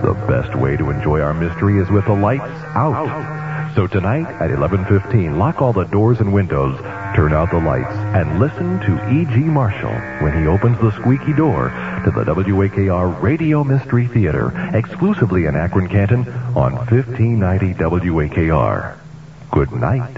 The 0.03 0.15
best 0.28 0.53
way 0.53 0.76
to 0.76 0.89
enjoy 0.89 1.22
our 1.22 1.34
mystery 1.34 1.80
is 1.80 1.89
with 1.89 2.03
the 2.03 2.13
lights 2.13 2.43
out. 2.76 3.40
So 3.76 3.88
tonight 3.88 4.28
at 4.41 4.51
11:15, 4.51 5.38
lock 5.38 5.61
all 5.61 5.72
the 5.72 5.86
doors 5.86 6.19
and 6.19 6.34
windows, 6.34 6.78
turn 7.15 7.32
out 7.32 7.51
the 7.51 7.59
lights, 7.59 7.95
and 8.13 8.38
listen 8.38 8.82
to 8.82 9.09
E.G. 9.09 9.38
Marshall 9.38 9.95
when 10.19 10.38
he 10.38 10.45
opens 10.45 10.78
the 10.80 10.91
squeaky 10.91 11.32
door 11.32 11.69
to 12.03 12.11
the 12.11 12.26
WAKR 12.26 13.22
Radio 13.22 13.63
Mystery 13.63 14.07
Theater, 14.07 14.51
exclusively 14.74 15.45
in 15.45 15.55
Akron, 15.55 15.88
Canton, 15.88 16.28
on 16.53 16.74
1590 16.76 17.74
WAKR. 17.76 18.97
Good 19.51 19.72
night. 19.72 20.17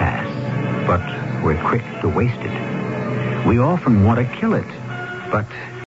pass, 0.00 0.86
but 0.86 1.44
we're 1.44 1.62
quick 1.62 1.84
to 2.00 2.08
waste 2.08 2.40
it. 2.40 3.46
We 3.46 3.58
often 3.58 4.04
want 4.04 4.18
to 4.18 4.36
kill 4.36 4.54
it, 4.54 4.66
but 5.30 5.46